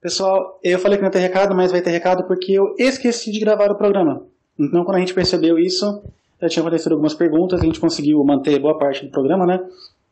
[0.00, 3.38] Pessoal, eu falei que não ter recado, mas vai ter recado porque eu esqueci de
[3.38, 4.24] gravar o programa.
[4.58, 6.02] Então, quando a gente percebeu isso,
[6.40, 9.60] já tinha acontecido algumas perguntas, a gente conseguiu manter boa parte do programa, né?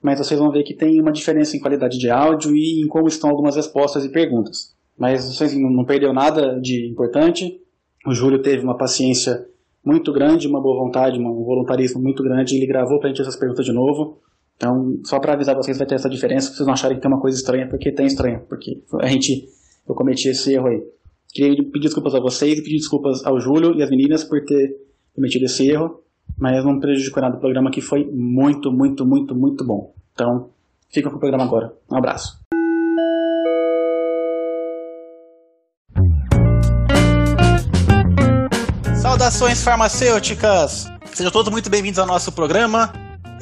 [0.03, 3.09] Mas vocês vão ver que tem uma diferença em qualidade de áudio e em como
[3.09, 4.75] estão algumas respostas e perguntas.
[4.97, 7.59] Mas vocês não perdeu nada de importante.
[8.07, 9.47] O Júlio teve uma paciência
[9.83, 13.65] muito grande, uma boa vontade, um voluntarismo muito grande, ele gravou pra gente essas perguntas
[13.65, 14.19] de novo.
[14.57, 17.11] Então, só para avisar vocês, vai ter essa diferença, pra vocês não acharem que tem
[17.11, 19.49] uma coisa estranha, porque tem estranha, porque a gente
[19.89, 20.83] eu cometi esse erro aí.
[21.33, 24.77] Queria pedir desculpas a vocês e pedir desculpas ao Júlio e às meninas por ter
[25.15, 26.03] cometido esse erro,
[26.37, 29.95] mas não prejudicou nada do programa que foi muito, muito, muito, muito bom.
[30.13, 30.51] Então,
[30.91, 31.73] fica com o programa agora.
[31.91, 32.39] Um abraço.
[38.97, 40.87] Saudações farmacêuticas!
[41.13, 42.93] Sejam todos muito bem-vindos ao nosso programa.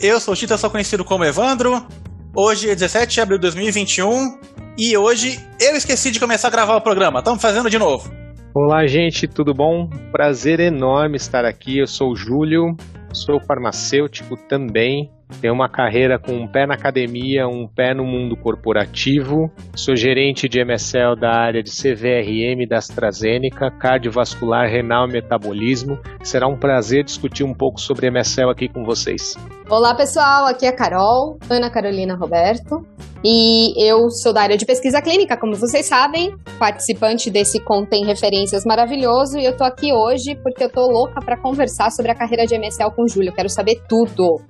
[0.00, 1.86] Eu sou o Tita, sou conhecido como Evandro.
[2.34, 6.76] Hoje é 17 de abril de 2021 e hoje eu esqueci de começar a gravar
[6.76, 7.20] o programa.
[7.20, 8.10] Estamos fazendo de novo.
[8.54, 9.88] Olá, gente, tudo bom?
[10.12, 11.78] Prazer enorme estar aqui.
[11.78, 12.76] Eu sou o Júlio,
[13.12, 18.36] sou farmacêutico também tenho uma carreira com um pé na academia, um pé no mundo
[18.36, 19.50] corporativo.
[19.74, 25.98] Sou gerente de MSL da área de CVRM da AstraZeneca, cardiovascular, renal e metabolismo.
[26.22, 29.36] Será um prazer discutir um pouco sobre MSL aqui com vocês.
[29.68, 30.46] Olá, pessoal.
[30.46, 32.86] Aqui é a Carol, Ana Carolina Roberto.
[33.24, 38.64] E eu sou da área de pesquisa clínica, como vocês sabem, participante desse Contém Referências
[38.64, 39.38] maravilhoso.
[39.38, 42.54] E eu tô aqui hoje porque eu tô louca para conversar sobre a carreira de
[42.54, 43.32] MSL com o Júlio.
[43.32, 44.40] Quero saber tudo.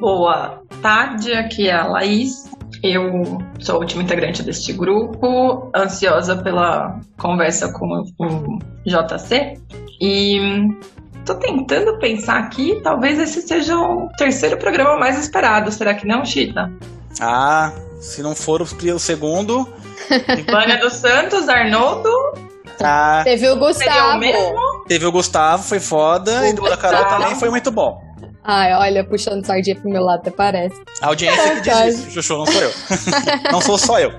[0.00, 2.50] Boa tarde, aqui é a Laís.
[2.82, 7.86] Eu sou a última integrante deste grupo, ansiosa pela conversa com
[8.18, 9.54] o JC.
[10.00, 10.38] E
[11.24, 15.70] tô tentando pensar aqui, talvez esse seja o terceiro programa mais esperado.
[15.70, 16.70] Será que não, Chita?
[17.20, 19.68] Ah, se não for o segundo.
[20.50, 22.10] Vânia dos Santos, Arnoldo.
[22.82, 24.20] Ah, Teve o Gustavo.
[24.86, 26.40] Teve o Gustavo, foi foda.
[26.40, 27.98] O e do da Carol também foi muito bom.
[28.42, 30.76] Ai, olha, puxando sardinha pro meu lado, até parece.
[31.00, 32.70] A audiência que diz isso, Chuchu, não sou eu.
[33.52, 34.12] não sou só eu.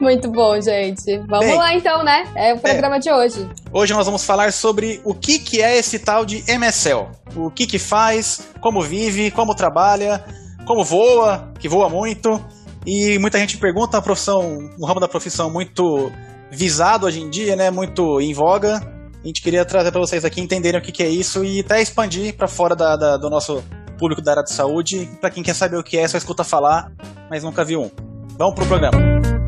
[0.00, 1.18] Muito bom, gente.
[1.26, 2.24] Vamos Bem, lá então, né?
[2.36, 3.48] É o programa é, de hoje.
[3.72, 7.08] Hoje nós vamos falar sobre o que, que é esse tal de MSL.
[7.34, 10.24] O que que faz, como vive, como trabalha,
[10.68, 12.40] como voa, que voa muito.
[12.86, 16.12] E muita gente pergunta a profissão, o ramo da profissão muito
[16.50, 17.70] visado hoje em dia, né?
[17.70, 18.76] Muito em voga.
[19.22, 21.82] A gente queria trazer para vocês aqui entenderem o que, que, é isso e até
[21.82, 23.64] expandir para fora da, da, do nosso
[23.98, 25.10] público da área de saúde.
[25.20, 26.92] Para quem quer saber o que é, só escuta falar,
[27.28, 27.90] mas nunca viu um.
[28.38, 29.47] Vamos pro programa.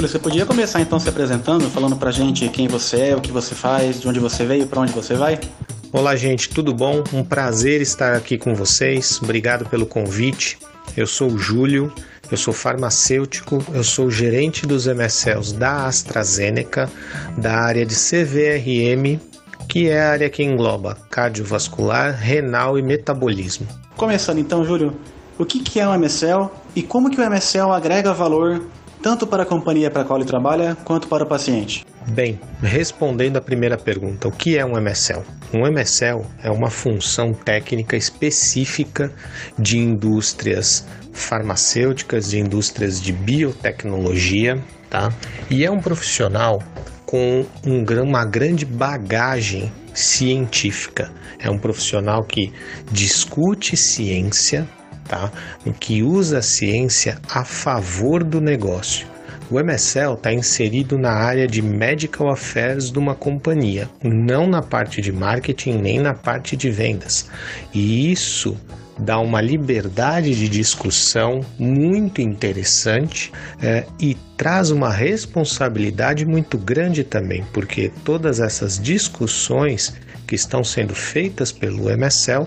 [0.00, 3.30] Júlia, você podia começar então se apresentando, falando pra gente quem você é, o que
[3.30, 5.38] você faz, de onde você veio, para onde você vai?
[5.92, 7.04] Olá, gente, tudo bom?
[7.12, 9.20] Um prazer estar aqui com vocês.
[9.22, 10.58] Obrigado pelo convite.
[10.96, 11.92] Eu sou o Júlio,
[12.30, 16.90] eu sou farmacêutico, eu sou gerente dos MSLs da AstraZeneca,
[17.36, 19.20] da área de CVRM,
[19.68, 23.66] que é a área que engloba cardiovascular, renal e metabolismo.
[23.98, 24.96] Começando então, Júlio,
[25.38, 28.62] o que é o MSL e como que o MSL agrega valor
[29.02, 31.84] tanto para a companhia para a qual ele trabalha quanto para o paciente?
[32.08, 35.22] Bem, respondendo à primeira pergunta, o que é um MSL?
[35.52, 39.12] Um MSL é uma função técnica específica
[39.58, 45.12] de indústrias farmacêuticas, de indústrias de biotecnologia, tá?
[45.50, 46.62] E é um profissional
[47.04, 51.10] com um, uma grande bagagem científica.
[51.38, 52.52] É um profissional que
[52.90, 54.68] discute ciência,
[55.10, 55.30] tá?
[55.80, 59.08] que usa a ciência a favor do negócio.
[59.50, 65.02] O MSL está inserido na área de Medical Affairs de uma companhia, não na parte
[65.02, 67.28] de marketing nem na parte de vendas.
[67.74, 68.56] E isso
[68.96, 77.44] dá uma liberdade de discussão muito interessante é, e traz uma responsabilidade muito grande também,
[77.52, 79.94] porque todas essas discussões
[80.30, 82.46] que estão sendo feitas pelo MSL,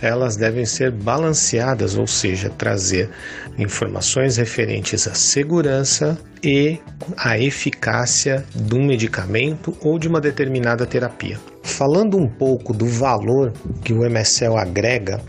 [0.00, 3.10] elas devem ser balanceadas, ou seja, trazer
[3.58, 6.78] informações referentes à segurança e
[7.16, 11.36] à eficácia de um medicamento ou de uma determinada terapia.
[11.64, 13.52] Falando um pouco do valor
[13.82, 15.20] que o MSL agrega,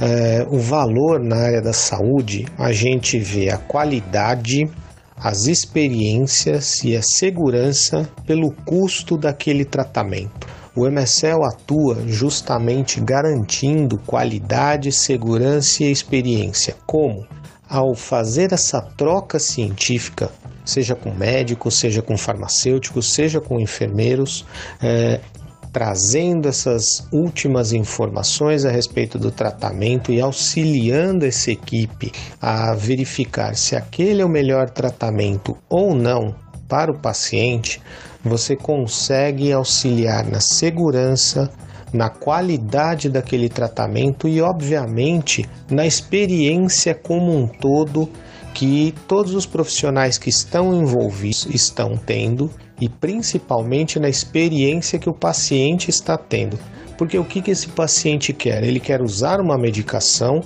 [0.00, 4.66] é, o valor na área da saúde, a gente vê a qualidade,
[5.14, 10.59] as experiências e a segurança pelo custo daquele tratamento.
[10.74, 16.76] O MSL atua justamente garantindo qualidade, segurança e experiência.
[16.86, 17.26] Como?
[17.68, 20.30] Ao fazer essa troca científica,
[20.64, 24.44] seja com médicos, seja com farmacêuticos, seja com enfermeiros,
[24.82, 25.20] é,
[25.72, 33.76] trazendo essas últimas informações a respeito do tratamento e auxiliando essa equipe a verificar se
[33.76, 36.34] aquele é o melhor tratamento ou não
[36.68, 37.80] para o paciente,
[38.22, 41.50] você consegue auxiliar na segurança,
[41.92, 48.08] na qualidade daquele tratamento e, obviamente, na experiência como um todo
[48.54, 52.50] que todos os profissionais que estão envolvidos estão tendo
[52.80, 56.58] e principalmente na experiência que o paciente está tendo.
[56.96, 58.62] Porque o que, que esse paciente quer?
[58.62, 60.40] Ele quer usar uma medicação,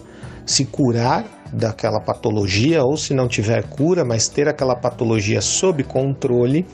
[0.46, 1.24] se curar
[1.54, 6.66] daquela patologia, ou se não tiver cura, mas ter aquela patologia sob controle,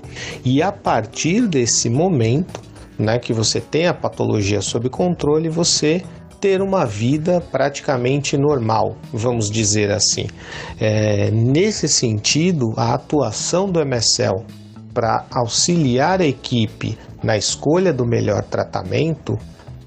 [0.45, 2.61] e a partir desse momento,
[2.99, 6.03] né, que você tem a patologia sob controle, você
[6.41, 10.27] ter uma vida praticamente normal, vamos dizer assim.
[10.81, 14.45] É, nesse sentido, a atuação do MSL
[14.95, 19.39] para auxiliar a equipe na escolha do melhor tratamento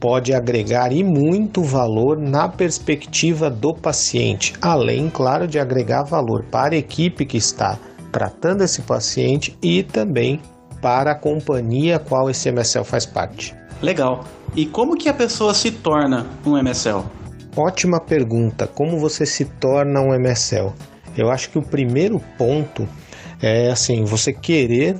[0.03, 6.75] pode agregar e muito valor na perspectiva do paciente, além, claro, de agregar valor para
[6.75, 7.79] a equipe que está
[8.11, 10.41] tratando esse paciente e também
[10.81, 13.55] para a companhia a qual esse MSL faz parte.
[13.81, 14.25] Legal.
[14.53, 17.05] E como que a pessoa se torna um MSL?
[17.55, 18.67] Ótima pergunta.
[18.67, 20.73] Como você se torna um MSL?
[21.17, 22.85] Eu acho que o primeiro ponto
[23.41, 25.00] é assim, você querer,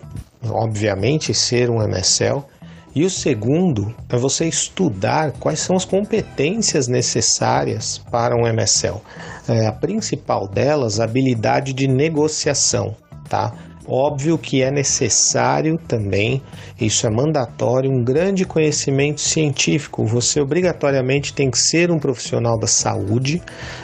[0.50, 2.53] obviamente, ser um MSL
[2.96, 9.02] e o segundo é você estudar quais são as competências necessárias para um MSL.
[9.48, 12.96] É, a principal delas, a habilidade de negociação,
[13.28, 13.52] tá?
[13.86, 16.42] Óbvio que é necessário também,
[16.80, 20.06] isso é mandatório, um grande conhecimento científico.
[20.06, 23.42] Você obrigatoriamente tem que ser um profissional da saúde,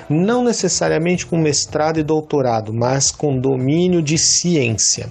[0.09, 5.09] não necessariamente com mestrado e doutorado, mas com domínio de ciência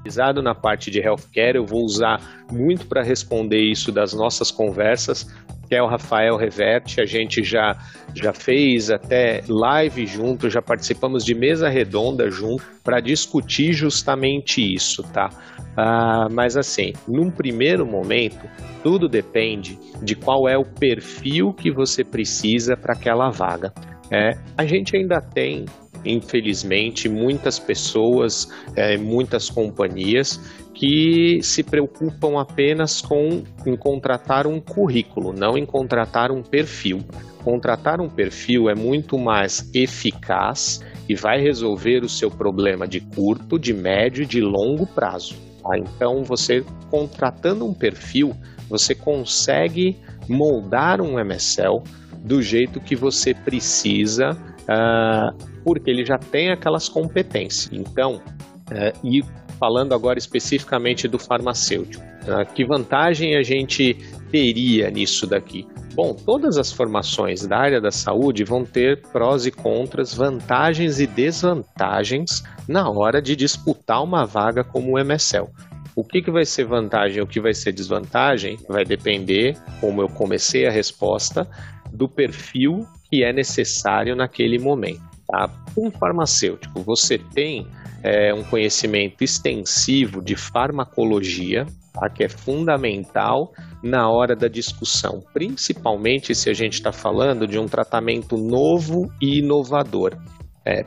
[0.00, 2.20] especializado na parte de healthcare, eu vou usar
[2.50, 5.30] muito para responder isso das nossas conversas,
[5.68, 7.00] que é o Rafael Reverte.
[7.00, 7.76] A gente já,
[8.14, 15.02] já fez até live junto, já participamos de mesa redonda junto para discutir justamente isso,
[15.12, 15.28] tá?
[15.76, 18.48] Ah, mas assim, num primeiro momento,
[18.82, 23.72] tudo depende de qual é o perfil que você precisa para aquela vaga.
[24.10, 25.66] É, a gente ainda tem
[26.04, 30.40] infelizmente, muitas pessoas, é, muitas companhias
[30.74, 37.00] que se preocupam apenas com em contratar um currículo, não em contratar um perfil.
[37.44, 43.58] Contratar um perfil é muito mais eficaz e vai resolver o seu problema de curto,
[43.58, 45.34] de médio e de longo prazo.
[45.62, 45.76] Tá?
[45.76, 48.34] Então, você contratando um perfil,
[48.68, 49.98] você consegue
[50.28, 51.82] moldar um MSL
[52.24, 57.70] do jeito que você precisa uh, porque ele já tem aquelas competências.
[57.72, 59.22] Então, uh, e
[59.58, 63.94] falando agora especificamente do farmacêutico, uh, que vantagem a gente
[64.30, 65.66] teria nisso daqui?
[65.94, 71.06] Bom, todas as formações da área da saúde vão ter prós e contras, vantagens e
[71.06, 75.48] desvantagens na hora de disputar uma vaga como o MSL.
[75.96, 80.08] O que, que vai ser vantagem o que vai ser desvantagem vai depender, como eu
[80.08, 81.46] comecei a resposta,
[81.92, 85.02] do perfil que é necessário naquele momento.
[85.26, 85.50] Tá?
[85.76, 87.66] Um farmacêutico, você tem
[88.02, 92.08] é, um conhecimento extensivo de farmacologia, tá?
[92.08, 93.52] que é fundamental
[93.82, 99.38] na hora da discussão, principalmente se a gente está falando de um tratamento novo e
[99.38, 100.16] inovador.
[100.64, 100.84] É,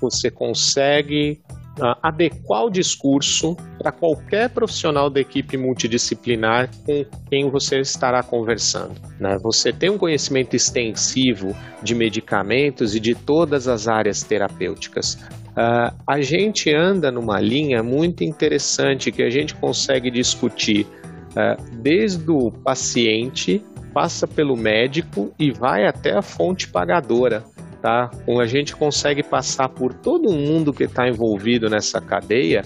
[0.00, 1.40] você consegue
[1.78, 9.00] uh, adequar o discurso para qualquer profissional da equipe multidisciplinar com quem você estará conversando.
[9.18, 9.36] Né?
[9.42, 15.14] Você tem um conhecimento extensivo de medicamentos e de todas as áreas terapêuticas.
[15.14, 20.86] Uh, a gente anda numa linha muito interessante que a gente consegue discutir
[21.30, 23.64] uh, desde o paciente
[23.94, 27.44] passa pelo médico e vai até a fonte pagadora.
[27.84, 28.10] Tá?
[28.40, 32.62] A gente consegue passar por todo mundo que está envolvido nessa cadeia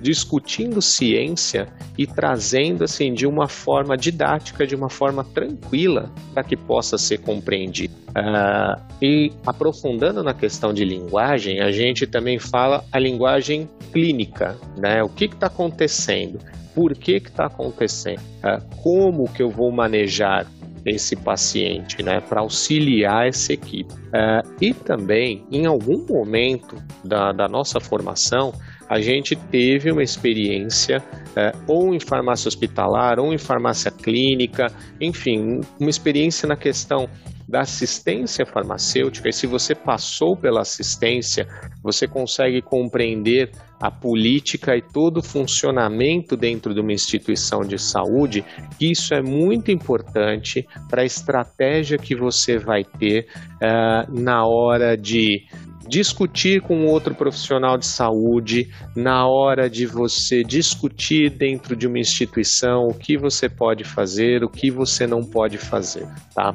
[0.00, 1.66] discutindo ciência
[1.98, 7.18] e trazendo assim de uma forma didática, de uma forma tranquila, para que possa ser
[7.18, 7.92] compreendido.
[8.10, 15.02] Uh, e aprofundando na questão de linguagem, a gente também fala a linguagem clínica, né?
[15.02, 16.38] O que está acontecendo?
[16.76, 18.20] Por que está acontecendo?
[18.20, 20.46] Uh, como que eu vou manejar
[20.84, 23.92] esse paciente, né, para auxiliar essa equipe.
[23.92, 28.52] Uh, e também, em algum momento da, da nossa formação,
[28.88, 31.00] a gente teve uma experiência
[31.36, 34.66] é, ou em farmácia hospitalar, ou em farmácia clínica,
[35.00, 37.08] enfim, uma experiência na questão
[37.48, 39.28] da assistência farmacêutica.
[39.28, 41.46] E se você passou pela assistência,
[41.82, 48.44] você consegue compreender a política e todo o funcionamento dentro de uma instituição de saúde,
[48.78, 55.46] isso é muito importante para a estratégia que você vai ter uh, na hora de
[55.88, 62.86] discutir com outro profissional de saúde, na hora de você discutir dentro de uma instituição
[62.86, 66.54] o que você pode fazer, o que você não pode fazer, tá?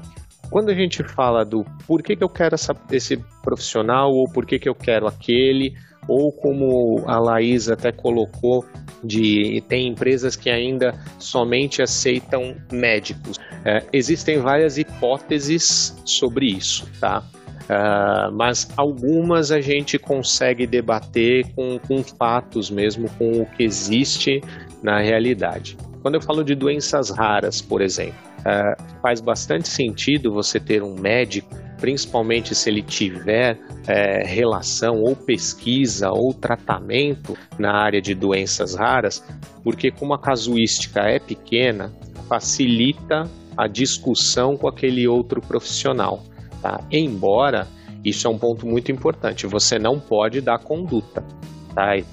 [0.50, 4.46] Quando a gente fala do por que, que eu quero essa, esse profissional ou por
[4.46, 5.74] que, que eu quero aquele,
[6.07, 8.65] ou como a Laís até colocou,
[9.03, 13.39] de tem empresas que ainda somente aceitam médicos.
[13.63, 17.24] É, existem várias hipóteses sobre isso, tá?
[17.65, 24.39] Uh, mas algumas a gente consegue debater com, com fatos mesmo, com o que existe
[24.83, 25.75] na realidade.
[26.03, 30.93] Quando eu falo de doenças raras, por exemplo, uh, faz bastante sentido você ter um
[30.93, 38.75] médico, principalmente se ele tiver uh, relação ou pesquisa ou tratamento na área de doenças
[38.75, 39.24] raras,
[39.63, 41.94] porque como a casuística é pequena,
[42.27, 46.24] facilita a discussão com aquele outro profissional.
[46.62, 46.79] Tá?
[46.91, 47.67] Embora
[48.03, 51.24] isso é um ponto muito importante, você não pode dar conduta.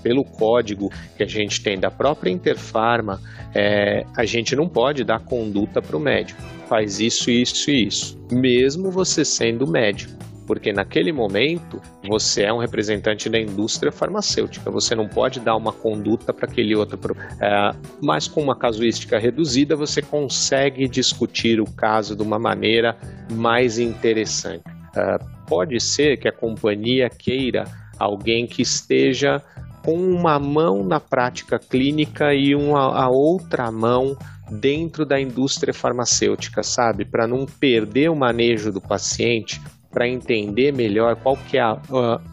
[0.02, 3.20] Pelo código que a gente tem da própria Interfarma,
[3.54, 6.40] é, a gente não pode dar conduta para o médico.
[6.68, 12.58] Faz isso, isso e isso, mesmo você sendo médico porque naquele momento você é um
[12.58, 17.16] representante da indústria farmacêutica, você não pode dar uma conduta para aquele outro.
[17.40, 22.96] É, mas com uma casuística reduzida, você consegue discutir o caso de uma maneira
[23.30, 24.64] mais interessante.
[24.94, 27.64] É, pode ser que a companhia queira
[28.02, 29.42] alguém que esteja
[29.84, 34.16] com uma mão na prática clínica e uma, a outra mão
[34.50, 37.04] dentro da indústria farmacêutica, sabe?
[37.04, 39.60] Para não perder o manejo do paciente,
[39.92, 41.78] para entender melhor qual que é a,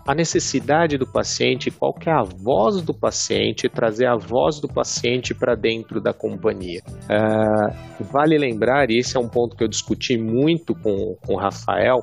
[0.08, 4.68] a, necessidade do paciente, qual que é a voz do paciente, trazer a voz do
[4.68, 6.82] paciente para dentro da companhia.
[6.88, 11.38] Uh, vale lembrar, e esse é um ponto que eu discuti muito com, com o
[11.38, 12.02] Rafael,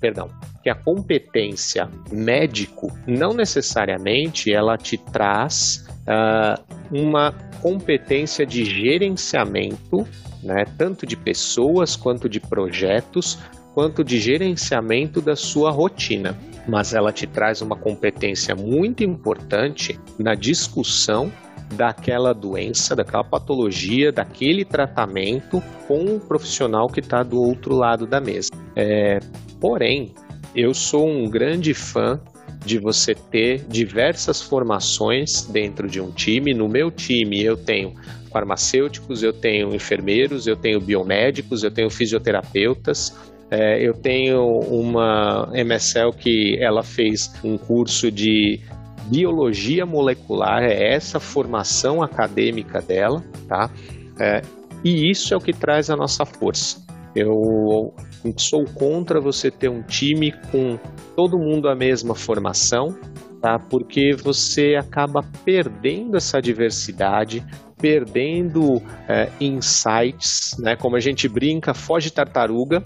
[0.00, 0.28] perdão,
[0.62, 10.06] que a competência médico não necessariamente ela te traz uh, uma competência de gerenciamento,
[10.42, 13.38] né, tanto de pessoas quanto de projetos,
[13.74, 16.36] quanto de gerenciamento da sua rotina,
[16.68, 21.32] mas ela te traz uma competência muito importante na discussão
[21.72, 28.20] daquela doença, daquela patologia, daquele tratamento com o profissional que está do outro lado da
[28.20, 28.50] mesa.
[28.76, 29.18] É,
[29.60, 30.14] porém,
[30.54, 32.20] eu sou um grande fã
[32.64, 36.54] de você ter diversas formações dentro de um time.
[36.54, 37.94] No meu time, eu tenho
[38.30, 43.14] farmacêuticos, eu tenho enfermeiros, eu tenho biomédicos, eu tenho fisioterapeutas,
[43.50, 48.60] é, eu tenho uma MSL que ela fez um curso de
[49.04, 53.70] biologia molecular, é essa formação acadêmica dela, tá?
[54.18, 54.42] É,
[54.84, 56.80] e isso é o que traz a nossa força.
[57.14, 57.94] Eu
[58.36, 60.78] sou contra você ter um time com
[61.14, 62.96] todo mundo a mesma formação,
[63.40, 63.58] tá?
[63.58, 67.44] Porque você acaba perdendo essa diversidade,
[67.78, 70.76] perdendo é, insights, né?
[70.76, 72.82] Como a gente brinca, foge tartaruga,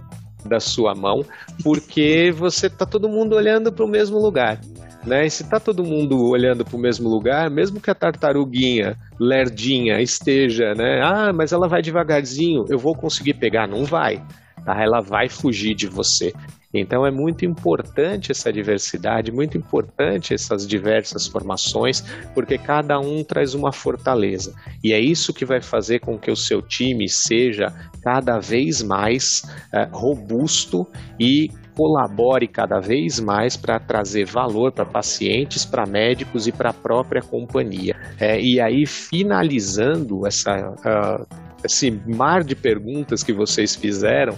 [0.47, 1.25] da sua mão,
[1.63, 4.61] porque você tá todo mundo olhando para o mesmo lugar.
[5.07, 5.25] Né?
[5.25, 10.03] E se tá todo mundo olhando para o mesmo lugar, mesmo que a tartaruguinha lerdinha
[10.03, 11.01] esteja, né?
[11.01, 13.69] Ah, mas ela vai devagarzinho, eu vou conseguir pegar?
[13.69, 14.21] Não vai.
[14.65, 14.83] Tá?
[14.83, 16.33] Ela vai fugir de você.
[16.75, 22.03] Então é muito importante essa diversidade, muito importante essas diversas formações,
[22.35, 24.55] porque cada um traz uma fortaleza.
[24.83, 27.73] E é isso que vai fazer com que o seu time seja
[28.03, 30.87] cada vez mais é, robusto
[31.19, 36.73] e colabore cada vez mais para trazer valor para pacientes, para médicos e para a
[36.73, 37.95] própria companhia.
[38.19, 41.27] É, e aí, finalizando essa, uh,
[41.63, 44.35] esse mar de perguntas que vocês fizeram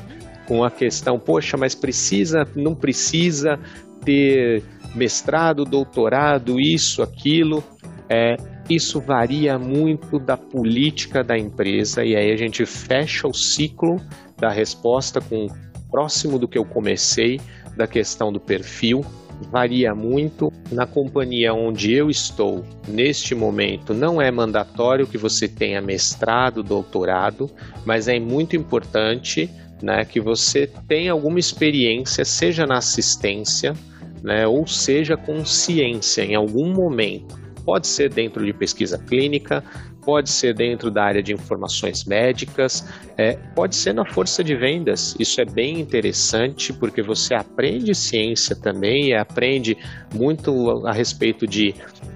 [0.47, 3.59] com a questão, poxa, mas precisa, não precisa
[4.04, 4.64] ter
[4.95, 7.62] mestrado, doutorado, isso, aquilo.
[8.11, 8.37] É,
[8.68, 13.97] isso varia muito da política da empresa e aí a gente fecha o ciclo
[14.38, 15.47] da resposta com
[15.90, 17.40] próximo do que eu comecei
[17.76, 19.04] da questão do perfil.
[19.50, 20.52] Varia muito.
[20.73, 27.49] Na companhia onde eu estou, neste momento, não é mandatório que você tenha mestrado, doutorado,
[27.85, 29.49] mas é muito importante
[29.83, 33.75] né, que você tenha alguma experiência, seja na assistência,
[34.23, 37.38] né, ou seja com ciência em algum momento.
[37.64, 39.62] Pode ser dentro de pesquisa clínica,
[40.09, 42.83] pode ser dentro da área de informações médicas,
[43.19, 45.15] é, pode ser na força de vendas.
[45.19, 49.77] Isso é bem interessante porque você aprende ciência também aprende
[50.15, 51.75] muito a respeito de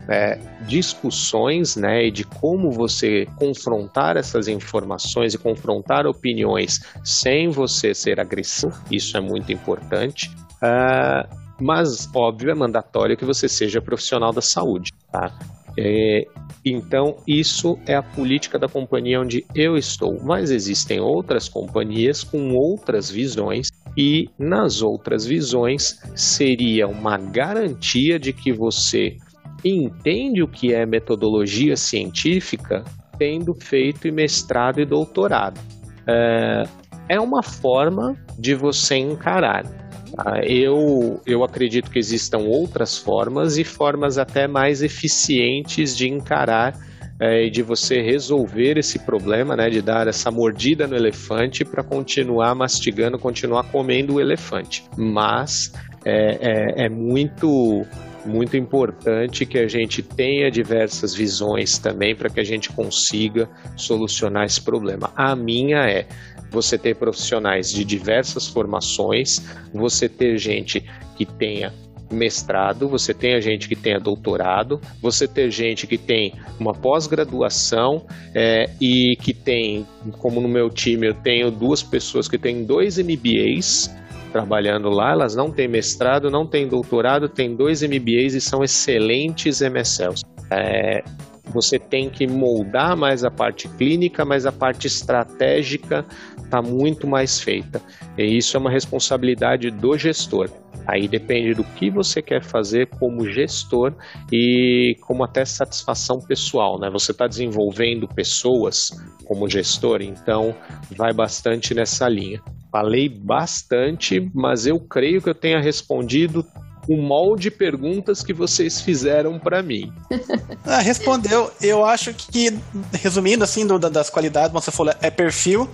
[0.08, 7.92] é, discussões né, e de como você confrontar essas informações e confrontar opiniões sem você
[7.92, 8.72] ser agressivo.
[8.90, 10.30] Isso é muito importante.
[10.62, 11.28] Uh,
[11.61, 15.30] mas óbvio é mandatório que você seja profissional da saúde, tá?
[15.78, 16.26] É,
[16.64, 20.20] então, isso é a política da companhia onde eu estou.
[20.22, 28.32] Mas existem outras companhias com outras visões, e nas outras visões seria uma garantia de
[28.32, 29.16] que você
[29.64, 32.84] entende o que é metodologia científica,
[33.18, 35.60] tendo feito mestrado e doutorado.
[36.06, 36.64] É,
[37.08, 39.81] é uma forma de você encarar.
[40.19, 46.78] Ah, eu, eu acredito que existam outras formas e formas até mais eficientes de encarar
[47.21, 51.83] é, e de você resolver esse problema, né, de dar essa mordida no elefante para
[51.83, 54.85] continuar mastigando, continuar comendo o elefante.
[54.97, 55.73] Mas
[56.04, 57.87] é, é, é muito
[58.25, 64.45] muito importante que a gente tenha diversas visões também para que a gente consiga solucionar
[64.45, 65.11] esse problema.
[65.16, 66.07] A minha é
[66.52, 69.42] você ter profissionais de diversas formações,
[69.73, 70.85] você ter gente
[71.16, 71.73] que tenha
[72.12, 78.04] mestrado, você tem a gente que tenha doutorado, você ter gente que tem uma pós-graduação
[78.35, 79.87] é, e que tem,
[80.18, 83.90] como no meu time, eu tenho duas pessoas que têm dois MBAs
[84.30, 89.61] trabalhando lá, elas não têm mestrado, não têm doutorado, têm dois MBAs e são excelentes
[89.61, 90.23] MSLs.
[90.50, 91.02] É,
[91.44, 96.04] você tem que moldar mais a parte clínica, mas a parte estratégica
[96.42, 97.81] está muito mais feita.
[98.16, 100.48] E isso é uma responsabilidade do gestor.
[100.87, 103.94] Aí depende do que você quer fazer como gestor
[104.33, 106.90] e como até satisfação pessoal, né?
[106.90, 108.90] Você está desenvolvendo pessoas
[109.24, 110.55] como gestor, então
[110.96, 112.40] vai bastante nessa linha.
[112.70, 116.44] Falei bastante, mas eu creio que eu tenha respondido
[116.88, 119.92] o molde de perguntas que vocês fizeram para mim.
[120.64, 121.51] Ah, respondeu.
[121.61, 122.57] Eu acho que,
[122.92, 125.68] resumindo assim, do, das qualidades, você falou, é perfil,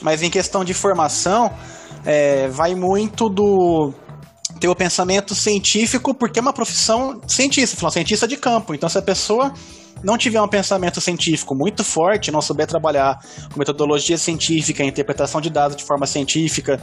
[0.00, 1.50] mas em questão de formação,
[2.06, 3.92] é, vai muito do
[4.60, 8.74] ter o pensamento científico, porque é uma profissão científica, uma cientista de campo.
[8.74, 9.52] Então, se a pessoa
[10.02, 13.18] não tiver um pensamento científico muito forte, não souber trabalhar
[13.52, 16.80] com metodologia científica, interpretação de dados de forma científica,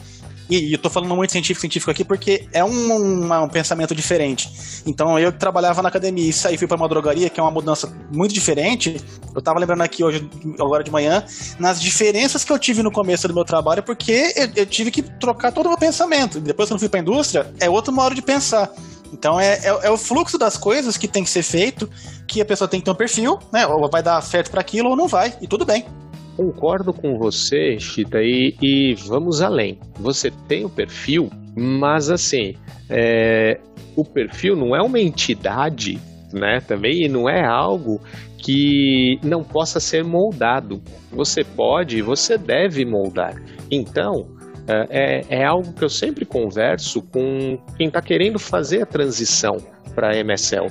[0.49, 4.49] e, e eu tô falando muito científico, científico aqui porque é um, um pensamento diferente.
[4.86, 7.91] Então, eu trabalhava na academia e saí fui para uma drogaria, que é uma mudança
[8.12, 8.97] muito diferente.
[9.34, 10.29] Eu tava lembrando aqui hoje,
[10.60, 11.23] agora de manhã,
[11.60, 15.01] nas diferenças que eu tive no começo do meu trabalho, porque eu, eu tive que
[15.01, 16.39] trocar todo o meu pensamento.
[16.39, 18.71] Depois que eu fui para a indústria, é outro modo de pensar.
[19.12, 21.89] Então é, é, é, o fluxo das coisas que tem que ser feito,
[22.27, 23.65] que a pessoa tem que ter um perfil, né?
[23.65, 25.86] Ou vai dar certo para aquilo ou não vai, e tudo bem.
[26.36, 29.80] Concordo com você, Chita, e, e vamos além.
[30.00, 32.56] Você tem o perfil, mas assim,
[32.89, 33.60] é,
[33.95, 36.00] o perfil não é uma entidade,
[36.34, 36.60] né?
[36.60, 38.02] Também não é algo
[38.38, 40.82] que não possa ser moldado.
[41.12, 43.41] Você pode, você deve moldar.
[43.71, 44.28] Então,
[44.67, 49.58] é, é, é algo que eu sempre converso com quem está querendo fazer a transição
[49.93, 50.67] para a MSL.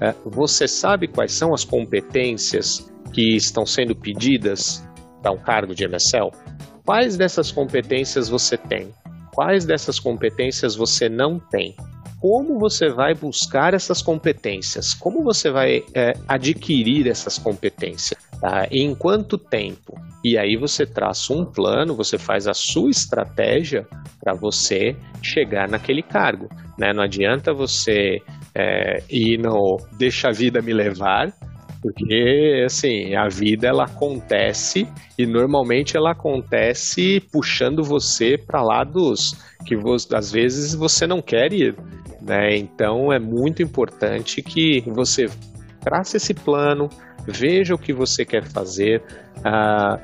[0.00, 4.87] É, você sabe quais são as competências que estão sendo pedidas
[5.20, 6.30] para um cargo de MSL?
[6.84, 8.94] Quais dessas competências você tem?
[9.34, 11.76] Quais dessas competências você não tem?
[12.20, 14.92] Como você vai buscar essas competências?
[14.92, 18.18] Como você vai é, adquirir essas competências?
[18.40, 18.66] Tá?
[18.70, 19.94] Em quanto tempo?
[20.24, 23.86] E aí você traça um plano, você faz a sua estratégia
[24.20, 26.48] para você chegar naquele cargo.
[26.76, 26.92] Né?
[26.92, 28.20] Não adianta você
[28.54, 31.32] é, ir no deixa a vida me levar,
[31.80, 39.76] porque, assim, a vida ela acontece e normalmente ela acontece puxando você para lados que
[39.76, 41.76] você, às vezes você não quer ir,
[42.20, 42.56] né?
[42.56, 45.28] Então é muito importante que você
[45.80, 46.88] trace esse plano,
[47.26, 49.02] veja o que você quer fazer,
[49.38, 49.98] uh,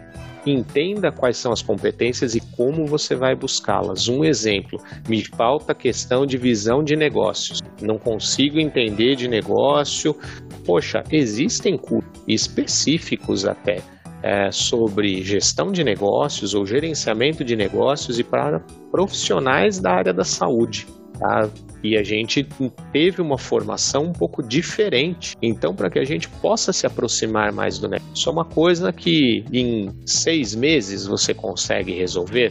[0.47, 4.09] entenda quais são as competências e como você vai buscá-las.
[4.09, 7.63] Um exemplo, me falta a questão de visão de negócios.
[7.81, 10.17] Não consigo entender de negócio.
[10.65, 13.83] Poxa, existem cursos específicos até
[14.23, 20.25] é, sobre gestão de negócios ou gerenciamento de negócios e para profissionais da área da
[20.25, 20.87] saúde.
[21.19, 21.49] Tá?
[21.83, 22.43] E a gente
[22.91, 25.37] teve uma formação um pouco diferente.
[25.43, 28.91] Então, para que a gente possa se aproximar mais do negócio, isso é uma coisa
[28.91, 32.51] que em seis meses você consegue resolver.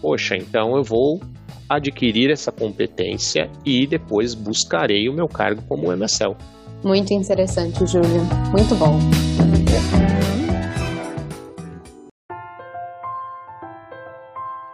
[0.00, 1.20] Poxa, então eu vou
[1.68, 6.36] adquirir essa competência e depois buscarei o meu cargo como MSL.
[6.84, 8.22] Muito interessante, Júlio.
[8.50, 8.98] Muito bom.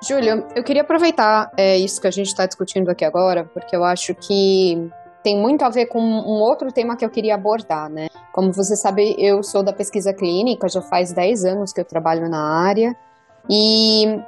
[0.08, 3.84] Júlio, eu queria aproveitar é, isso que a gente está discutindo aqui agora, porque eu
[3.84, 4.90] acho que
[5.22, 8.08] tem muito a ver com um outro tema que eu queria abordar, né?
[8.32, 12.26] Como você sabe, eu sou da pesquisa clínica, já faz 10 anos que eu trabalho
[12.28, 12.96] na área,
[13.50, 14.18] e,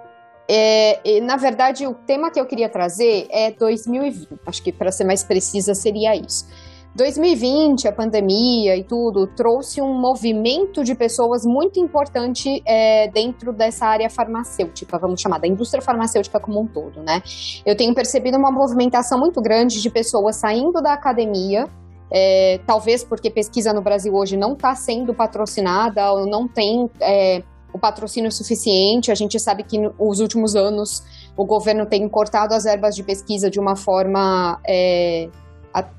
[0.48, 4.92] é, e na verdade o tema que eu queria trazer é 2020, acho que para
[4.92, 6.46] ser mais precisa seria isso.
[6.94, 13.86] 2020, a pandemia e tudo, trouxe um movimento de pessoas muito importante é, dentro dessa
[13.86, 17.22] área farmacêutica, vamos chamar, da indústria farmacêutica como um todo, né?
[17.64, 21.68] Eu tenho percebido uma movimentação muito grande de pessoas saindo da academia,
[22.12, 27.42] é, talvez porque pesquisa no Brasil hoje não está sendo patrocinada ou não tem é,
[27.72, 29.12] o patrocínio suficiente.
[29.12, 31.04] A gente sabe que nos últimos anos
[31.36, 35.28] o governo tem cortado as verbas de pesquisa de uma forma é,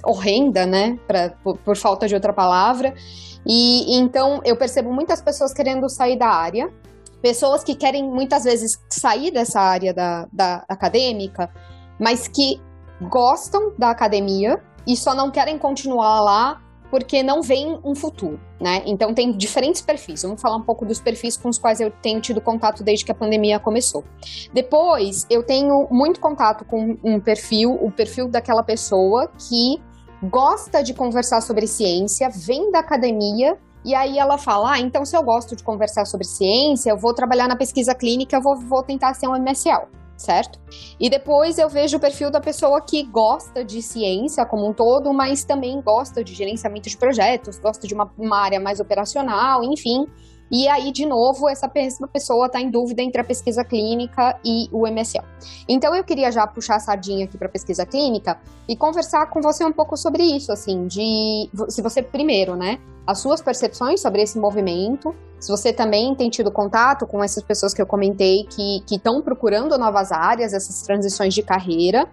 [0.04, 0.98] horrenda, né?
[1.08, 2.94] Pra, por, por, falta de outra palavra.
[3.46, 6.72] E então eu percebo muitas pessoas querendo sair da área,
[7.22, 11.50] pessoas que querem muitas vezes sair dessa área da, da acadêmica,
[12.00, 12.62] mas que
[13.02, 18.84] gostam da academia e só não querem continuar lá porque não vem um futuro, né?
[18.86, 20.24] Então tem diferentes perfis.
[20.24, 23.12] Vamos falar um pouco dos perfis com os quais eu tenho tido contato desde que
[23.12, 24.04] a pandemia começou.
[24.54, 29.82] Depois, eu tenho muito contato com um perfil, o perfil daquela pessoa que
[30.22, 35.16] gosta de conversar sobre ciência, vem da academia e aí ela fala: ah, então se
[35.16, 38.84] eu gosto de conversar sobre ciência, eu vou trabalhar na pesquisa clínica, eu vou, vou
[38.84, 40.60] tentar ser um MSL certo?
[41.00, 45.14] E depois eu vejo o perfil da pessoa que gosta de ciência como um todo,
[45.14, 50.06] mas também gosta de gerenciamento de projetos, gosta de uma, uma área mais operacional, enfim.
[50.52, 54.68] E aí, de novo, essa mesma pessoa está em dúvida entre a pesquisa clínica e
[54.74, 55.24] o MSL.
[55.68, 59.64] Então, eu queria já puxar a sardinha aqui para pesquisa clínica e conversar com você
[59.64, 64.38] um pouco sobre isso, assim, de se você primeiro, né, as suas percepções sobre esse
[64.38, 69.22] movimento, se você também tem tido contato com essas pessoas que eu comentei que estão
[69.22, 72.08] procurando novas áreas, essas transições de carreira,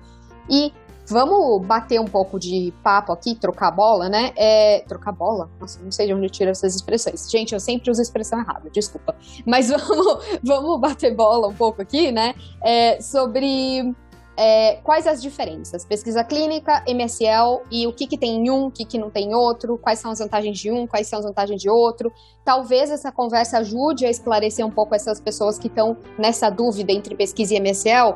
[0.48, 0.72] e
[1.10, 4.30] Vamos bater um pouco de papo aqui, trocar bola, né?
[4.36, 5.48] É, trocar bola?
[5.58, 7.30] Nossa, não sei de onde tira essas expressões.
[7.30, 9.16] Gente, eu sempre uso a expressão errada, desculpa.
[9.46, 12.34] Mas vamos, vamos bater bola um pouco aqui, né?
[12.62, 13.94] É, sobre
[14.40, 15.84] é, quais as diferenças?
[15.84, 19.30] Pesquisa clínica, MSL e o que, que tem em um, o que, que não tem
[19.30, 22.12] em outro, quais são as vantagens de um, quais são as vantagens de outro.
[22.44, 27.16] Talvez essa conversa ajude a esclarecer um pouco essas pessoas que estão nessa dúvida entre
[27.16, 28.14] pesquisa e MSL,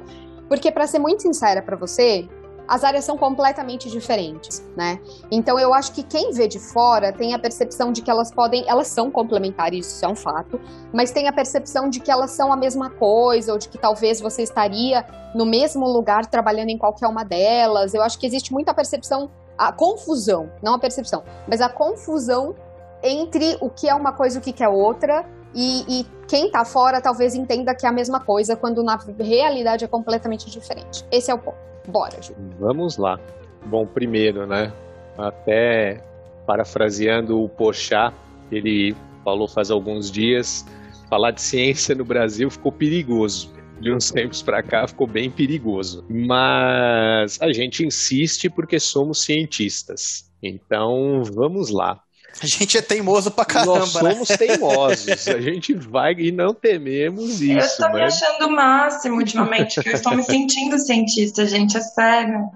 [0.49, 2.29] porque, para ser muito sincera para você,
[2.67, 5.01] as áreas são completamente diferentes, né?
[5.31, 8.65] Então eu acho que quem vê de fora tem a percepção de que elas podem,
[8.69, 10.61] elas são complementares, isso é um fato,
[10.93, 14.21] mas tem a percepção de que elas são a mesma coisa ou de que talvez
[14.21, 17.95] você estaria no mesmo lugar trabalhando em qualquer uma delas.
[17.95, 22.55] Eu acho que existe muita percepção, a confusão, não a percepção, mas a confusão
[23.03, 25.27] entre o que é uma coisa e o que é outra.
[25.55, 29.85] E, e quem tá fora talvez entenda que é a mesma coisa, quando na realidade
[29.85, 31.05] é completamente diferente.
[31.11, 31.72] Esse é o ponto.
[31.89, 32.35] Bora, Ju.
[32.59, 33.19] Vamos lá.
[33.67, 34.73] Bom, primeiro, né?
[35.17, 36.03] Até
[36.47, 38.15] parafraseando o Porchat,
[38.51, 40.65] ele falou faz alguns dias,
[41.09, 43.53] falar de ciência no Brasil ficou perigoso.
[43.81, 46.05] De uns tempos para cá ficou bem perigoso.
[46.09, 50.31] Mas a gente insiste porque somos cientistas.
[50.41, 52.01] Então, vamos lá.
[52.41, 53.79] A gente é teimoso pra caramba.
[53.79, 54.11] Nós né?
[54.13, 54.37] somos né?
[54.37, 55.29] teimosos.
[55.29, 57.53] A gente vai e não tememos isso.
[57.53, 57.95] Eu estou né?
[57.95, 62.51] me achando o máximo ultimamente, que eu estou me sentindo cientista, gente, é sério.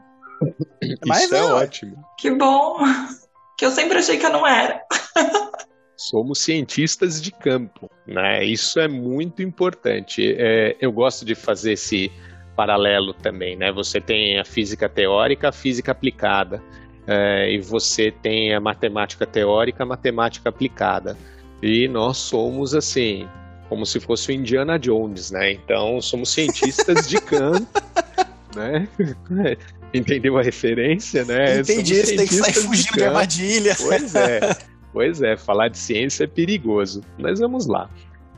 [1.07, 2.05] Mas isso é, é ótimo.
[2.19, 2.79] Que bom.
[3.59, 4.83] Que eu sempre achei que eu não era.
[5.97, 8.45] Somos cientistas de campo, né?
[8.45, 10.37] Isso é muito importante.
[10.39, 12.13] É, eu gosto de fazer esse
[12.55, 13.73] paralelo também, né?
[13.73, 16.63] Você tem a física teórica, a física aplicada
[17.07, 21.17] é, e você tem a matemática teórica, a matemática aplicada.
[21.63, 23.29] E nós somos assim,
[23.69, 25.53] como se fosse o Indiana Jones, né?
[25.53, 27.67] Então somos cientistas de campo,
[28.55, 28.89] né?
[29.95, 31.61] Entendeu a referência, né?
[31.61, 33.77] Entendi, você tem que sair fugindo de, de armadilha.
[33.79, 34.57] Pois é,
[34.93, 37.03] pois é, falar de ciência é perigoso.
[37.19, 37.89] Mas vamos lá.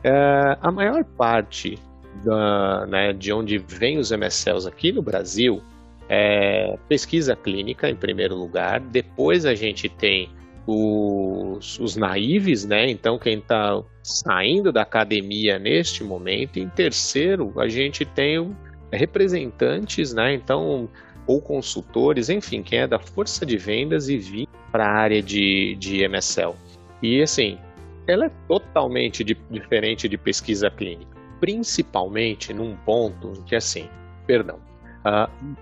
[0.03, 1.77] É, a maior parte
[2.23, 5.61] da, né, de onde vem os MSLs aqui no Brasil
[6.09, 8.79] é pesquisa clínica, em primeiro lugar.
[8.79, 10.29] Depois a gente tem
[10.65, 12.89] os, os naives, né?
[12.89, 16.57] Então, quem está saindo da academia neste momento.
[16.57, 18.55] Em terceiro, a gente tem
[18.91, 20.33] representantes, né?
[20.33, 20.89] Então,
[21.27, 25.75] ou consultores, enfim, quem é da força de vendas e vir para a área de,
[25.75, 26.55] de MSL.
[27.03, 27.57] E assim,
[28.07, 33.87] ela é totalmente de, diferente de pesquisa clínica, principalmente num ponto que assim,
[34.25, 34.59] perdão,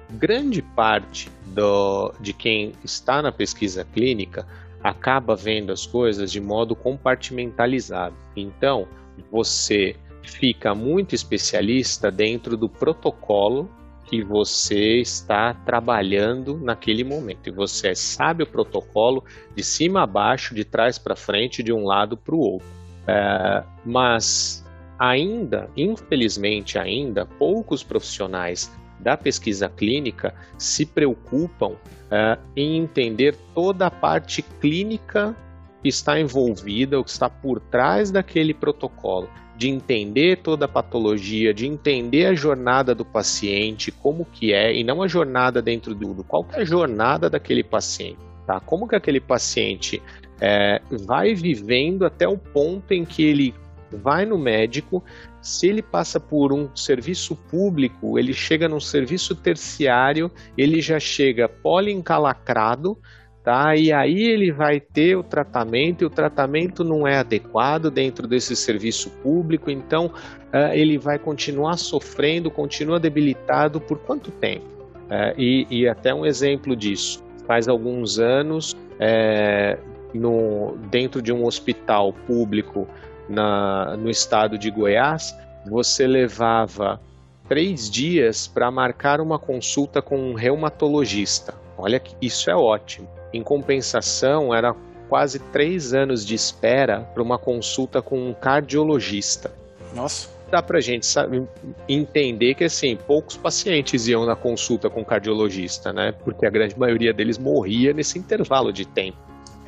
[0.10, 4.48] grande parte do, de quem está na pesquisa clínica
[4.84, 8.16] acaba vendo as coisas de modo compartimentalizado.
[8.36, 8.88] Então,
[9.32, 13.70] você fica muito especialista dentro do protocolo
[14.06, 17.48] que você está trabalhando naquele momento.
[17.48, 21.86] E você sabe o protocolo de cima a baixo, de trás para frente, de um
[21.86, 22.68] lado para o outro.
[23.06, 24.66] É, mas
[24.98, 33.92] ainda, infelizmente ainda, poucos profissionais da pesquisa clínica se preocupam uh, em entender toda a
[33.92, 35.36] parte clínica
[35.82, 41.54] que está envolvida, o que está por trás daquele protocolo, de entender toda a patologia,
[41.54, 46.24] de entender a jornada do paciente, como que é, e não a jornada dentro do
[46.24, 48.60] qual é a jornada daquele paciente, tá?
[48.60, 50.02] Como que aquele paciente
[50.40, 53.56] é, vai vivendo até o ponto em que ele
[53.92, 55.04] vai no médico
[55.48, 61.48] se ele passa por um serviço público, ele chega num serviço terciário, ele já chega
[61.48, 62.98] poliencalacrado,
[63.46, 63.74] tá?
[63.74, 68.58] E aí ele vai ter o tratamento, e o tratamento não é adequado dentro desse
[68.58, 74.66] serviço público, então uh, ele vai continuar sofrendo, continua debilitado por quanto tempo?
[75.06, 79.78] Uh, e, e, até um exemplo disso, faz alguns anos, é,
[80.14, 82.86] no, dentro de um hospital público
[83.30, 85.36] na, no estado de Goiás,
[85.66, 87.00] você levava
[87.48, 91.54] três dias para marcar uma consulta com um reumatologista.
[91.78, 93.08] Olha que isso é ótimo.
[93.34, 94.76] Em compensação, era
[95.08, 99.52] quase três anos de espera para uma consulta com um cardiologista.
[99.94, 100.30] Nossa.
[100.50, 101.46] Dá para a gente sabe,
[101.90, 106.14] entender que assim poucos pacientes iam na consulta com cardiologista, né?
[106.24, 109.18] Porque a grande maioria deles morria nesse intervalo de tempo.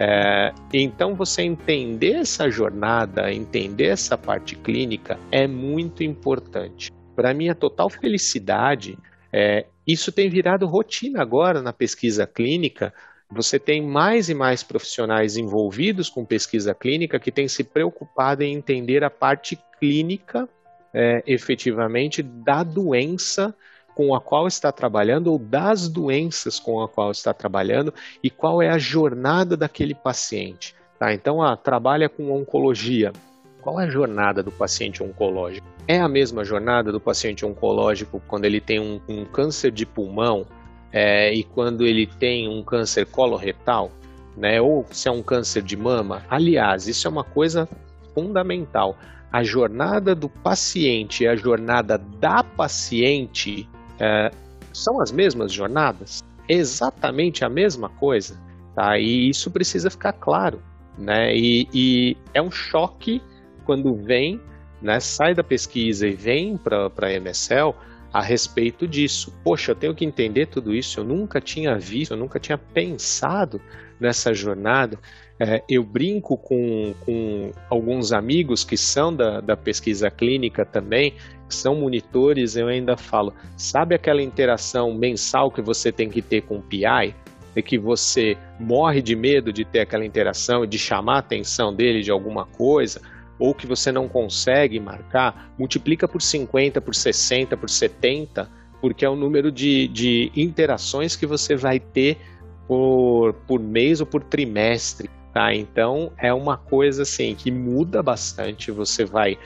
[0.02, 6.90] É, então, você entender essa jornada, entender essa parte clínica é muito importante.
[7.14, 8.98] Para minha total felicidade,
[9.34, 12.94] é, isso tem virado rotina agora na pesquisa clínica.
[13.30, 18.54] Você tem mais e mais profissionais envolvidos com pesquisa clínica que têm se preocupado em
[18.54, 20.48] entender a parte clínica
[20.94, 23.54] é, efetivamente da doença
[24.00, 28.62] com a qual está trabalhando ou das doenças com a qual está trabalhando e qual
[28.62, 30.74] é a jornada daquele paciente.
[30.98, 31.14] Tá?
[31.14, 33.12] Então, ah, trabalha com oncologia.
[33.62, 35.68] Qual é a jornada do paciente oncológico?
[35.86, 40.46] É a mesma jornada do paciente oncológico quando ele tem um, um câncer de pulmão
[40.94, 43.92] é, e quando ele tem um câncer coloretal,
[44.38, 44.62] né?
[44.62, 46.24] ou se é um câncer de mama?
[46.30, 47.68] Aliás, isso é uma coisa
[48.14, 48.98] fundamental.
[49.30, 53.68] A jornada do paciente e a jornada da paciente
[54.00, 54.32] é,
[54.74, 58.38] são as mesmas jornadas, exatamente a mesma coisa,
[58.76, 58.98] tá?
[58.98, 60.62] E isso precisa ficar claro,
[60.98, 61.36] né?
[61.36, 63.22] E, e é um choque
[63.66, 64.40] quando vem,
[64.82, 65.00] né?
[65.00, 67.76] Sai da pesquisa e vem para a MSL
[68.12, 69.34] a respeito disso.
[69.44, 71.00] Poxa, eu tenho que entender tudo isso.
[71.00, 73.62] Eu nunca tinha visto, eu nunca tinha pensado
[74.00, 74.98] nessa jornada.
[75.40, 81.14] É, eu brinco com, com alguns amigos que são da, da pesquisa clínica também,
[81.50, 86.44] que são monitores, eu ainda falo, sabe aquela interação mensal que você tem que ter
[86.44, 87.14] com o PI?
[87.56, 91.74] É que você morre de medo de ter aquela interação e de chamar a atenção
[91.74, 93.02] dele de alguma coisa,
[93.38, 99.10] ou que você não consegue marcar, multiplica por 50, por 60, por 70, porque é
[99.10, 102.18] o número de, de interações que você vai ter
[102.68, 105.10] por, por mês ou por trimestre.
[105.34, 105.54] Tá?
[105.54, 108.72] Então é uma coisa assim que muda bastante.
[108.72, 109.38] Você vai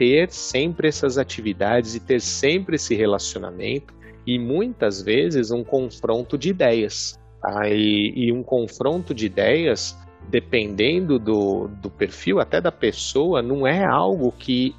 [0.00, 3.92] ter sempre essas atividades e ter sempre esse relacionamento
[4.26, 7.20] e muitas vezes um confronto de ideias.
[7.42, 7.68] Tá?
[7.68, 9.94] E, e um confronto de ideias,
[10.30, 14.74] dependendo do, do perfil até da pessoa, não é algo que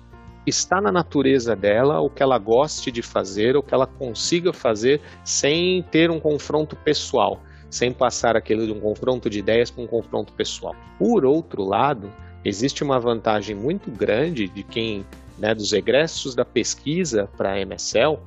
[0.48, 5.00] está na natureza dela, o que ela goste de fazer, o que ela consiga fazer
[5.24, 9.88] sem ter um confronto pessoal sem passar aquilo de um confronto de ideias para um
[9.88, 10.76] confronto pessoal.
[11.00, 12.12] Por outro lado,
[12.44, 15.06] existe uma vantagem muito grande de quem,
[15.38, 18.18] né, dos egressos da pesquisa para a MSL,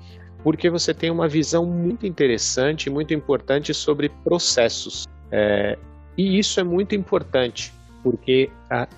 [0.42, 5.06] porque você tem uma visão muito interessante muito importante sobre processos.
[5.30, 5.78] É,
[6.16, 7.72] e isso é muito importante,
[8.02, 8.50] porque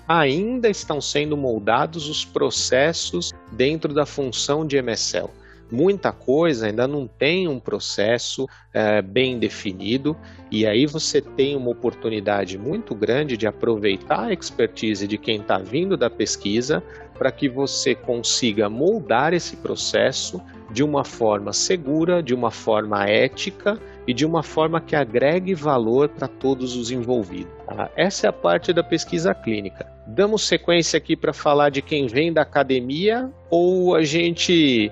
[0.07, 5.29] ainda estão sendo moldados os processos dentro da função de MSL
[5.71, 10.15] muita coisa ainda não tem um processo é, bem definido,
[10.49, 15.57] e aí você tem uma oportunidade muito grande de aproveitar a expertise de quem está
[15.57, 16.83] vindo da pesquisa
[17.17, 23.79] para que você consiga moldar esse processo de uma forma segura, de uma forma ética
[24.05, 27.51] e de uma forma que agregue valor para todos os envolvidos.
[27.65, 27.89] Tá?
[27.95, 29.85] Essa é a parte da pesquisa clínica.
[30.05, 34.91] Damos sequência aqui para falar de quem vem da academia ou a gente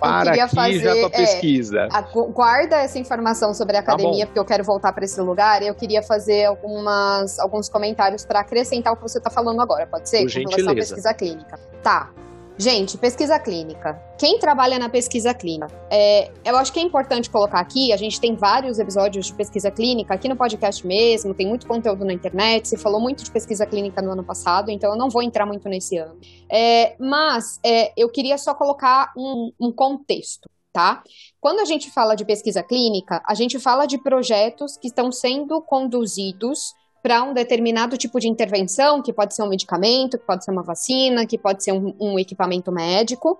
[0.00, 1.80] para aqui fazer, já com a pesquisa.
[1.80, 5.04] É, a, guarda essa informação sobre a tá academia, tá porque eu quero voltar para
[5.04, 5.62] esse lugar.
[5.62, 10.08] Eu queria fazer algumas, alguns comentários para acrescentar o que você está falando agora, pode
[10.08, 10.18] ser?
[10.18, 10.56] Por com gentileza.
[10.56, 11.58] relação à pesquisa clínica.
[11.82, 12.10] Tá.
[12.56, 14.00] Gente, pesquisa clínica.
[14.16, 15.66] Quem trabalha na pesquisa clínica?
[15.90, 19.72] É, eu acho que é importante colocar aqui, a gente tem vários episódios de pesquisa
[19.72, 23.66] clínica aqui no podcast mesmo, tem muito conteúdo na internet, se falou muito de pesquisa
[23.66, 26.16] clínica no ano passado, então eu não vou entrar muito nesse ano.
[26.48, 30.48] É, mas é, eu queria só colocar um, um contexto.
[30.72, 31.04] Tá?
[31.40, 35.62] Quando a gente fala de pesquisa clínica, a gente fala de projetos que estão sendo
[35.62, 40.50] conduzidos para um determinado tipo de intervenção, que pode ser um medicamento, que pode ser
[40.50, 43.38] uma vacina, que pode ser um, um equipamento médico.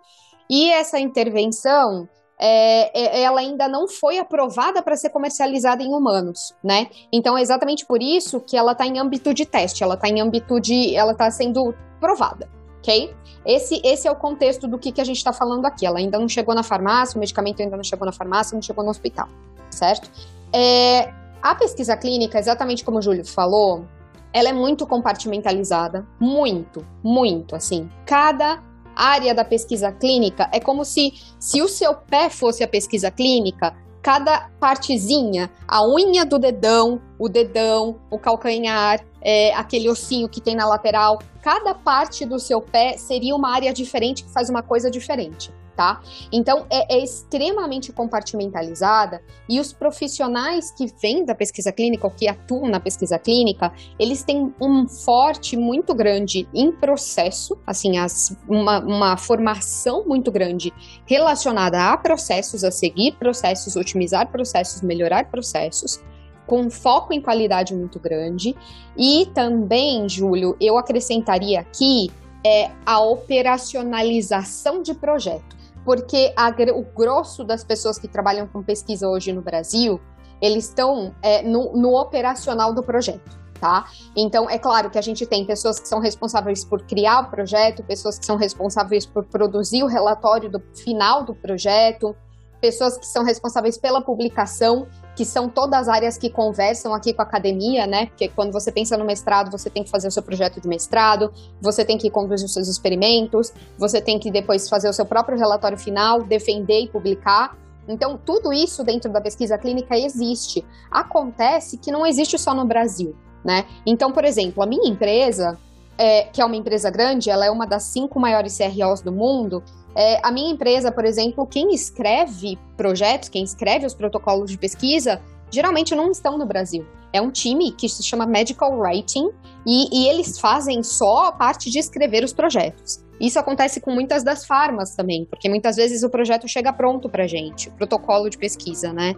[0.51, 2.07] E essa intervenção,
[2.39, 6.89] é, é ela ainda não foi aprovada para ser comercializada em humanos, né?
[7.11, 10.21] Então é exatamente por isso que ela está em âmbito de teste, ela está em
[10.21, 12.47] âmbito de, ela está sendo provada,
[12.81, 13.15] ok?
[13.47, 15.87] Esse, esse é o contexto do que, que a gente está falando aqui.
[15.87, 18.85] Ela ainda não chegou na farmácia, o medicamento ainda não chegou na farmácia, não chegou
[18.85, 19.27] no hospital,
[19.71, 20.11] certo?
[20.53, 23.85] É, a pesquisa clínica, exatamente como o Júlio falou,
[24.33, 27.87] ela é muito compartimentalizada, muito, muito, assim.
[28.07, 28.63] Cada
[28.97, 33.77] área da pesquisa clínica é como se, se o seu pé fosse a pesquisa clínica,
[34.01, 40.57] cada partezinha, a unha do dedão, o dedão, o calcanhar, é, aquele ossinho que tem
[40.57, 44.91] na lateral, cada parte do seu pé seria uma área diferente que faz uma coisa
[44.91, 46.01] diferente tá?
[46.33, 52.29] Então é, é, extremamente compartimentalizada e os profissionais que vêm da pesquisa clínica ou que
[52.29, 58.81] atuam na pesquisa clínica, eles têm um forte muito grande em processo, assim, as, uma,
[58.81, 60.73] uma formação muito grande
[61.07, 66.01] relacionada a processos, a seguir processos, otimizar processos, melhorar processos
[66.47, 68.55] com foco em qualidade muito grande.
[68.97, 72.11] E também, Júlio, eu acrescentaria aqui
[72.45, 75.54] é, a operacionalização de projeto
[75.85, 80.01] porque a, o grosso das pessoas que trabalham com pesquisa hoje no Brasil,
[80.41, 83.45] eles estão é, no, no operacional do projeto.
[83.61, 83.87] Tá?
[84.15, 87.83] Então, é claro que a gente tem pessoas que são responsáveis por criar o projeto,
[87.83, 92.15] pessoas que são responsáveis por produzir o relatório do final do projeto,
[92.61, 97.23] pessoas que são responsáveis pela publicação que são todas as áreas que conversam aqui com
[97.23, 98.07] a academia, né?
[98.07, 101.33] Porque quando você pensa no mestrado, você tem que fazer o seu projeto de mestrado,
[101.61, 105.39] você tem que conduzir os seus experimentos, você tem que depois fazer o seu próprio
[105.39, 107.57] relatório final, defender e publicar.
[107.87, 110.65] Então, tudo isso dentro da pesquisa clínica existe.
[110.91, 113.67] Acontece que não existe só no Brasil, né?
[113.87, 115.59] Então, por exemplo, a minha empresa,
[115.97, 119.63] é, que é uma empresa grande, ela é uma das cinco maiores CROs do mundo,
[119.97, 125.21] é, a minha empresa, por exemplo, quem escreve projetos, quem escreve os protocolos de pesquisa,
[125.51, 126.85] geralmente não estão no Brasil.
[127.13, 129.31] É um time que se chama Medical Writing
[129.65, 133.04] e, e eles fazem só a parte de escrever os projetos.
[133.21, 137.27] Isso acontece com muitas das farmas também, porque muitas vezes o projeto chega pronto para
[137.27, 139.15] gente, protocolo de pesquisa, né?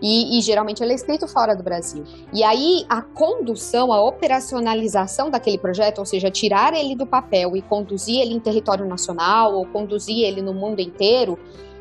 [0.00, 2.04] E, e, geralmente ele é escrito fora do Brasil.
[2.32, 7.62] E aí a condução, a operacionalização daquele projeto, ou seja, tirar ele do papel e
[7.62, 11.36] conduzir ele em território nacional ou conduzir ele no mundo inteiro,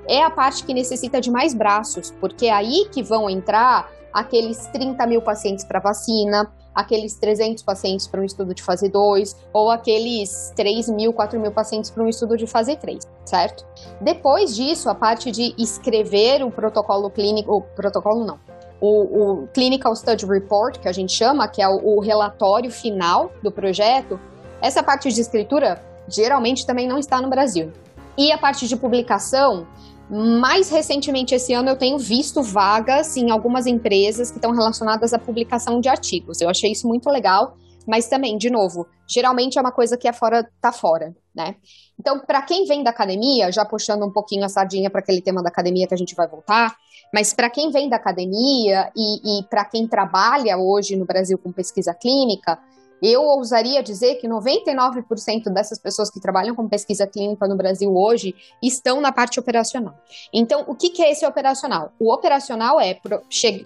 [0.07, 4.65] é a parte que necessita de mais braços, porque é aí que vão entrar aqueles
[4.67, 9.71] 30 mil pacientes para vacina, aqueles 300 pacientes para um estudo de fase 2, ou
[9.71, 13.65] aqueles 3 mil, 4 mil pacientes para um estudo de fase 3, certo?
[13.99, 18.39] Depois disso, a parte de escrever o protocolo clínico, o protocolo não,
[18.79, 23.31] o, o, Clinical Study Report, que a gente chama, que é o, o, relatório final
[23.41, 24.19] do projeto,
[24.61, 27.71] essa parte de escritura geralmente também não está no Brasil.
[28.15, 29.65] E a parte de publicação,
[30.09, 35.19] mais recentemente esse ano eu tenho visto vagas em algumas empresas que estão relacionadas à
[35.19, 36.39] publicação de artigos.
[36.39, 40.13] Eu achei isso muito legal, mas também, de novo, geralmente é uma coisa que é
[40.13, 41.55] fora, tá fora, né?
[41.99, 45.41] Então, para quem vem da academia, já puxando um pouquinho a sardinha para aquele tema
[45.41, 46.75] da academia que a gente vai voltar,
[47.13, 51.51] mas para quem vem da academia e, e para quem trabalha hoje no Brasil com
[51.51, 52.59] pesquisa clínica,
[53.01, 58.35] eu ousaria dizer que 99% dessas pessoas que trabalham com pesquisa clínica no Brasil hoje
[58.61, 59.95] estão na parte operacional.
[60.33, 61.91] Então, o que, que é esse operacional?
[61.99, 62.99] O operacional é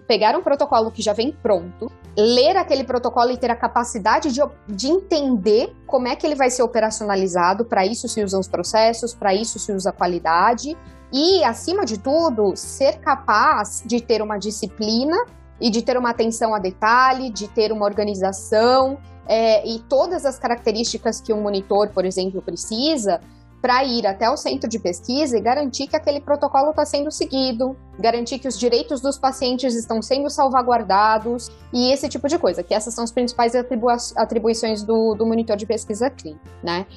[0.08, 4.42] pegar um protocolo que já vem pronto, ler aquele protocolo e ter a capacidade de,
[4.68, 7.66] de entender como é que ele vai ser operacionalizado.
[7.66, 10.78] Para isso se usam os processos, para isso se usa a qualidade.
[11.14, 15.18] E, acima de tudo, ser capaz de ter uma disciplina
[15.60, 18.98] e de ter uma atenção a detalhe, de ter uma organização
[19.28, 23.22] é, e todas as características que um monitor, por exemplo, precisa
[23.62, 27.78] para ir até o centro de pesquisa e garantir que aquele protocolo está sendo seguido,
[28.00, 32.74] garantir que os direitos dos pacientes estão sendo salvaguardados e esse tipo de coisa, que
[32.74, 36.88] essas são as principais atribui atribuições do, do, monitor de pesquisa clínica, né?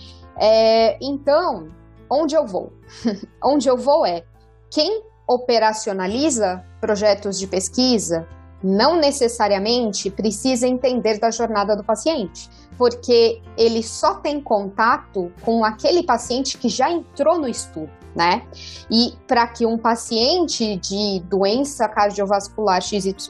[0.40, 1.68] É, então,
[2.10, 2.72] onde eu vou?
[3.44, 4.24] onde eu vou é
[4.70, 8.26] quem operacionaliza projetos de pesquisa
[8.64, 12.48] não necessariamente precisa entender da jornada do paciente,
[12.78, 18.42] porque ele só tem contato com aquele paciente que já entrou no estudo, né?
[18.90, 23.20] E para que um paciente de doença cardiovascular XYZ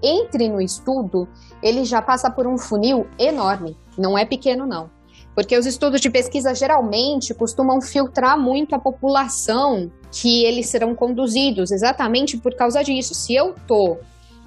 [0.00, 1.28] entre no estudo,
[1.60, 4.96] ele já passa por um funil enorme, não é pequeno não.
[5.34, 11.72] Porque os estudos de pesquisa geralmente costumam filtrar muito a população que eles serão conduzidos,
[11.72, 13.14] exatamente por causa disso.
[13.14, 13.98] Se eu tô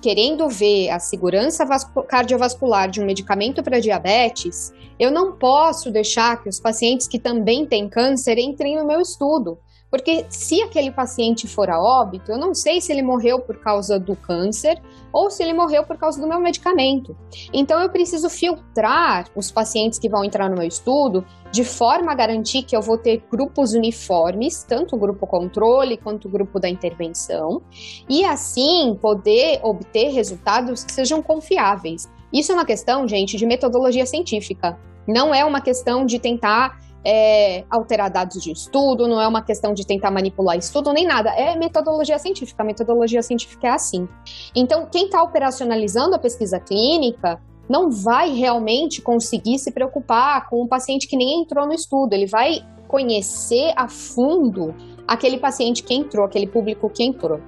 [0.01, 1.65] querendo ver a segurança
[2.07, 7.65] cardiovascular de um medicamento para diabetes, eu não posso deixar que os pacientes que também
[7.65, 9.57] têm câncer entrem no meu estudo.
[9.91, 13.99] Porque se aquele paciente for a óbito, eu não sei se ele morreu por causa
[13.99, 14.81] do câncer
[15.11, 17.15] ou se ele morreu por causa do meu medicamento.
[17.53, 22.15] Então eu preciso filtrar os pacientes que vão entrar no meu estudo de forma a
[22.15, 26.69] garantir que eu vou ter grupos uniformes, tanto o grupo controle quanto o grupo da
[26.69, 27.61] intervenção,
[28.07, 32.09] e assim poder obter resultados que sejam confiáveis.
[32.31, 34.79] Isso é uma questão, gente, de metodologia científica.
[35.05, 39.73] Não é uma questão de tentar é, alterar dados de estudo, não é uma questão
[39.73, 42.61] de tentar manipular estudo nem nada, é metodologia científica.
[42.63, 44.07] A metodologia científica é assim.
[44.55, 50.67] Então, quem está operacionalizando a pesquisa clínica não vai realmente conseguir se preocupar com um
[50.67, 54.75] paciente que nem entrou no estudo, ele vai conhecer a fundo
[55.07, 57.39] aquele paciente que entrou, aquele público que entrou.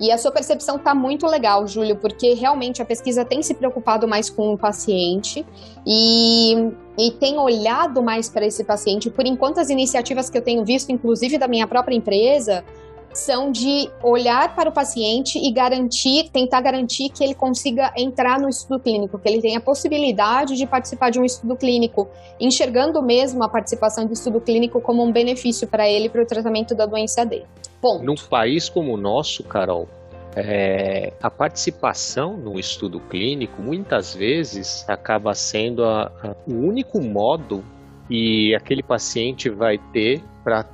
[0.00, 4.08] E a sua percepção está muito legal, Júlio, porque realmente a pesquisa tem se preocupado
[4.08, 5.46] mais com o paciente
[5.86, 6.54] e,
[6.98, 9.10] e tem olhado mais para esse paciente.
[9.10, 12.64] Por enquanto, as iniciativas que eu tenho visto, inclusive da minha própria empresa,
[13.12, 18.48] são de olhar para o paciente e garantir, tentar garantir que ele consiga entrar no
[18.48, 22.08] estudo clínico, que ele tenha a possibilidade de participar de um estudo clínico,
[22.40, 26.74] enxergando mesmo a participação do estudo clínico como um benefício para ele para o tratamento
[26.74, 27.46] da doença dele.
[27.82, 28.04] Ponto.
[28.04, 29.88] Num país como o nosso, Carol,
[30.36, 37.64] é, a participação no estudo clínico muitas vezes acaba sendo a, a, o único modo
[38.06, 40.64] que aquele paciente vai ter para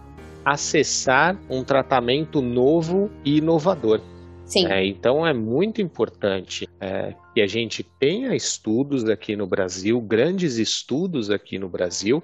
[0.45, 4.01] acessar um tratamento novo e inovador.
[4.45, 4.67] Sim.
[4.67, 10.57] É, então é muito importante é, que a gente tenha estudos aqui no Brasil, grandes
[10.57, 12.23] estudos aqui no Brasil,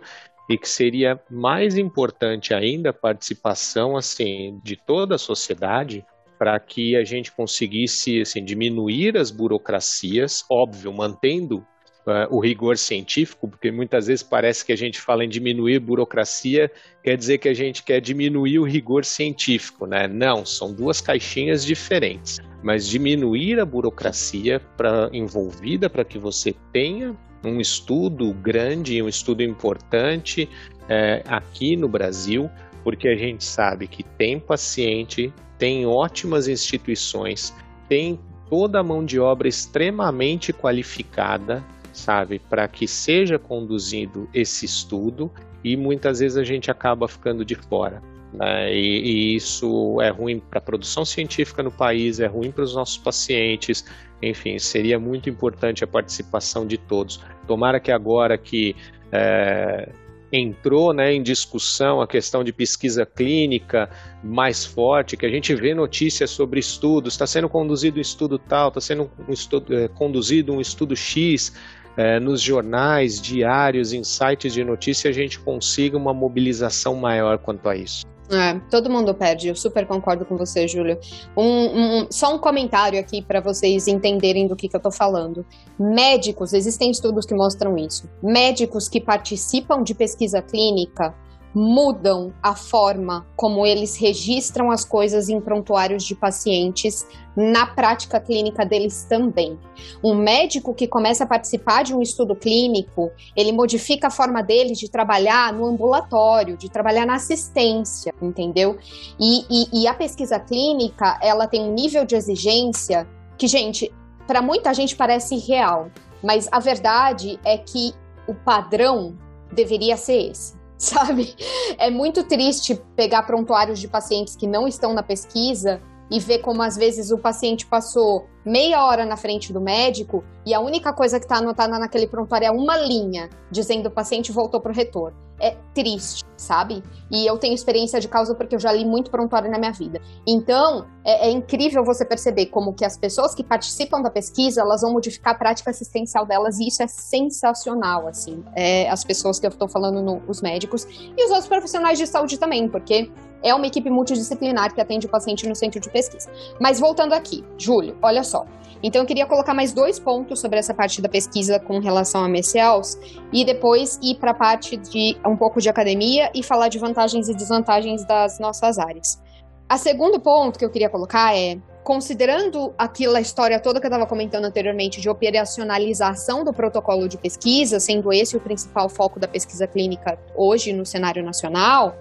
[0.49, 6.05] e que seria mais importante ainda a participação assim de toda a sociedade
[6.39, 11.65] para que a gente conseguisse assim, diminuir as burocracias, óbvio, mantendo
[12.07, 16.71] uh, o rigor científico, porque muitas vezes parece que a gente fala em diminuir burocracia,
[17.03, 20.07] quer dizer que a gente quer diminuir o rigor científico, né?
[20.07, 22.41] Não, são duas caixinhas diferentes.
[22.63, 29.43] Mas diminuir a burocracia para envolvida para que você tenha um estudo grande, um estudo
[29.43, 30.49] importante
[30.89, 32.51] é, aqui no Brasil,
[32.83, 37.55] porque a gente sabe que tem paciente, tem ótimas instituições,
[37.89, 38.19] tem
[38.49, 41.65] toda a mão de obra extremamente qualificada
[41.95, 45.31] sabe, para que seja conduzido esse estudo
[45.63, 48.03] e muitas vezes a gente acaba ficando de fora.
[48.35, 48.75] Né?
[48.75, 52.75] E, e, isso é ruim para a produção científica no país, é ruim para os
[52.75, 53.85] nossos pacientes,
[54.21, 57.21] enfim, seria muito importante a participação de todos.
[57.47, 58.75] Tomara que agora que
[59.13, 59.89] é,
[60.33, 63.89] entrou né, em discussão a questão de pesquisa clínica
[64.23, 68.69] mais forte, que a gente vê notícias sobre estudos, está sendo conduzido um estudo tal,
[68.69, 71.53] está sendo um estudo, é, conduzido um estudo X,
[71.97, 77.69] é, nos jornais, diários, em sites de notícia, a gente consiga uma mobilização maior quanto
[77.69, 78.05] a isso.
[78.31, 80.99] É, todo mundo perde, eu super concordo com você, Júlio.
[81.37, 85.45] Um, um, só um comentário aqui para vocês entenderem do que, que eu tô falando.
[85.79, 88.09] Médicos, existem estudos que mostram isso.
[88.23, 91.15] Médicos que participam de pesquisa clínica
[91.55, 98.65] mudam a forma como eles registram as coisas em prontuários de pacientes na prática clínica
[98.65, 99.59] deles também.
[100.03, 104.73] Um médico que começa a participar de um estudo clínico, ele modifica a forma dele
[104.73, 108.77] de trabalhar no ambulatório, de trabalhar na assistência, entendeu?
[109.19, 113.93] E, e, e a pesquisa clínica, ela tem um nível de exigência que, gente,
[114.27, 115.91] para muita gente parece real,
[116.23, 117.93] mas a verdade é que
[118.27, 119.17] o padrão
[119.53, 121.35] deveria ser esse sabe?
[121.79, 125.81] É muito triste pegar prontuários de pacientes que não estão na pesquisa
[126.15, 130.55] e ver como às vezes o paciente passou meia hora na frente do médico e
[130.55, 134.61] a única coisa que está anotada naquele prontuário é uma linha dizendo o paciente voltou
[134.61, 135.17] para o retorno.
[135.41, 136.85] É triste, sabe?
[137.11, 140.01] E eu tenho experiência de causa porque eu já li muito prontuário na minha vida.
[140.25, 144.83] Então, é, é incrível você perceber como que as pessoas que participam da pesquisa, elas
[144.83, 148.45] vão modificar a prática assistencial delas e isso é sensacional, assim.
[148.55, 150.87] É, as pessoas que eu estou falando, no, os médicos
[151.17, 153.11] e os outros profissionais de saúde também, porque
[153.43, 156.31] é uma equipe multidisciplinar que atende o paciente no centro de pesquisa.
[156.61, 158.47] Mas voltando aqui, Júlio, olha só.
[158.83, 162.29] Então eu queria colocar mais dois pontos sobre essa parte da pesquisa com relação a
[162.29, 162.99] MCLs
[163.33, 167.29] e depois ir para a parte de um pouco de academia e falar de vantagens
[167.29, 169.23] e desvantagens das nossas áreas.
[169.69, 174.07] A segundo ponto que eu queria colocar é considerando aquela história toda que eu estava
[174.07, 179.67] comentando anteriormente de operacionalização do protocolo de pesquisa, sendo esse o principal foco da pesquisa
[179.67, 181.95] clínica hoje no cenário nacional,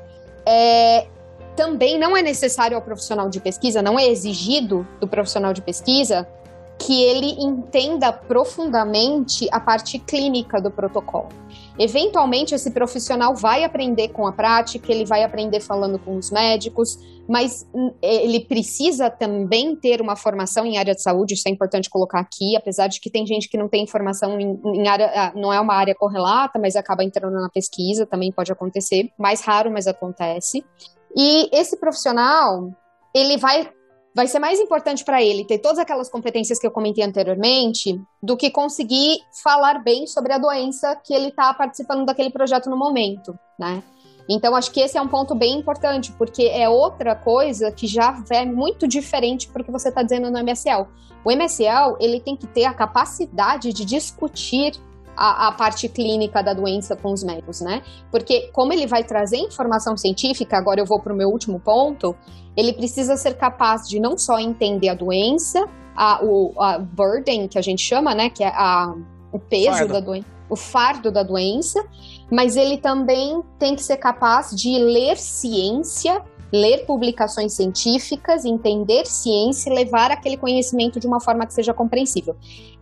[0.45, 1.05] é,
[1.55, 6.27] também não é necessário ao profissional de pesquisa, não é exigido do profissional de pesquisa
[6.77, 11.29] que ele entenda profundamente a parte clínica do protocolo.
[11.79, 16.99] Eventualmente, esse profissional vai aprender com a prática, ele vai aprender falando com os médicos,
[17.27, 21.89] mas hum, ele precisa também ter uma formação em área de saúde, isso é importante
[21.89, 25.31] colocar aqui, apesar de que tem gente que não tem formação em, em área, ah,
[25.35, 29.71] não é uma área correlata, mas acaba entrando na pesquisa, também pode acontecer, mais raro,
[29.71, 30.65] mas acontece.
[31.15, 32.69] E esse profissional,
[33.13, 33.69] ele vai
[34.15, 38.37] vai ser mais importante para ele ter todas aquelas competências que eu comentei anteriormente do
[38.37, 43.37] que conseguir falar bem sobre a doença que ele está participando daquele projeto no momento,
[43.57, 43.81] né?
[44.29, 48.23] Então acho que esse é um ponto bem importante porque é outra coisa que já
[48.29, 50.87] é muito diferente porque você está dizendo no MSL.
[51.25, 54.79] O MSL ele tem que ter a capacidade de discutir
[55.15, 57.81] a, a, parte clínica da doença com os médicos, né?
[58.11, 62.15] Porque como ele vai trazer informação científica, agora eu vou para o meu último ponto,
[62.55, 67.57] ele precisa ser capaz de não só entender a doença, a, o a burden que
[67.57, 68.29] a gente chama, né?
[68.29, 68.93] Que é a,
[69.31, 69.93] o peso fardo.
[69.93, 71.83] da doença, o fardo da doença,
[72.31, 76.21] mas ele também tem que ser capaz de ler ciência
[76.53, 82.35] ler publicações científicas, entender ciência e levar aquele conhecimento de uma forma que seja compreensível.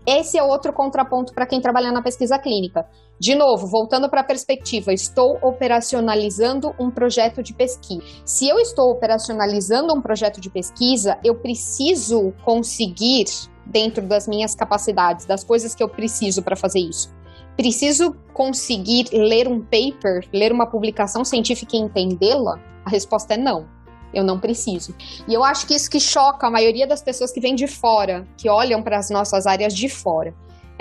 [0.05, 2.87] Esse é outro contraponto para quem trabalha na pesquisa clínica.
[3.19, 8.01] De novo, voltando para a perspectiva, estou operacionalizando um projeto de pesquisa.
[8.25, 13.25] Se eu estou operacionalizando um projeto de pesquisa, eu preciso conseguir,
[13.63, 17.13] dentro das minhas capacidades, das coisas que eu preciso para fazer isso,
[17.55, 22.59] preciso conseguir ler um paper, ler uma publicação científica e entendê-la?
[22.83, 23.67] A resposta é não.
[24.13, 24.95] Eu não preciso.
[25.27, 28.27] E eu acho que isso que choca a maioria das pessoas que vêm de fora,
[28.37, 30.33] que olham para as nossas áreas de fora.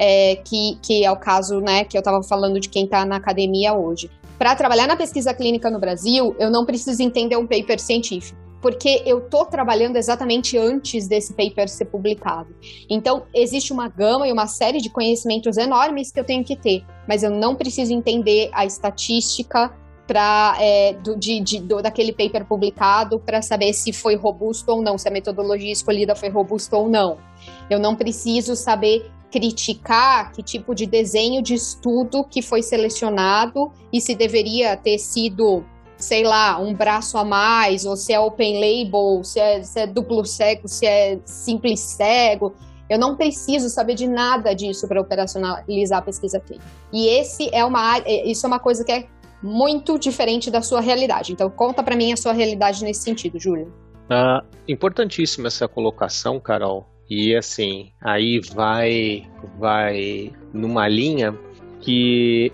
[0.03, 3.17] É, que, que é o caso né, que eu estava falando de quem está na
[3.17, 4.11] academia hoje.
[4.39, 9.03] Para trabalhar na pesquisa clínica no Brasil, eu não preciso entender um paper científico porque
[9.07, 12.55] eu estou trabalhando exatamente antes desse paper ser publicado.
[12.89, 16.85] Então, existe uma gama e uma série de conhecimentos enormes que eu tenho que ter,
[17.09, 19.73] mas eu não preciso entender a estatística
[20.11, 24.83] para é, do, de, de, do, daquele paper publicado para saber se foi robusto ou
[24.83, 27.19] não, se a metodologia escolhida foi robusta ou não.
[27.71, 34.01] Eu não preciso saber criticar que tipo de desenho de estudo que foi selecionado e
[34.01, 35.65] se deveria ter sido
[35.97, 39.87] sei lá, um braço a mais, ou se é open label, se é, se é
[39.87, 42.55] duplo cego, se é simples cego.
[42.89, 46.67] Eu não preciso saber de nada disso para operacionalizar a pesquisa clínica.
[46.93, 49.07] E esse é uma isso é uma coisa que é
[49.43, 51.33] muito diferente da sua realidade.
[51.33, 53.73] Então conta para mim a sua realidade nesse sentido, Júlio.
[54.09, 56.87] Ah, importantíssima essa colocação, Carol.
[57.09, 59.27] E assim, aí vai
[59.59, 61.37] vai numa linha
[61.81, 62.53] que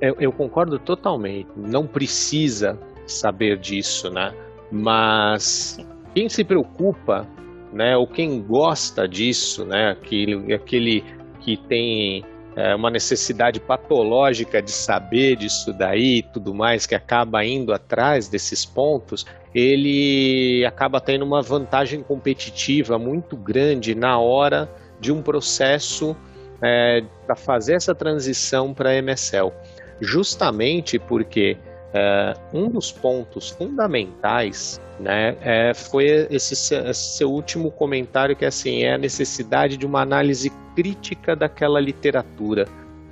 [0.00, 1.48] eu, eu, concordo totalmente.
[1.56, 4.32] Não precisa saber disso, né?
[4.70, 5.78] Mas
[6.14, 7.26] quem se preocupa,
[7.72, 7.96] né?
[7.96, 9.90] Ou quem gosta disso, né?
[9.90, 11.04] Aquele, aquele
[11.40, 12.24] que tem
[12.56, 18.28] é, uma necessidade patológica de saber disso daí e tudo mais, que acaba indo atrás
[18.28, 26.16] desses pontos, ele acaba tendo uma vantagem competitiva muito grande na hora de um processo
[26.60, 29.52] é, para fazer essa transição para MSL
[30.00, 31.56] justamente porque
[31.96, 38.82] é, um dos pontos fundamentais né, é, foi esse, esse, seu último comentário que assim
[38.82, 42.68] é a necessidade de uma análise crítica daquela literatura.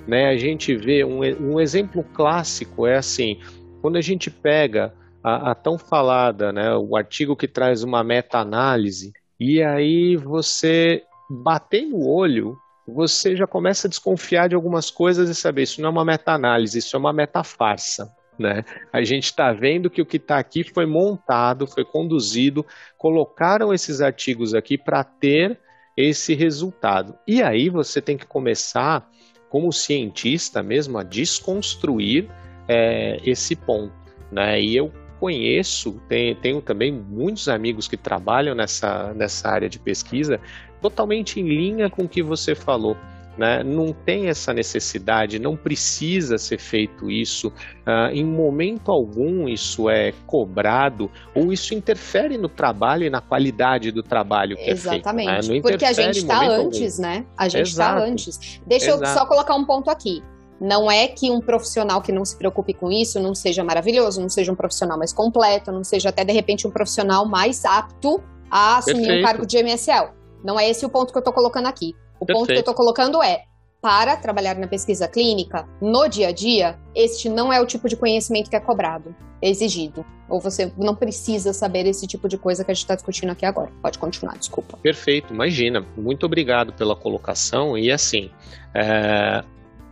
[0.07, 0.27] Né?
[0.29, 3.39] A gente vê um, um exemplo clássico é assim
[3.81, 9.13] quando a gente pega a, a tão falada, né, o artigo que traz uma meta-análise
[9.39, 12.55] e aí você bater no olho
[12.87, 16.77] você já começa a desconfiar de algumas coisas e saber isso não é uma meta-análise,
[16.77, 18.13] isso é uma meta-farsa.
[18.37, 18.63] Né?
[18.91, 22.65] A gente está vendo que o que está aqui foi montado, foi conduzido,
[22.97, 25.59] colocaram esses artigos aqui para ter
[25.95, 27.17] esse resultado.
[27.25, 29.09] E aí você tem que começar,
[29.49, 32.29] como cientista mesmo, a desconstruir
[32.67, 33.93] é, esse ponto.
[34.31, 34.61] Né?
[34.61, 40.39] E eu conheço, tenho, tenho também muitos amigos que trabalham nessa, nessa área de pesquisa,
[40.81, 42.97] totalmente em linha com o que você falou.
[43.37, 43.63] Né?
[43.63, 47.49] Não tem essa necessidade, não precisa ser feito isso.
[47.49, 53.91] Uh, em momento algum isso é cobrado ou isso interfere no trabalho e na qualidade
[53.91, 55.29] do trabalho que Exatamente.
[55.29, 55.53] é feito.
[55.53, 55.61] Né?
[55.61, 57.09] Porque a gente está antes, algum.
[57.09, 57.25] né?
[57.37, 58.61] A gente está antes.
[58.65, 59.03] Deixa Exato.
[59.03, 60.23] eu só colocar um ponto aqui.
[60.59, 64.29] Não é que um profissional que não se preocupe com isso não seja maravilhoso, não
[64.29, 68.77] seja um profissional mais completo, não seja até de repente um profissional mais apto a
[68.77, 69.19] assumir Perfeito.
[69.19, 70.13] um cargo de MSL.
[70.43, 71.93] Não é esse o ponto que eu estou colocando aqui.
[72.25, 72.39] O Perfeito.
[72.39, 73.43] ponto que eu estou colocando é
[73.85, 77.95] para trabalhar na pesquisa clínica, no dia a dia, este não é o tipo de
[77.95, 80.03] conhecimento que é cobrado, é exigido.
[80.27, 83.45] Ou você não precisa saber esse tipo de coisa que a gente está discutindo aqui
[83.45, 83.71] agora.
[83.83, 84.75] Pode continuar, desculpa.
[84.77, 85.85] Perfeito, imagina.
[85.95, 87.77] Muito obrigado pela colocação.
[87.77, 88.31] E assim,
[88.73, 89.43] é...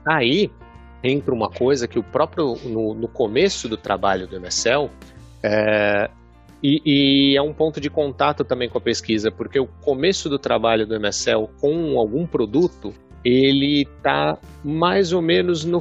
[0.03, 0.49] aí
[1.03, 4.89] entra uma coisa que o próprio, no, no começo do trabalho do MSL,
[5.43, 6.09] é...
[6.63, 10.39] E, e, é um ponto de contato também com a pesquisa, porque o começo do
[10.39, 12.93] trabalho do MSL com algum produto,
[13.23, 15.79] ele está mais ou menos no,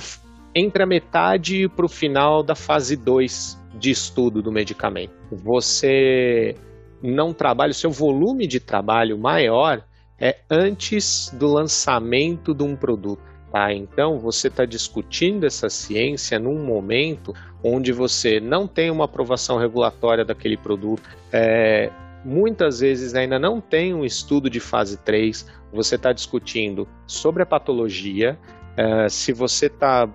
[0.52, 5.12] entre a metade para o final da fase 2 de estudo do medicamento.
[5.30, 6.56] Você
[7.00, 9.84] não trabalha, o seu volume de trabalho maior
[10.18, 13.22] é antes do lançamento de um produto.
[13.52, 13.72] Tá?
[13.72, 20.24] Então, você está discutindo essa ciência num momento onde você não tem uma aprovação regulatória
[20.24, 21.02] daquele produto,
[21.32, 21.90] é,
[22.24, 27.46] muitas vezes ainda não tem um estudo de fase 3, você está discutindo sobre a
[27.46, 28.38] patologia,
[28.76, 30.08] é, se você está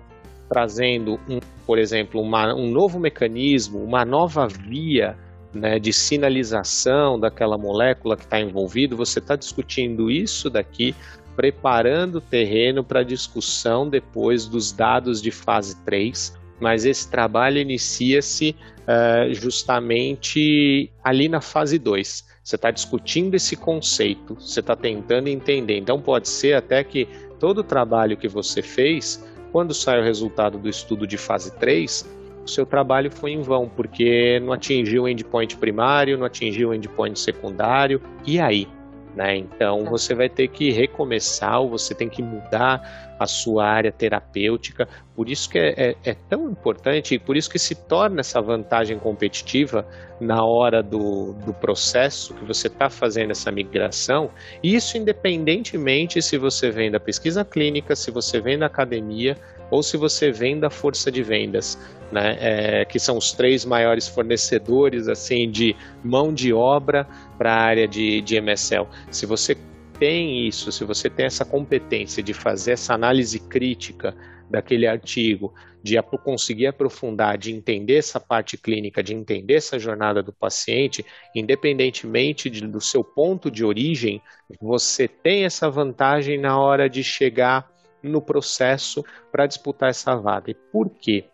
[0.48, 5.16] trazendo, um, por exemplo, uma, um novo mecanismo, uma nova via
[5.52, 10.94] né, de sinalização daquela molécula que está envolvido, você está discutindo isso daqui
[11.36, 18.54] preparando o terreno para discussão depois dos dados de fase 3, mas esse trabalho inicia-se
[18.82, 22.26] uh, justamente ali na fase 2.
[22.42, 25.76] Você está discutindo esse conceito, você está tentando entender.
[25.76, 27.06] Então, pode ser até que
[27.38, 32.08] todo o trabalho que você fez, quando sai o resultado do estudo de fase 3,
[32.44, 36.74] o seu trabalho foi em vão, porque não atingiu o endpoint primário, não atingiu o
[36.74, 38.00] endpoint secundário.
[38.26, 38.66] E aí?
[39.14, 39.36] Né?
[39.36, 39.90] Então tá.
[39.90, 44.88] você vai ter que recomeçar, ou você tem que mudar a sua área terapêutica.
[45.14, 48.40] Por isso que é, é, é tão importante e por isso que se torna essa
[48.40, 49.86] vantagem competitiva
[50.20, 54.30] na hora do, do processo que você está fazendo essa migração.
[54.62, 59.36] Isso independentemente se você vem da pesquisa clínica, se você vem da academia
[59.70, 61.78] ou se você vem da força de vendas
[62.10, 67.06] né, é, que são os três maiores fornecedores assim de mão de obra
[67.36, 68.86] para a área de, de MSL.
[69.10, 69.56] Se você
[69.98, 74.16] tem isso, se você tem essa competência de fazer essa análise crítica
[74.50, 80.32] daquele artigo, de conseguir aprofundar, de entender essa parte clínica, de entender essa jornada do
[80.32, 84.22] paciente, independentemente de, do seu ponto de origem,
[84.60, 87.70] você tem essa vantagem na hora de chegar
[88.02, 90.50] no processo para disputar essa vaga.
[90.50, 91.24] E por quê?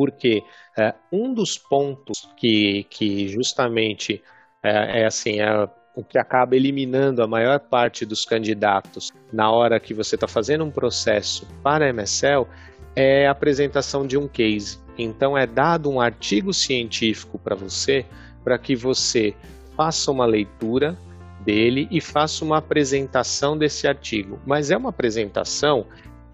[0.00, 0.42] porque
[0.78, 4.22] é, um dos pontos que, que justamente
[4.62, 9.80] é, é assim, é o que acaba eliminando a maior parte dos candidatos na hora
[9.80, 12.46] que você está fazendo um processo para a MSL
[12.94, 14.78] é a apresentação de um case.
[14.98, 18.04] Então é dado um artigo científico para você,
[18.44, 19.34] para que você
[19.76, 20.96] faça uma leitura
[21.40, 24.38] dele e faça uma apresentação desse artigo.
[24.46, 25.86] Mas é uma apresentação,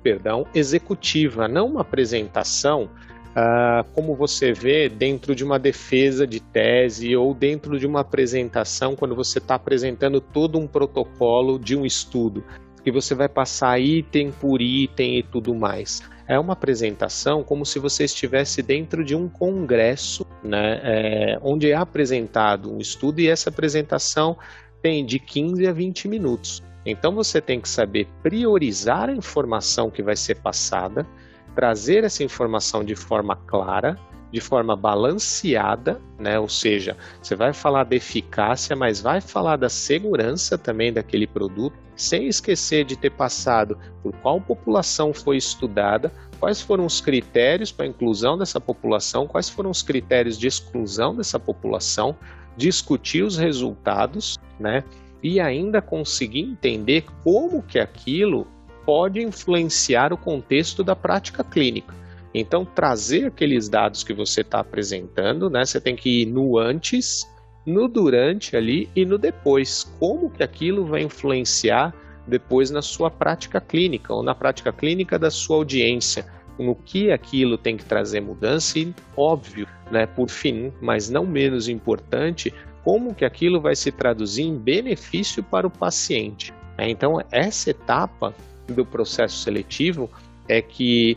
[0.03, 2.91] perdão, executiva, não uma apresentação
[3.37, 8.97] Uh, como você vê dentro de uma defesa de tese ou dentro de uma apresentação,
[8.97, 12.43] quando você está apresentando todo um protocolo de um estudo,
[12.83, 16.03] que você vai passar item por item e tudo mais.
[16.27, 21.75] É uma apresentação como se você estivesse dentro de um congresso, né, é, onde é
[21.75, 24.39] apresentado um estudo e essa apresentação
[24.81, 26.63] tem de 15 a 20 minutos.
[26.87, 31.07] Então você tem que saber priorizar a informação que vai ser passada
[31.57, 33.99] trazer essa informação de forma clara,
[34.31, 36.39] de forma balanceada, né?
[36.39, 41.75] Ou seja, você vai falar da eficácia, mas vai falar da segurança também daquele produto,
[41.97, 47.87] sem esquecer de ter passado por qual população foi estudada, quais foram os critérios para
[47.87, 52.15] a inclusão dessa população, quais foram os critérios de exclusão dessa população,
[52.55, 54.85] discutir os resultados, né?
[55.23, 58.47] E ainda conseguir entender como que aquilo
[58.87, 61.93] pode influenciar o contexto da prática clínica.
[62.33, 65.65] Então, trazer aqueles dados que você está apresentando, né?
[65.65, 67.29] Você tem que ir no antes,
[67.67, 69.85] no durante ali e no depois.
[69.99, 71.93] Como que aquilo vai influenciar
[72.27, 76.27] depois na sua prática clínica ou na prática clínica da sua audiência?
[76.59, 81.69] No que aquilo tem que trazer mudança e, óbvio, né, por fim, mas não menos
[81.69, 82.53] importante,
[82.85, 86.55] como que aquilo vai se traduzir em benefício para o paciente.
[86.79, 88.35] Então, essa etapa
[88.69, 90.11] do processo seletivo
[90.49, 91.17] é que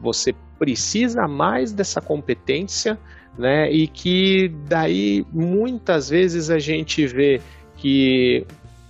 [0.00, 2.98] você precisa mais dessa competência,
[3.38, 3.70] né?
[3.70, 7.40] E que daí muitas vezes a gente vê
[7.76, 8.46] que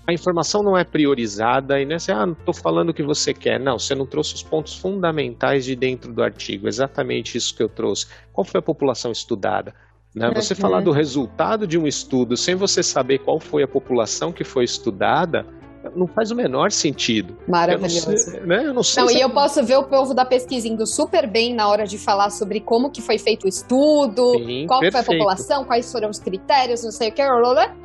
[0.06, 3.02] a informação não é priorizada e não é assim, ah, não estou falando o que
[3.02, 3.60] você quer.
[3.60, 6.66] Não, você não trouxe os pontos fundamentais de dentro do artigo.
[6.66, 8.06] Exatamente isso que eu trouxe.
[8.32, 9.72] Qual foi a população estudada?
[10.12, 10.28] Né?
[10.34, 14.42] Você falar do resultado de um estudo sem você saber qual foi a população que
[14.42, 15.46] foi estudada,
[15.94, 17.36] não faz o menor sentido.
[17.48, 18.06] Maravilhoso.
[18.06, 18.64] Eu não sei, né?
[18.64, 21.54] eu não, sei não e eu posso ver o povo da pesquisa indo super bem
[21.54, 25.06] na hora de falar sobre como que foi feito o estudo, Sim, qual perfeito.
[25.06, 27.22] foi a população, quais foram os critérios, não sei o que,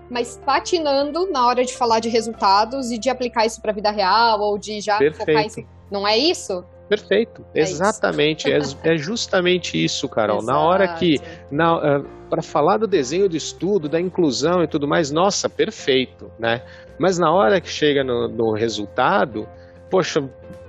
[0.09, 3.91] mas patinando na hora de falar de resultados e de aplicar isso para a vida
[3.91, 5.25] real ou de já perfeito.
[5.25, 5.63] focar isso.
[5.89, 6.63] Não é isso?
[6.87, 10.37] Perfeito, é exatamente, é, é, justamente isso, Carol.
[10.37, 10.51] Exato.
[10.51, 15.09] Na hora que, uh, para falar do desenho de estudo, da inclusão e tudo mais,
[15.09, 16.61] nossa, perfeito, né?
[16.97, 19.47] Mas na hora que chega no, no resultado,
[19.89, 20.27] poxa,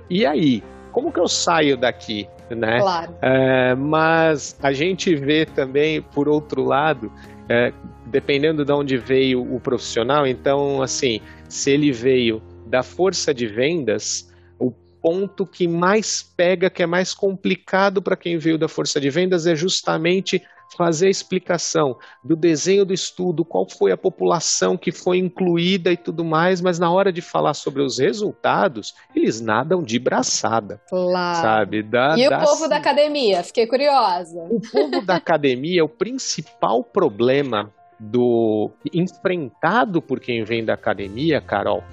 [0.09, 0.63] e aí?
[0.91, 2.27] Como que eu saio daqui?
[2.49, 2.79] Né?
[2.79, 3.15] Claro.
[3.21, 7.11] É, mas a gente vê também, por outro lado,
[7.49, 7.73] é,
[8.05, 14.31] dependendo de onde veio o profissional, então, assim, se ele veio da força de vendas,
[14.57, 14.71] o
[15.01, 19.45] ponto que mais pega, que é mais complicado para quem veio da força de vendas,
[19.45, 20.41] é justamente
[20.75, 25.97] fazer a explicação do desenho do estudo, qual foi a população que foi incluída e
[25.97, 30.81] tudo mais, mas na hora de falar sobre os resultados, eles nadam de braçada.
[30.89, 31.41] Claro.
[31.41, 31.83] Sabe?
[31.83, 32.39] Da, e da...
[32.39, 33.43] o povo da academia?
[33.43, 34.47] Fiquei curiosa.
[34.49, 41.83] O povo da academia, o principal problema do enfrentado por quem vem da academia, Carol,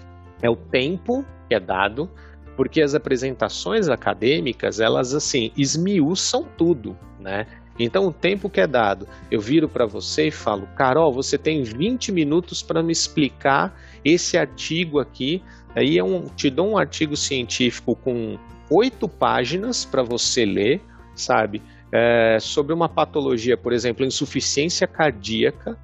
[0.42, 2.10] é o tempo que é dado,
[2.56, 7.46] porque as apresentações acadêmicas, elas assim, esmiuçam tudo, né?
[7.78, 11.62] Então, o tempo que é dado, eu viro para você e falo: Carol, você tem
[11.62, 15.42] 20 minutos para me explicar esse artigo aqui.
[15.74, 18.38] Aí é um, te dou um artigo científico com
[18.70, 20.80] oito páginas para você ler,
[21.14, 21.60] sabe?
[21.92, 25.76] É, sobre uma patologia, por exemplo, insuficiência cardíaca.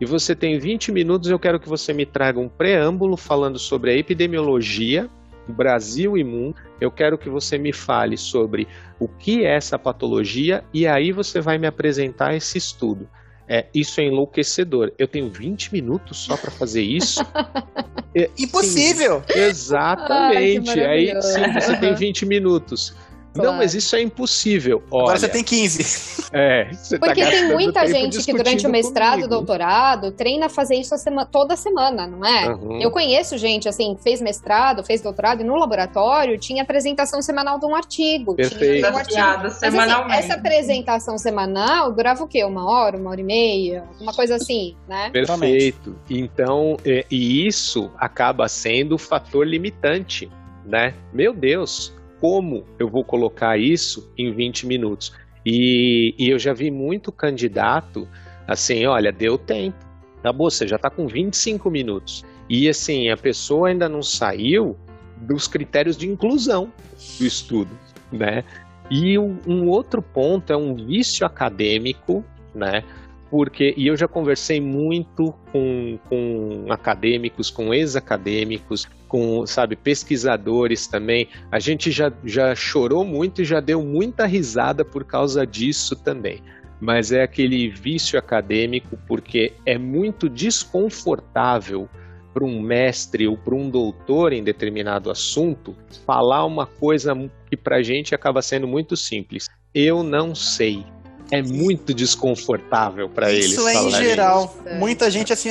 [0.00, 3.90] E você tem 20 minutos, eu quero que você me traga um preâmbulo falando sobre
[3.90, 5.10] a epidemiologia,
[5.52, 6.56] Brasil e mundo.
[6.80, 8.66] Eu quero que você me fale sobre
[8.98, 13.08] o que é essa patologia e aí você vai me apresentar esse estudo.
[13.48, 14.92] É, isso é enlouquecedor.
[14.98, 17.20] Eu tenho 20 minutos só para fazer isso.
[18.14, 19.22] é, Impossível!
[19.26, 20.78] Sim, exatamente.
[20.78, 22.94] Ai, aí sim, você tem 20 minutos.
[23.38, 23.52] Claro.
[23.52, 24.82] Não, mas isso é impossível.
[24.90, 26.28] Olha, Agora você tem 15.
[26.32, 26.70] É.
[26.98, 30.94] Porque tá tem muita gente que durante o mestrado, e doutorado, treina a fazer isso
[30.94, 32.48] a semana, toda semana, não é?
[32.48, 32.80] Uhum.
[32.80, 37.66] Eu conheço gente, assim, fez mestrado, fez doutorado e no laboratório tinha apresentação semanal de
[37.66, 38.34] um artigo.
[38.34, 38.86] Perfeito.
[38.86, 39.20] Tinha um artigo.
[39.20, 42.44] Mas, assim, essa apresentação semanal durava o quê?
[42.44, 43.84] Uma hora, uma hora e meia?
[44.00, 45.10] Uma coisa assim, né?
[45.10, 45.96] Perfeito.
[46.10, 50.30] Então, é, e isso acaba sendo o fator limitante,
[50.64, 50.94] né?
[51.12, 55.12] Meu Deus, como eu vou colocar isso em 20 minutos?
[55.44, 58.08] E, e eu já vi muito candidato
[58.46, 59.76] assim, olha, deu tempo.
[60.18, 62.24] Acabou, você já está com 25 minutos.
[62.48, 64.76] E assim, a pessoa ainda não saiu
[65.16, 66.72] dos critérios de inclusão
[67.18, 67.70] do estudo,
[68.10, 68.44] né?
[68.90, 72.82] E um, um outro ponto é um vício acadêmico, né?
[73.30, 81.28] Porque e eu já conversei muito com, com acadêmicos, com ex-acadêmicos, com, sabe, pesquisadores também.
[81.50, 86.42] A gente já, já chorou muito e já deu muita risada por causa disso também.
[86.80, 91.88] Mas é aquele vício acadêmico porque é muito desconfortável
[92.32, 95.74] para um mestre ou para um doutor em determinado assunto
[96.06, 97.14] falar uma coisa
[97.50, 99.48] que para a gente acaba sendo muito simples.
[99.74, 100.84] Eu não sei
[101.30, 103.52] é muito desconfortável para eles.
[103.52, 104.54] Isso é em geral.
[104.64, 104.74] Isso.
[104.76, 105.50] Muita gente, assim,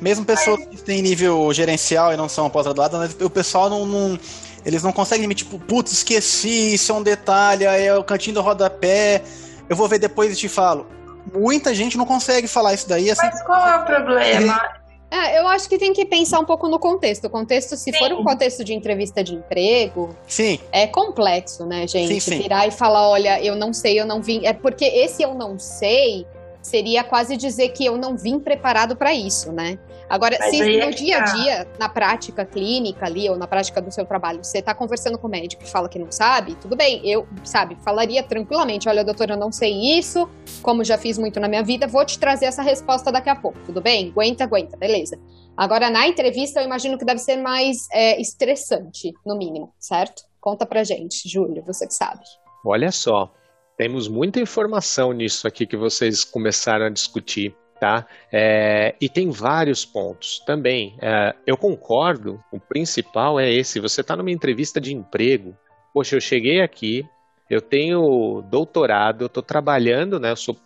[0.00, 4.18] mesmo pessoas que têm nível gerencial e não são pós-graduadas, o pessoal não, não,
[4.64, 9.22] Eles não conseguem, tipo, putz, esqueci, isso é um detalhe, é o cantinho do rodapé.
[9.68, 10.86] eu vou ver depois e te falo.
[11.32, 13.10] Muita gente não consegue falar isso daí.
[13.10, 14.79] Assim, Mas qual é o problema?
[15.10, 17.24] É, eu acho que tem que pensar um pouco no contexto.
[17.24, 17.92] O contexto, se sim.
[17.92, 20.58] for um contexto de entrevista de emprego, sim.
[20.70, 22.20] é complexo, né, gente?
[22.20, 22.38] Sim, sim.
[22.38, 24.46] Virar e falar, olha, eu não sei, eu não vim.
[24.46, 26.26] É porque esse eu não sei
[26.62, 29.78] seria quase dizer que eu não vim preparado para isso, né?
[30.10, 31.32] Agora, Mas se no é dia a tá.
[31.32, 35.28] dia, na prática clínica ali, ou na prática do seu trabalho, você está conversando com
[35.28, 39.30] o médico e fala que não sabe, tudo bem, eu, sabe, falaria tranquilamente, olha, doutor,
[39.30, 40.28] eu não sei isso,
[40.62, 43.56] como já fiz muito na minha vida, vou te trazer essa resposta daqui a pouco,
[43.64, 44.10] tudo bem?
[44.10, 45.16] Aguenta, aguenta, beleza.
[45.56, 50.22] Agora, na entrevista, eu imagino que deve ser mais é, estressante, no mínimo, certo?
[50.40, 52.22] Conta pra gente, Júlio, você que sabe.
[52.66, 53.32] Olha só,
[53.76, 57.54] temos muita informação nisso aqui que vocês começaram a discutir.
[57.80, 58.06] Tá?
[58.30, 60.98] É, e tem vários pontos também.
[61.00, 65.56] É, eu concordo, o principal é esse: você está numa entrevista de emprego.
[65.94, 67.06] Poxa, eu cheguei aqui,
[67.48, 70.34] eu tenho doutorado, eu estou trabalhando, né?
[70.34, 70.56] Estou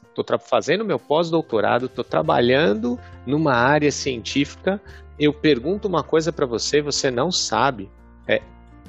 [0.40, 4.80] fazendo meu pós-doutorado, estou trabalhando numa área científica.
[5.16, 7.88] Eu pergunto uma coisa para você, você não sabe.
[8.26, 8.42] É,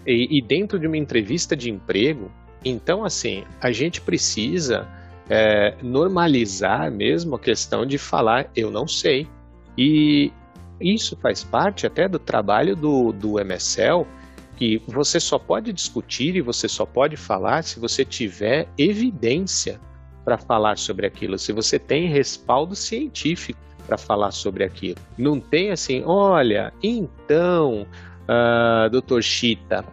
[0.06, 2.32] e, e dentro de uma entrevista de emprego,
[2.66, 4.88] então, assim, a gente precisa
[5.30, 9.28] é, normalizar mesmo a questão de falar eu não sei.
[9.78, 10.32] E
[10.80, 14.06] isso faz parte até do trabalho do, do MSL,
[14.58, 19.80] que você só pode discutir e você só pode falar se você tiver evidência
[20.24, 24.98] para falar sobre aquilo, se você tem respaldo científico para falar sobre aquilo.
[25.18, 27.86] Não tem assim, olha, então,
[28.24, 29.86] uh, doutor Chita,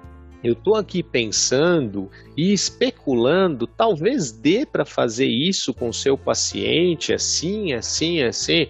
[0.42, 7.12] eu estou aqui pensando e especulando, talvez dê para fazer isso com o seu paciente,
[7.12, 8.66] assim, assim, assim.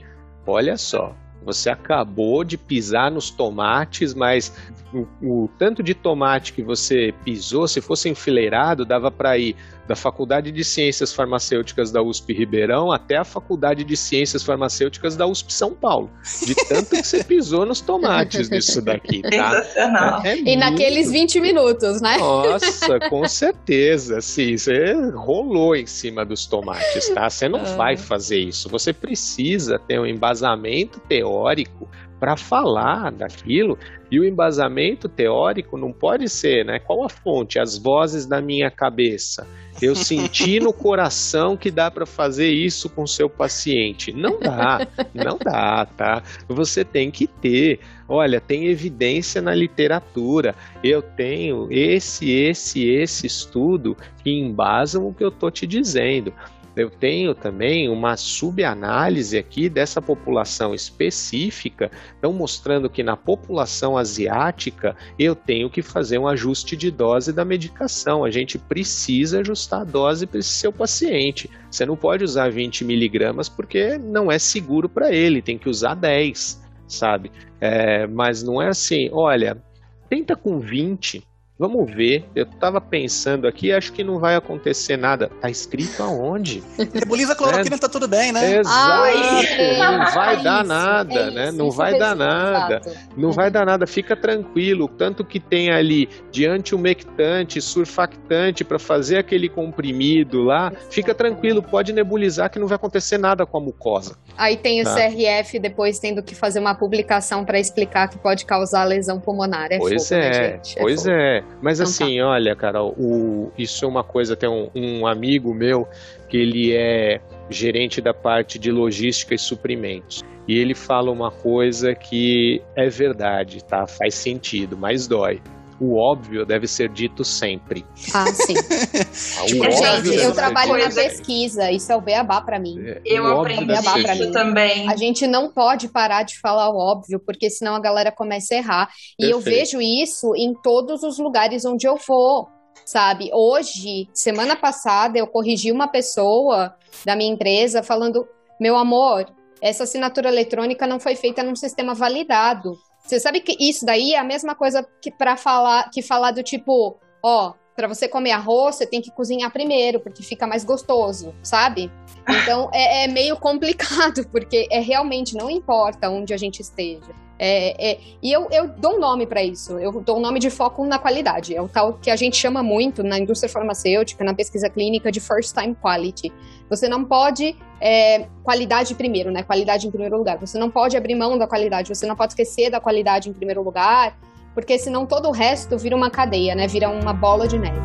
[0.47, 1.15] Olha só,
[1.45, 4.55] você acabou de pisar nos tomates, mas
[4.93, 9.57] o, o tanto de tomate que você pisou, se fosse enfileirado, dava para ir
[9.87, 15.27] da Faculdade de Ciências Farmacêuticas da USP Ribeirão até a Faculdade de Ciências Farmacêuticas da
[15.27, 16.11] USP São Paulo.
[16.47, 19.63] De tanto que você pisou nos tomates nisso daqui, tá?
[19.63, 20.23] Sensacional.
[20.25, 20.59] É, é e muito...
[20.59, 22.17] naqueles 20 minutos, né?
[22.19, 24.21] Nossa, com certeza.
[24.21, 27.29] Sim, você rolou em cima dos tomates, tá?
[27.29, 27.77] Você não ah.
[27.77, 28.69] vai fazer isso.
[28.69, 31.89] Você precisa ter um embasamento teórico
[32.23, 33.77] para falar daquilo.
[34.09, 36.79] E o embasamento teórico não pode ser, né?
[36.79, 37.59] Qual a fonte?
[37.59, 39.45] As vozes da minha cabeça.
[39.81, 44.13] Eu senti no coração que dá para fazer isso com seu paciente.
[44.13, 46.23] Não dá, não dá, tá?
[46.47, 47.81] Você tem que ter.
[48.09, 50.55] Olha, tem evidência na literatura.
[50.85, 56.33] Eu tenho esse, esse, esse estudo que embasam o que eu tô te dizendo
[56.75, 64.97] eu tenho também uma subanálise aqui dessa população específica, então mostrando que na população asiática
[65.19, 68.25] eu tenho que fazer um ajuste de dose da medicação.
[68.25, 71.51] A gente precisa ajustar a dose para esse seu paciente.
[71.71, 75.95] Você não pode usar 20 miligramas porque não é seguro para ele, tem que usar
[75.95, 77.31] 10, sabe?
[77.61, 79.63] É, mas não é assim, olha,
[80.09, 81.23] tenta com 20,
[81.59, 82.25] Vamos ver.
[82.35, 85.29] Eu tava pensando aqui, acho que não vai acontecer nada.
[85.41, 86.63] Tá escrito aonde?
[86.93, 87.79] Nebuliza cloroquina, é...
[87.79, 88.57] tá tudo bem, né?
[88.57, 88.69] Exato.
[88.75, 91.49] Ai, não vai é dar isso, nada, é né?
[91.49, 92.83] Isso, não vai dar nada.
[93.17, 93.87] Não vai dar nada.
[93.87, 94.89] Fica tranquilo.
[94.89, 100.73] Tanto que tem ali de antiumectante, surfactante para fazer aquele comprimido lá.
[100.91, 104.17] Fica tranquilo, pode nebulizar que não vai acontecer nada com a mucosa.
[104.37, 104.95] Aí tem o tá?
[104.97, 109.69] CRF depois tendo que fazer uma publicação para explicar que pode causar lesão pulmonar.
[109.71, 110.79] É pois fogo, é, né, gente?
[110.79, 111.15] É pois fogo.
[111.15, 111.45] é.
[111.61, 112.27] Mas então, assim, tá.
[112.27, 115.87] olha, Carol, o, isso é uma coisa, tem um, um amigo meu
[116.29, 120.25] que ele é gerente da parte de logística e suprimentos.
[120.49, 123.87] E ele fala uma coisa que é verdade, tá?
[123.87, 125.41] Faz sentido, mas dói
[125.83, 127.85] o óbvio deve ser dito sempre.
[128.15, 128.55] Ah, sim.
[129.47, 132.79] tipo, gente, eu trabalho na pesquisa, isso é o beabá para mim.
[132.87, 134.89] É, eu aprendi isso também.
[134.89, 138.59] A gente não pode parar de falar o óbvio, porque senão a galera começa a
[138.59, 138.89] errar.
[139.19, 139.35] E Perfeito.
[139.35, 142.49] eu vejo isso em todos os lugares onde eu vou
[142.85, 143.31] sabe?
[143.33, 146.75] Hoje, semana passada, eu corrigi uma pessoa
[147.05, 148.27] da minha empresa falando:
[148.59, 149.27] meu amor,
[149.61, 152.77] essa assinatura eletrônica não foi feita num sistema validado.
[153.03, 156.43] Você sabe que isso daí é a mesma coisa que para falar que falar do
[156.43, 161.35] tipo, ó, para você comer arroz, você tem que cozinhar primeiro, porque fica mais gostoso,
[161.43, 161.91] sabe?
[162.29, 167.23] Então é, é meio complicado, porque é realmente não importa onde a gente esteja.
[167.45, 170.49] É, é, e eu, eu dou um nome para isso, eu dou um nome de
[170.49, 171.57] foco na qualidade.
[171.57, 175.19] É o tal que a gente chama muito na indústria farmacêutica, na pesquisa clínica, de
[175.19, 176.33] first time quality.
[176.71, 177.57] Você não pode.
[177.81, 179.43] É, qualidade primeiro, né?
[179.43, 180.39] Qualidade em primeiro lugar.
[180.39, 183.61] Você não pode abrir mão da qualidade, você não pode esquecer da qualidade em primeiro
[183.61, 184.17] lugar,
[184.55, 186.67] porque senão todo o resto vira uma cadeia, né?
[186.67, 187.81] Vira uma bola de neve.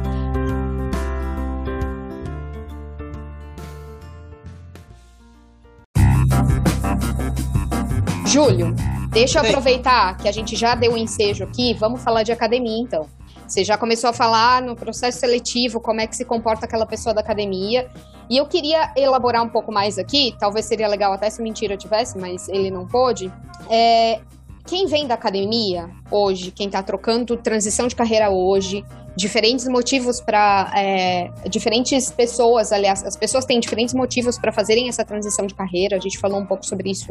[8.26, 8.76] Júlio,
[9.10, 9.50] deixa eu Sim.
[9.50, 13.08] aproveitar que a gente já deu um ensejo aqui, vamos falar de academia então.
[13.48, 17.16] Você já começou a falar no processo seletivo como é que se comporta aquela pessoa
[17.16, 17.90] da academia.
[18.30, 21.78] E eu queria elaborar um pouco mais aqui, talvez seria legal até se mentira eu
[21.78, 23.32] tivesse, mas ele não pôde.
[23.70, 24.20] É,
[24.68, 28.84] quem vem da academia hoje, quem está trocando transição de carreira hoje,
[29.16, 30.72] diferentes motivos para.
[30.76, 35.96] É, diferentes pessoas, aliás, as pessoas têm diferentes motivos para fazerem essa transição de carreira,
[35.96, 37.08] a gente falou um pouco sobre isso.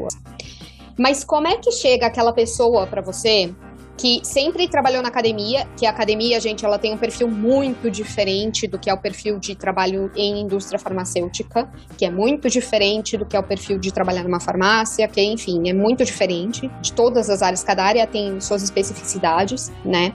[0.99, 3.53] Mas como é que chega aquela pessoa para você
[3.97, 8.66] que sempre trabalhou na academia, que a academia, gente, ela tem um perfil muito diferente
[8.66, 13.24] do que é o perfil de trabalho em indústria farmacêutica, que é muito diferente do
[13.24, 17.30] que é o perfil de trabalhar numa farmácia, que, enfim, é muito diferente de todas
[17.30, 20.14] as áreas, cada área tem suas especificidades, né?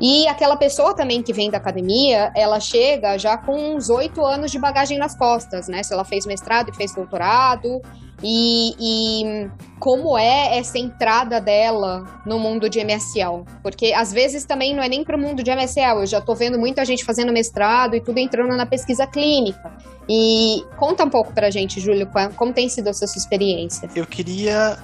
[0.00, 4.50] E aquela pessoa também que vem da academia, ela chega já com uns oito anos
[4.50, 5.82] de bagagem nas costas, né?
[5.82, 7.82] Se ela fez mestrado e fez doutorado,
[8.22, 13.44] e, e, como é essa entrada dela no mundo de MSL.
[13.62, 16.34] Porque às vezes também não é nem para o mundo de MSL, eu já estou
[16.34, 19.72] vendo muita gente fazendo mestrado e tudo entrando na pesquisa clínica.
[20.08, 23.88] E conta um pouco para a gente, Júlio, como tem sido essa sua experiência.
[23.94, 24.76] Eu queria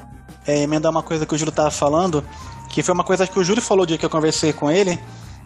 [0.47, 2.25] é, emendar uma coisa que o Júlio estava falando,
[2.71, 4.99] que foi uma coisa que o Júlio falou o dia que eu conversei com ele,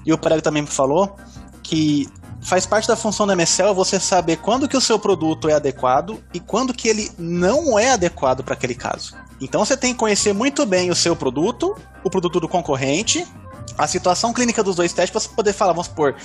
[0.06, 1.16] e o Prego também falou,
[1.62, 2.06] que
[2.42, 6.22] faz parte da função da MSL você saber quando que o seu produto é adequado
[6.32, 9.14] e quando que ele não é adequado para aquele caso.
[9.40, 13.26] Então você tem que conhecer muito bem o seu produto, o produto do concorrente,
[13.76, 16.16] a situação clínica dos dois testes para você poder falar, vamos supor,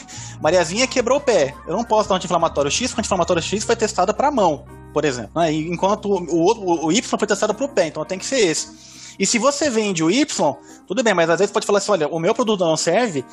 [0.42, 1.54] Mariazinha quebrou o pé.
[1.68, 4.66] Eu não posso dar um anti-inflamatório X, porque anti-inflamatório X foi testado para a mão,
[4.94, 5.32] por exemplo.
[5.36, 5.54] Né?
[5.54, 8.96] Enquanto o, o, o Y foi testado para o pé, então tem que ser esse.
[9.18, 10.26] E se você vende o Y,
[10.88, 13.24] tudo bem, mas às vezes pode falar assim: olha, o meu produto não serve,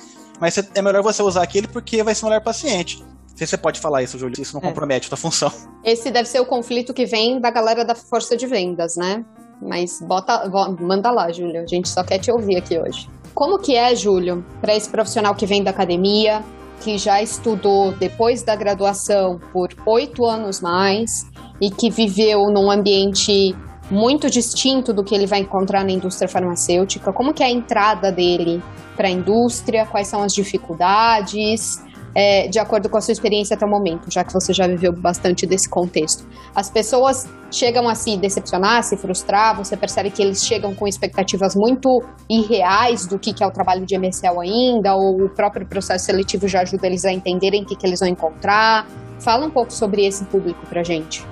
[0.43, 3.01] mas é melhor você usar aquele porque vai ser melhor paciente.
[3.37, 4.67] Se você pode falar isso, Júlio, isso não é.
[4.67, 5.53] compromete a tua função.
[5.85, 9.25] Esse deve ser o conflito que vem da galera da força de vendas, né?
[9.63, 11.63] Mas bota, manda lá, Júlio.
[11.63, 13.09] A gente só quer te ouvir aqui hoje.
[13.33, 16.43] Como que é, Júlio, para esse profissional que vem da academia,
[16.81, 21.25] que já estudou depois da graduação por oito anos mais
[21.61, 23.55] e que viveu num ambiente
[23.93, 27.13] muito distinto do que ele vai encontrar na indústria farmacêutica?
[27.13, 28.63] Como que é a entrada dele
[28.97, 29.85] para a indústria?
[29.85, 31.85] Quais são as dificuldades?
[32.15, 34.93] É, de acordo com a sua experiência até o momento, já que você já viveu
[34.93, 36.27] bastante desse contexto.
[36.55, 41.55] As pessoas chegam a se decepcionar, se frustrar, você percebe que eles chegam com expectativas
[41.55, 41.89] muito
[42.29, 46.61] irreais do que, é o trabalho de MSL ainda, ou o próprio processo seletivo já
[46.61, 48.87] ajuda eles a entenderem o que, que eles vão encontrar.
[49.19, 51.25] Fala um pouco sobre esse público para gente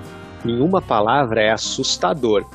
[0.45, 2.45] em uma palavra, é assustador.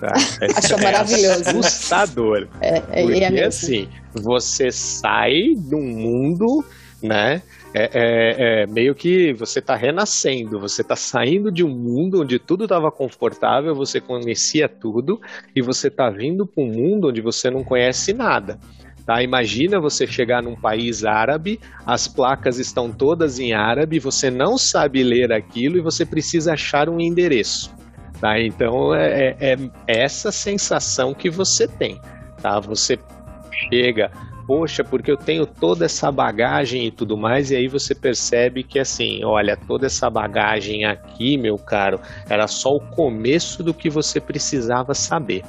[0.00, 0.12] Tá?
[0.40, 1.48] É, Achou é maravilhoso.
[1.48, 2.48] Assustador.
[2.60, 6.64] É, é, porque é assim, você sai de um mundo,
[7.02, 7.42] né?
[7.74, 12.38] É, é, é, meio que você está renascendo, você está saindo de um mundo onde
[12.38, 15.18] tudo estava confortável, você conhecia tudo,
[15.56, 18.58] e você está vindo para um mundo onde você não conhece nada.
[19.04, 19.22] Tá?
[19.22, 25.02] Imagina você chegar num país árabe, as placas estão todas em árabe, você não sabe
[25.02, 27.74] ler aquilo e você precisa achar um endereço.
[28.20, 28.40] Tá?
[28.40, 32.00] Então é, é, é essa sensação que você tem.
[32.40, 32.60] Tá?
[32.60, 32.96] Você
[33.68, 34.12] chega,
[34.46, 38.78] poxa, porque eu tenho toda essa bagagem e tudo mais, e aí você percebe que
[38.78, 44.20] assim, olha, toda essa bagagem aqui, meu caro, era só o começo do que você
[44.20, 45.42] precisava saber.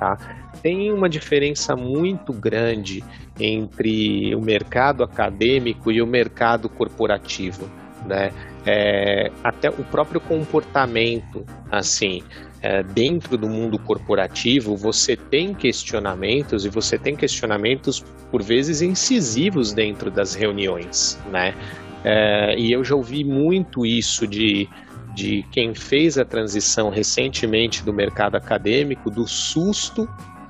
[0.00, 0.18] Tá?
[0.66, 3.04] Tem uma diferença muito grande
[3.38, 7.70] entre o mercado acadêmico e o mercado corporativo,
[8.04, 8.32] né?
[8.66, 12.20] É, até o próprio comportamento, assim,
[12.60, 19.72] é, dentro do mundo corporativo, você tem questionamentos e você tem questionamentos por vezes incisivos
[19.72, 21.54] dentro das reuniões, né?
[22.02, 24.68] É, e eu já ouvi muito isso de
[25.14, 30.06] de quem fez a transição recentemente do mercado acadêmico, do susto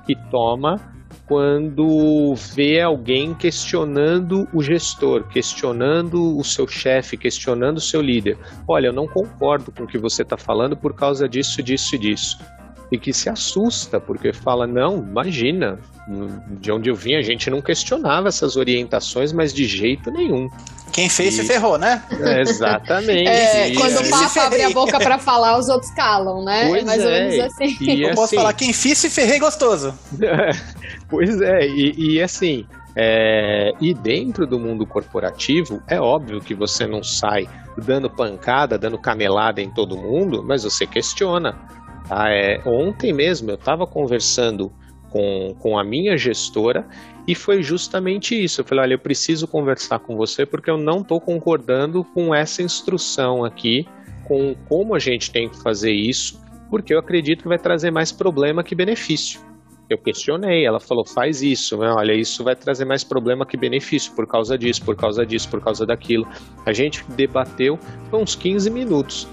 [0.07, 0.79] que toma
[1.27, 8.37] quando vê alguém questionando o gestor, questionando o seu chefe, questionando o seu líder.
[8.65, 11.99] Olha, eu não concordo com o que você está falando por causa disso, disso e
[11.99, 12.39] disso.
[12.89, 15.77] E que se assusta, porque fala: não, imagina,
[16.61, 20.49] de onde eu vim a gente não questionava essas orientações, mas de jeito nenhum.
[20.91, 21.41] Quem fez e...
[21.41, 22.03] se ferrou, né?
[22.11, 23.27] É, exatamente.
[23.27, 26.67] É, quando o Papa abre a boca para falar, os outros calam, né?
[26.67, 27.05] Pois é mais é.
[27.05, 27.77] ou menos assim.
[27.81, 28.15] E eu assim...
[28.15, 29.93] posso falar, quem fiz se ferrei gostoso.
[31.09, 32.65] pois é, e, e assim,
[32.95, 38.97] é, e dentro do mundo corporativo, é óbvio que você não sai dando pancada, dando
[38.97, 41.55] canelada em todo mundo, mas você questiona.
[42.09, 42.29] Tá?
[42.29, 44.71] É, ontem mesmo eu estava conversando
[45.17, 46.87] com, com a minha gestora
[47.27, 48.61] e foi justamente isso.
[48.61, 52.61] Eu falei: olha, eu preciso conversar com você porque eu não estou concordando com essa
[52.61, 53.87] instrução aqui,
[54.25, 56.39] com como a gente tem que fazer isso,
[56.69, 59.41] porque eu acredito que vai trazer mais problema que benefício.
[59.89, 61.89] Eu questionei, ela falou, faz isso, né?
[61.89, 65.61] olha, isso vai trazer mais problema que benefício por causa disso, por causa disso, por
[65.61, 66.27] causa daquilo.
[66.65, 67.79] A gente debateu
[68.11, 69.27] uns 15 minutos.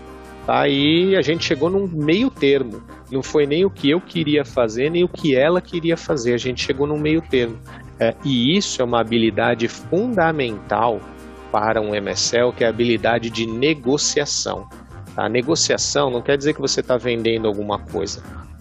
[0.47, 2.83] Aí a gente chegou num meio termo.
[3.11, 6.35] Não foi nem o que eu queria fazer, nem o que ela queria fazer.
[6.35, 7.59] A gente chegou num meio termo.
[7.99, 11.01] É, e isso é uma habilidade fundamental
[11.51, 14.69] para um MSL, que é a habilidade de negociação.
[15.17, 18.21] A negociação não quer dizer que você está vendendo alguma coisa,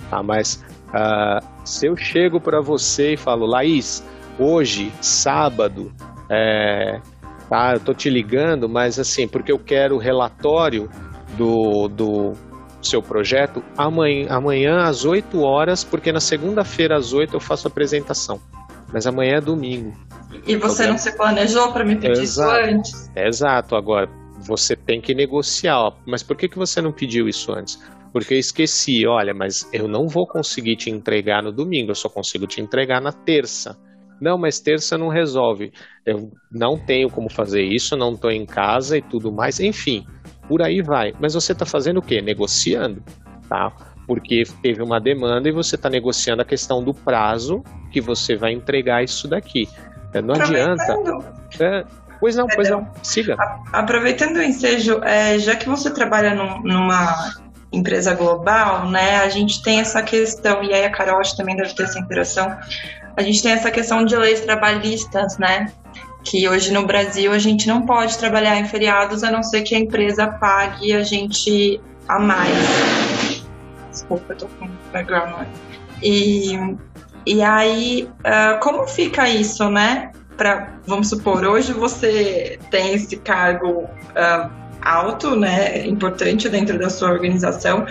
[0.10, 0.22] tá?
[0.22, 4.06] mas uh, se eu chego para você e falo, Laís,
[4.38, 5.92] hoje, sábado,
[6.30, 7.02] é,
[7.50, 10.88] tá, eu tô te ligando, mas assim, porque eu quero relatório
[11.38, 12.34] do, do
[12.82, 17.72] seu projeto amanhã, amanhã às 8 horas, porque na segunda-feira às 8 eu faço a
[17.72, 18.40] apresentação.
[18.92, 19.94] Mas amanhã é domingo.
[20.46, 22.60] E você não se planejou para me pedir Exato.
[22.60, 23.12] isso antes?
[23.16, 23.76] Exato.
[23.76, 24.08] Agora,
[24.40, 25.80] você tem que negociar.
[25.80, 25.94] Ó.
[26.06, 27.82] Mas por que, que você não pediu isso antes?
[28.12, 32.08] Porque eu esqueci, olha, mas eu não vou conseguir te entregar no domingo, eu só
[32.08, 33.76] consigo te entregar na terça.
[34.22, 35.72] Não, mas terça não resolve.
[36.06, 39.60] Eu não tenho como fazer isso, não estou em casa e tudo mais.
[39.60, 40.06] Enfim,
[40.48, 41.14] por aí vai.
[41.20, 42.22] Mas você está fazendo o quê?
[42.22, 43.04] Negociando,
[43.50, 43.72] tá?
[44.06, 48.52] Porque teve uma demanda e você está negociando a questão do prazo que você vai
[48.52, 49.70] entregar isso daqui.
[50.14, 50.96] É, não adianta.
[51.60, 51.86] É,
[52.20, 52.88] pois não, pois não.
[53.02, 53.36] Siga.
[53.72, 57.34] Aproveitando o ensejo, é, já que você trabalha num, numa
[57.72, 61.84] empresa global, né, a gente tem essa questão, e aí a Carol também deve ter
[61.84, 62.56] essa interação,
[63.18, 65.72] a gente tem essa questão de leis trabalhistas, né?
[66.24, 69.76] Que hoje no Brasil a gente não pode trabalhar em feriados a não ser que
[69.76, 73.44] a empresa pague a gente a mais.
[73.92, 75.46] Desculpa, eu tô com background
[76.02, 76.58] E,
[77.26, 80.12] e aí, uh, como fica isso, né?
[80.38, 84.50] Pra, vamos supor, hoje você tem esse cargo uh,
[84.82, 85.86] alto, né?
[85.86, 87.86] Importante dentro da sua organização,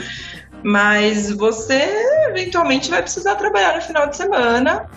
[0.65, 1.89] mas você
[2.31, 4.89] eventualmente vai precisar trabalhar no final de semana.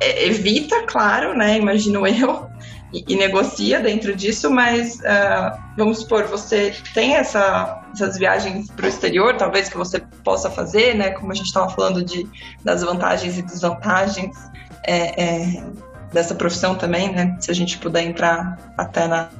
[0.00, 1.58] Evita, claro, né?
[1.58, 2.48] Imagino eu,
[2.92, 8.88] e, negocia dentro disso, mas uh, vamos supor, você tem essa, essas viagens para o
[8.88, 11.10] exterior, talvez que você possa fazer, né?
[11.10, 12.28] Como a gente estava falando de,
[12.62, 14.36] das vantagens e desvantagens
[14.86, 15.64] é, é,
[16.12, 17.36] dessa profissão também, né?
[17.40, 19.30] Se a gente puder entrar até na,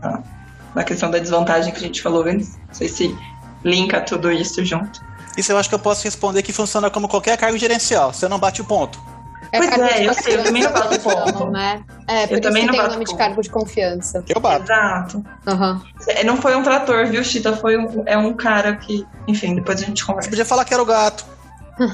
[0.75, 3.17] na questão da desvantagem que a gente falou antes, não sei se
[3.63, 5.01] linka tudo isso junto.
[5.37, 8.13] Isso eu acho que eu posso responder que funciona como qualquer cargo gerencial.
[8.13, 9.12] Você não bate o ponto.
[9.53, 11.51] É pois é, eu sei, eu também não bato ponto.
[11.51, 11.85] Né?
[12.09, 13.11] É, eu também não tem o nome ponto.
[13.11, 14.25] de cargo de confiança.
[14.27, 14.65] Eu bato.
[14.65, 15.25] Exato.
[15.47, 15.81] Uhum.
[16.25, 17.55] Não foi um trator, viu, Chita?
[17.55, 19.07] Foi um, é um cara que.
[19.29, 20.27] Enfim, depois a gente conversa.
[20.27, 21.27] Você podia falar que era o gato.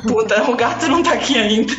[0.07, 1.75] Puta, o gato não tá aqui ainda.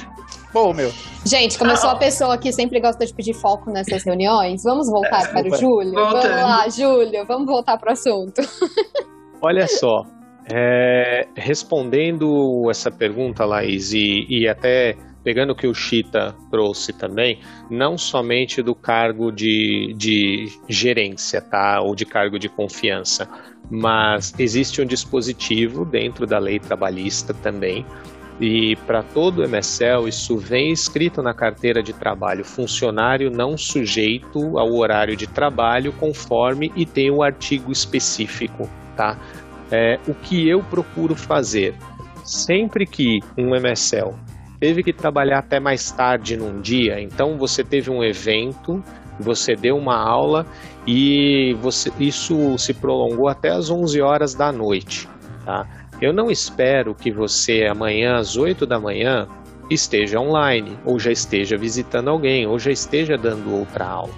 [0.53, 0.91] Bom, meu.
[1.25, 4.89] Gente, como eu sou a pessoa que sempre gosta de pedir foco nessas reuniões, vamos
[4.89, 5.93] voltar é, para o Júlio?
[5.93, 6.21] Voltando.
[6.23, 8.41] Vamos lá, Júlio, vamos voltar para o assunto.
[9.41, 10.05] Olha só,
[10.51, 14.95] é, respondendo essa pergunta, Laís, e, e até
[15.29, 21.79] pegando o que o Chita trouxe também, não somente do cargo de, de gerência, tá?
[21.83, 23.29] Ou de cargo de confiança,
[23.69, 27.85] mas existe um dispositivo dentro da lei trabalhista também.
[28.41, 34.73] E para todo MSL, isso vem escrito na carteira de trabalho: funcionário não sujeito ao
[34.73, 38.67] horário de trabalho, conforme e tem um artigo específico,
[38.97, 39.15] tá?
[39.71, 41.75] É, o que eu procuro fazer?
[42.25, 44.15] Sempre que um MSL
[44.59, 48.83] teve que trabalhar até mais tarde num dia, então você teve um evento,
[49.19, 50.45] você deu uma aula
[50.85, 55.07] e você, isso se prolongou até as 11 horas da noite.
[55.45, 55.67] Tá?
[56.01, 59.27] Eu não espero que você amanhã às 8 da manhã
[59.69, 64.13] esteja online, ou já esteja visitando alguém, ou já esteja dando outra aula.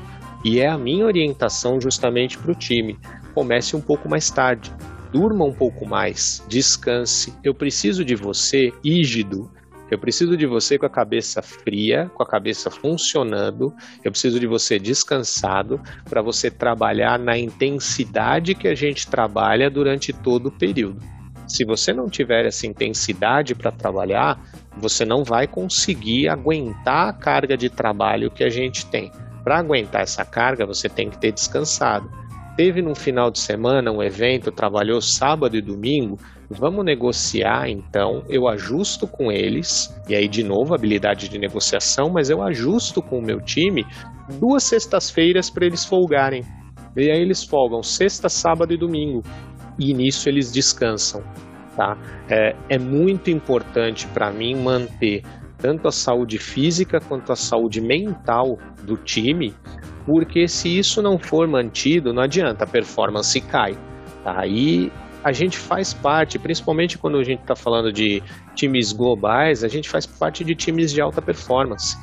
[0.46, 2.98] E é a minha orientação justamente para o time.
[3.34, 4.72] Comece um pouco mais tarde,
[5.12, 7.34] durma um pouco mais, descanse.
[7.44, 9.52] Eu preciso de você ígido
[9.92, 13.76] eu preciso de você com a cabeça fria, com a cabeça funcionando.
[14.02, 20.14] Eu preciso de você descansado para você trabalhar na intensidade que a gente trabalha durante
[20.14, 21.02] todo o período.
[21.46, 24.42] Se você não tiver essa intensidade para trabalhar,
[24.78, 29.12] você não vai conseguir aguentar a carga de trabalho que a gente tem.
[29.44, 32.10] Para aguentar essa carga, você tem que ter descansado.
[32.56, 36.18] Teve no final de semana um evento, trabalhou sábado e domingo,
[36.58, 42.30] Vamos negociar então, eu ajusto com eles, e aí de novo habilidade de negociação, mas
[42.30, 43.86] eu ajusto com o meu time
[44.40, 46.44] duas sextas-feiras para eles folgarem.
[46.96, 49.24] E aí eles folgam sexta, sábado e domingo.
[49.80, 51.24] E nisso eles descansam.
[51.76, 51.98] Tá?
[52.30, 55.24] É, é muito importante para mim manter
[55.58, 59.54] tanto a saúde física quanto a saúde mental do time,
[60.06, 63.78] porque se isso não for mantido, não adianta, a performance cai.
[64.24, 64.46] Tá?
[65.24, 68.24] A gente faz parte, principalmente quando a gente está falando de
[68.56, 71.96] times globais, a gente faz parte de times de alta performance.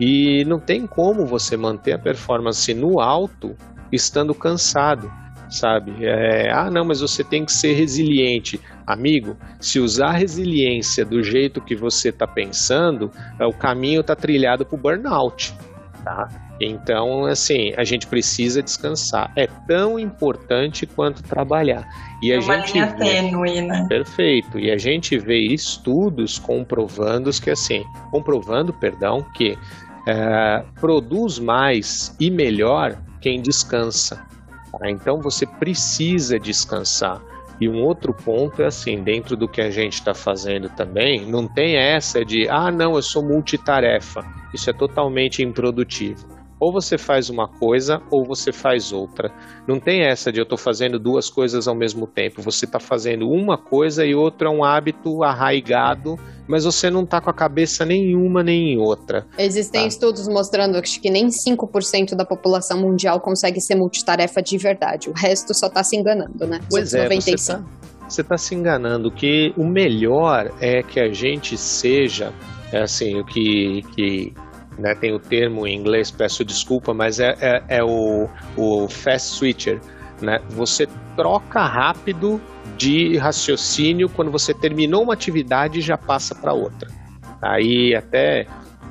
[0.00, 3.56] E não tem como você manter a performance no alto
[3.92, 5.10] estando cansado,
[5.48, 6.04] sabe?
[6.04, 8.60] É, ah, não, mas você tem que ser resiliente.
[8.84, 14.66] Amigo, se usar resiliência do jeito que você está pensando, é, o caminho está trilhado
[14.66, 15.54] para o burnout,
[16.04, 16.28] tá?
[16.60, 19.32] Então, assim, a gente precisa descansar.
[19.34, 21.88] É tão importante quanto trabalhar.
[22.22, 23.04] E é a uma gente linha vê...
[23.04, 23.86] tênue, né?
[23.88, 24.58] Perfeito.
[24.58, 29.58] E a gente vê estudos comprovando que assim, comprovando, perdão, que
[30.06, 34.22] é, produz mais e melhor quem descansa.
[34.78, 34.90] tá?
[34.90, 37.20] Então você precisa descansar.
[37.60, 41.46] E um outro ponto é assim, dentro do que a gente está fazendo também, não
[41.46, 44.24] tem essa de ah não, eu sou multitarefa.
[44.52, 46.33] Isso é totalmente improdutivo.
[46.64, 49.30] Ou você faz uma coisa ou você faz outra.
[49.68, 52.40] Não tem essa de eu estou fazendo duas coisas ao mesmo tempo.
[52.40, 56.16] Você está fazendo uma coisa e outra é um hábito arraigado,
[56.48, 59.26] mas você não está com a cabeça nenhuma nem em outra.
[59.36, 59.88] Existem Tá.
[59.88, 65.10] estudos mostrando que nem 5% da população mundial consegue ser multitarefa de verdade.
[65.10, 66.60] O resto só tá se enganando, né?
[66.62, 67.38] Os Pois é, 95.
[67.38, 67.64] você tá,
[68.08, 72.32] você tá se enganando que o melhor é que a gente seja,
[72.72, 74.32] é assim, o que, que
[74.78, 79.36] né, tem o termo em inglês, peço desculpa, mas é, é, é o, o fast
[79.36, 79.80] switcher,
[80.20, 80.40] né?
[80.50, 82.40] Você troca rápido
[82.76, 86.88] de raciocínio quando você terminou uma atividade e já passa para outra.
[87.40, 88.46] Aí até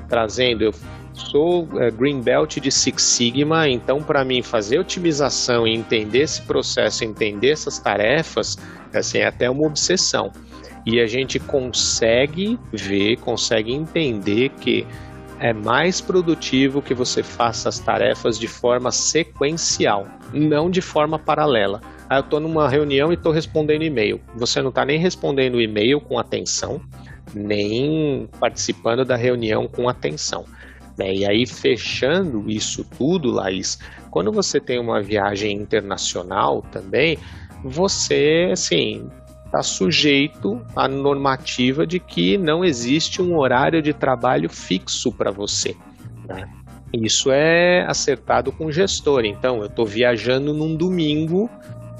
[0.08, 0.74] trazendo, eu
[1.12, 6.42] sou é, Green Belt de Six Sigma, então para mim fazer otimização e entender esse
[6.42, 8.56] processo, entender essas tarefas,
[8.92, 10.32] assim, é até uma obsessão.
[10.86, 14.86] E a gente consegue ver, consegue entender que
[15.44, 21.82] é mais produtivo que você faça as tarefas de forma sequencial, não de forma paralela.
[22.08, 24.18] Ah, eu estou numa reunião e estou respondendo e-mail.
[24.36, 26.80] Você não está nem respondendo e-mail com atenção,
[27.34, 30.46] nem participando da reunião com atenção.
[30.96, 31.12] né?
[31.14, 33.78] E aí, fechando isso tudo, Laís,
[34.10, 37.18] quando você tem uma viagem internacional também,
[37.62, 39.10] você, assim,
[39.54, 45.76] está sujeito à normativa de que não existe um horário de trabalho fixo para você.
[46.26, 46.48] né?
[46.92, 49.24] Isso é acertado com o gestor.
[49.24, 51.48] Então, eu estou viajando num domingo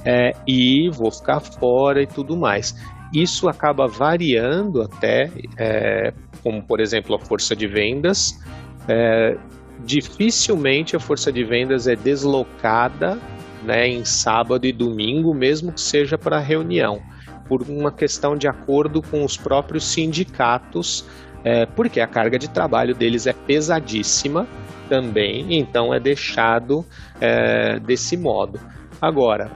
[0.05, 2.75] é, e vou ficar fora e tudo mais.
[3.13, 6.13] Isso acaba variando até, é,
[6.43, 8.41] como por exemplo a força de vendas.
[8.89, 9.37] É,
[9.85, 13.19] dificilmente a força de vendas é deslocada
[13.65, 17.01] né, em sábado e domingo, mesmo que seja para reunião,
[17.49, 21.05] por uma questão de acordo com os próprios sindicatos,
[21.45, 24.47] é, porque a carga de trabalho deles é pesadíssima
[24.89, 26.85] também, então é deixado
[27.21, 28.59] é, desse modo.
[29.01, 29.51] Agora,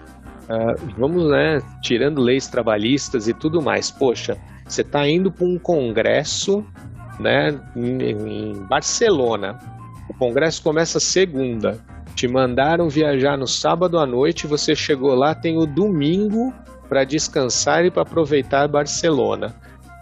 [0.48, 4.36] é, vamos, né, tirando leis trabalhistas e tudo mais, poxa,
[4.66, 6.64] você está indo para um congresso
[7.18, 9.58] né, em, em Barcelona.
[10.08, 11.78] O congresso começa segunda.
[12.14, 16.52] Te mandaram viajar no sábado à noite, você chegou lá, tem o domingo
[16.88, 19.54] para descansar e para aproveitar Barcelona.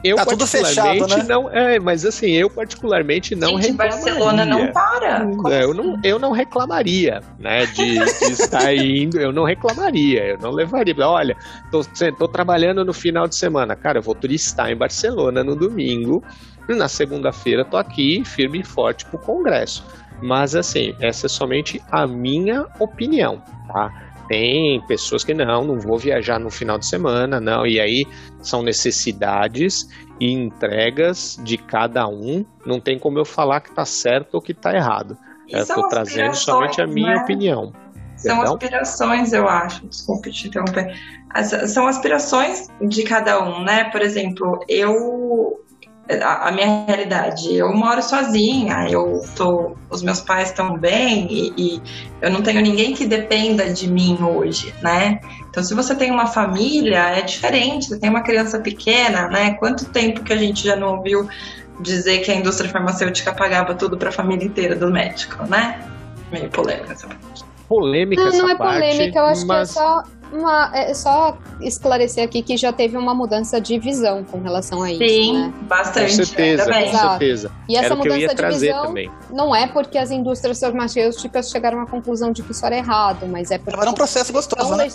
[0.04, 1.24] Eu Tá tudo particularmente fechado, né?
[1.28, 4.04] não, é, mas assim, eu particularmente não Gente, reclamaria.
[4.04, 5.20] Barcelona não para.
[5.20, 5.80] Como eu, assim?
[5.80, 10.94] não, eu não reclamaria, né, de, de estar indo, eu não reclamaria, eu não levaria.
[11.00, 11.36] Olha,
[11.72, 11.80] tô,
[12.16, 16.22] tô trabalhando no final de semana, cara, eu vou turistar em Barcelona no domingo,
[16.68, 19.84] e na segunda-feira tô aqui firme e forte pro congresso.
[20.22, 24.05] Mas assim, essa é somente a minha opinião, tá?
[24.28, 28.04] Tem pessoas que não, não vou viajar no final de semana, não, e aí
[28.40, 29.88] são necessidades
[30.20, 34.52] e entregas de cada um, não tem como eu falar que tá certo ou que
[34.54, 35.16] tá errado.
[35.46, 37.22] E Eu são tô trazendo somente a minha né?
[37.22, 37.72] opinião.
[38.16, 38.54] São Perdão?
[38.54, 39.86] aspirações, eu acho.
[39.86, 40.98] Desculpe te interromper.
[41.30, 43.84] As- São aspirações de cada um, né?
[43.90, 45.60] Por exemplo, eu.
[46.22, 49.76] A, a minha realidade, eu moro sozinha, eu tô.
[49.90, 51.82] Os meus pais estão bem e, e
[52.22, 55.20] eu não tenho ninguém que dependa de mim hoje, né?
[55.50, 57.88] Então, se você tem uma família, é diferente.
[57.88, 59.54] Você tem uma criança pequena, né?
[59.54, 61.28] Quanto tempo que a gente já não ouviu
[61.80, 65.80] dizer que a indústria farmacêutica pagava tudo para a família inteira do médico, né?
[66.30, 67.44] Meio polêmica essa parte.
[67.68, 70.92] Polêmica Não, essa não é parte, polêmica, eu acho mas que é só, uma, é
[70.94, 75.38] só esclarecer aqui que já teve uma mudança de visão com relação a isso, Sim,
[75.38, 75.52] né?
[75.58, 76.12] com bastante.
[76.14, 76.90] certeza, ainda bem.
[76.90, 77.50] com certeza.
[77.68, 79.10] E essa Era mudança de visão também.
[79.30, 83.50] não é porque as indústrias farmacêuticas chegaram à conclusão de que isso era errado, mas
[83.50, 84.88] é porque Tava num processo gostoso, né?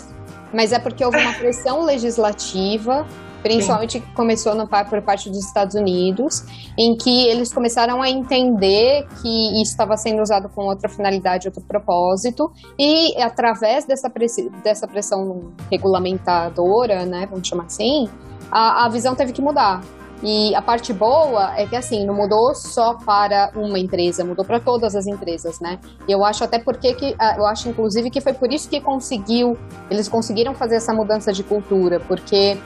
[0.52, 3.06] Mas é porque houve uma pressão legislativa
[3.42, 4.04] Principalmente Sim.
[4.14, 6.44] começou no, por parte dos Estados Unidos,
[6.78, 11.62] em que eles começaram a entender que isso estava sendo usado com outra finalidade, outro
[11.62, 14.10] propósito, e através dessa,
[14.62, 18.08] dessa pressão regulamentadora, né, vamos chamar assim,
[18.50, 19.82] a, a visão teve que mudar.
[20.22, 24.60] E a parte boa é que, assim, não mudou só para uma empresa, mudou para
[24.60, 25.80] todas as empresas, né?
[26.08, 29.58] Eu acho até porque que, ah, eu acho, inclusive, que foi por isso que conseguiu,
[29.90, 32.56] eles conseguiram fazer essa mudança de cultura, porque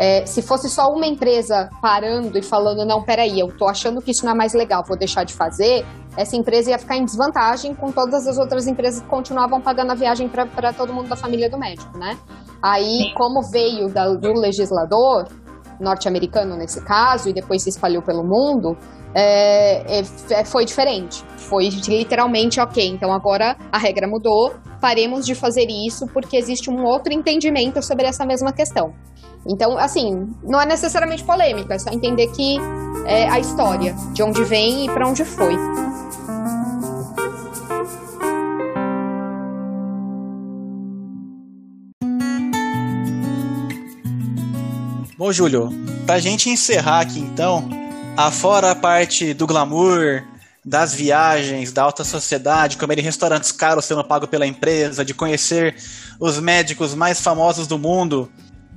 [0.00, 4.12] é, se fosse só uma empresa parando e falando, não, peraí, eu tô achando que
[4.12, 5.84] isso não é mais legal, vou deixar de fazer,
[6.16, 9.94] essa empresa ia ficar em desvantagem com todas as outras empresas que continuavam pagando a
[9.94, 12.18] viagem para todo mundo da família do médico, né?
[12.62, 15.28] Aí, como veio da, do legislador,
[15.78, 18.78] norte-americano nesse caso, e depois se espalhou pelo mundo,
[19.14, 21.22] é, é, é, foi diferente.
[21.36, 22.86] Foi literalmente ok.
[22.88, 28.06] Então agora a regra mudou, paremos de fazer isso porque existe um outro entendimento sobre
[28.06, 28.94] essa mesma questão.
[29.46, 32.58] Então, assim, não é necessariamente polêmica, é só entender que
[33.06, 35.56] é a história, de onde vem e para onde foi.
[45.16, 45.70] Bom, Júlio,
[46.06, 47.68] pra gente encerrar aqui então,
[48.16, 50.22] afora a parte do glamour,
[50.64, 55.74] das viagens, da alta sociedade, comer em restaurantes caros sendo pago pela empresa, de conhecer
[56.18, 58.30] os médicos mais famosos do mundo,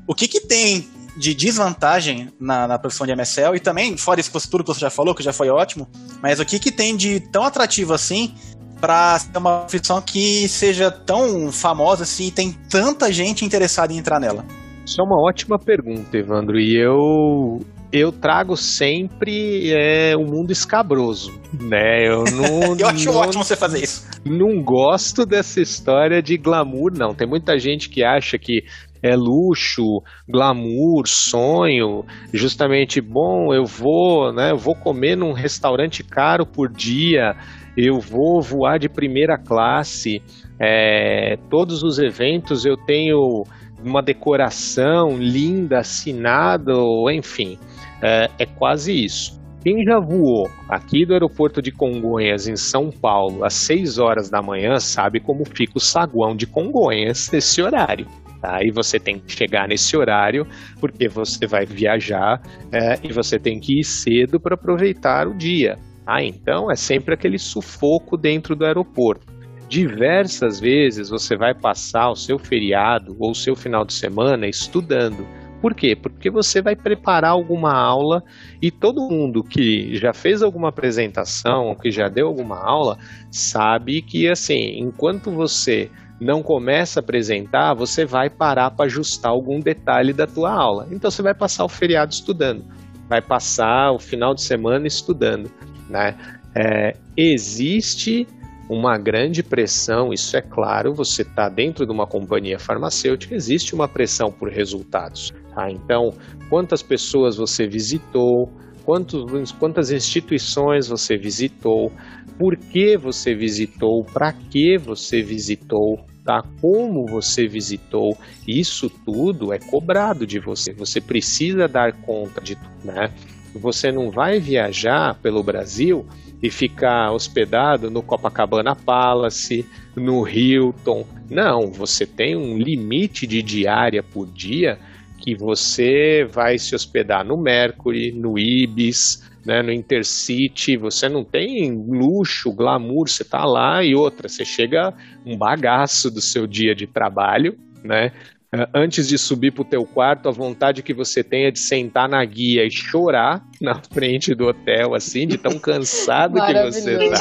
[0.07, 4.31] o que que tem de desvantagem na, na profissão de MSL e também, fora isso
[4.49, 5.87] tudo que você já falou, que já foi ótimo,
[6.21, 8.33] mas o que que tem de tão atrativo assim
[8.81, 13.97] para ser uma profissão que seja tão famosa assim e tem tanta gente interessada em
[13.97, 14.45] entrar nela?
[14.85, 17.61] Isso é uma ótima pergunta, Evandro, e eu
[17.93, 21.31] eu trago sempre é, o mundo escabroso,
[21.61, 22.07] né?
[22.07, 22.75] Eu não.
[22.75, 24.09] eu acho não, ótimo você fazer isso.
[24.25, 27.13] Não gosto dessa história de glamour, não.
[27.13, 28.63] Tem muita gente que acha que
[29.03, 34.51] é luxo, glamour, sonho, justamente bom, eu vou, né?
[34.51, 37.35] Eu vou comer num restaurante caro por dia,
[37.75, 40.23] eu vou voar de primeira classe.
[40.57, 43.43] É, todos os eventos eu tenho
[43.83, 47.59] uma decoração linda, assinada, ou enfim,
[48.01, 49.43] é, é quase isso.
[49.61, 54.41] Quem já voou aqui do aeroporto de Congonhas, em São Paulo, às 6 horas da
[54.41, 58.05] manhã, sabe como fica o saguão de Congonhas nesse horário.
[58.43, 58.61] Tá?
[58.61, 60.45] E você tem que chegar nesse horário,
[60.77, 62.41] porque você vai viajar
[62.73, 65.79] é, e você tem que ir cedo para aproveitar o dia.
[66.05, 69.31] Ah, então é sempre aquele sufoco dentro do aeroporto
[69.69, 75.25] diversas vezes você vai passar o seu feriado ou o seu final de semana estudando.
[75.61, 75.95] Por quê?
[75.95, 78.21] Porque você vai preparar alguma aula
[78.61, 82.99] e todo mundo que já fez alguma apresentação, que já deu alguma aula,
[83.31, 85.89] sabe que assim, enquanto você
[86.23, 90.87] não começa a apresentar, você vai parar para ajustar algum detalhe da tua aula.
[90.91, 92.63] Então você vai passar o feriado estudando,
[93.09, 95.51] vai passar o final de semana estudando,
[95.89, 96.15] né?
[96.55, 98.27] É, existe
[98.69, 103.87] uma grande pressão, isso é claro, você está dentro de uma companhia farmacêutica, existe uma
[103.87, 105.33] pressão por resultados.
[105.53, 105.69] Tá?
[105.69, 106.13] Então,
[106.49, 108.49] quantas pessoas você visitou,
[108.85, 111.91] quantos, quantas instituições você visitou,
[112.37, 116.43] por que você visitou, para que você visitou, tá?
[116.61, 118.17] como você visitou,
[118.47, 120.73] isso tudo é cobrado de você.
[120.73, 122.71] Você precisa dar conta de tudo.
[122.83, 123.11] Né?
[123.55, 126.05] Você não vai viajar pelo Brasil
[126.41, 131.05] e ficar hospedado no Copacabana Palace, no Hilton.
[131.29, 134.77] Não, você tem um limite de diária por dia
[135.17, 141.71] que você vai se hospedar no Mercury, no Ibis, né, no Intercity, você não tem
[141.71, 144.93] luxo, glamour, você tá lá e outra, você chega
[145.25, 148.11] um bagaço do seu dia de trabalho, né?
[148.55, 152.07] É, antes de subir para o teu quarto, a vontade que você tenha de sentar
[152.07, 157.17] na guia e chorar na frente do hotel, assim, de tão cansado que você tá.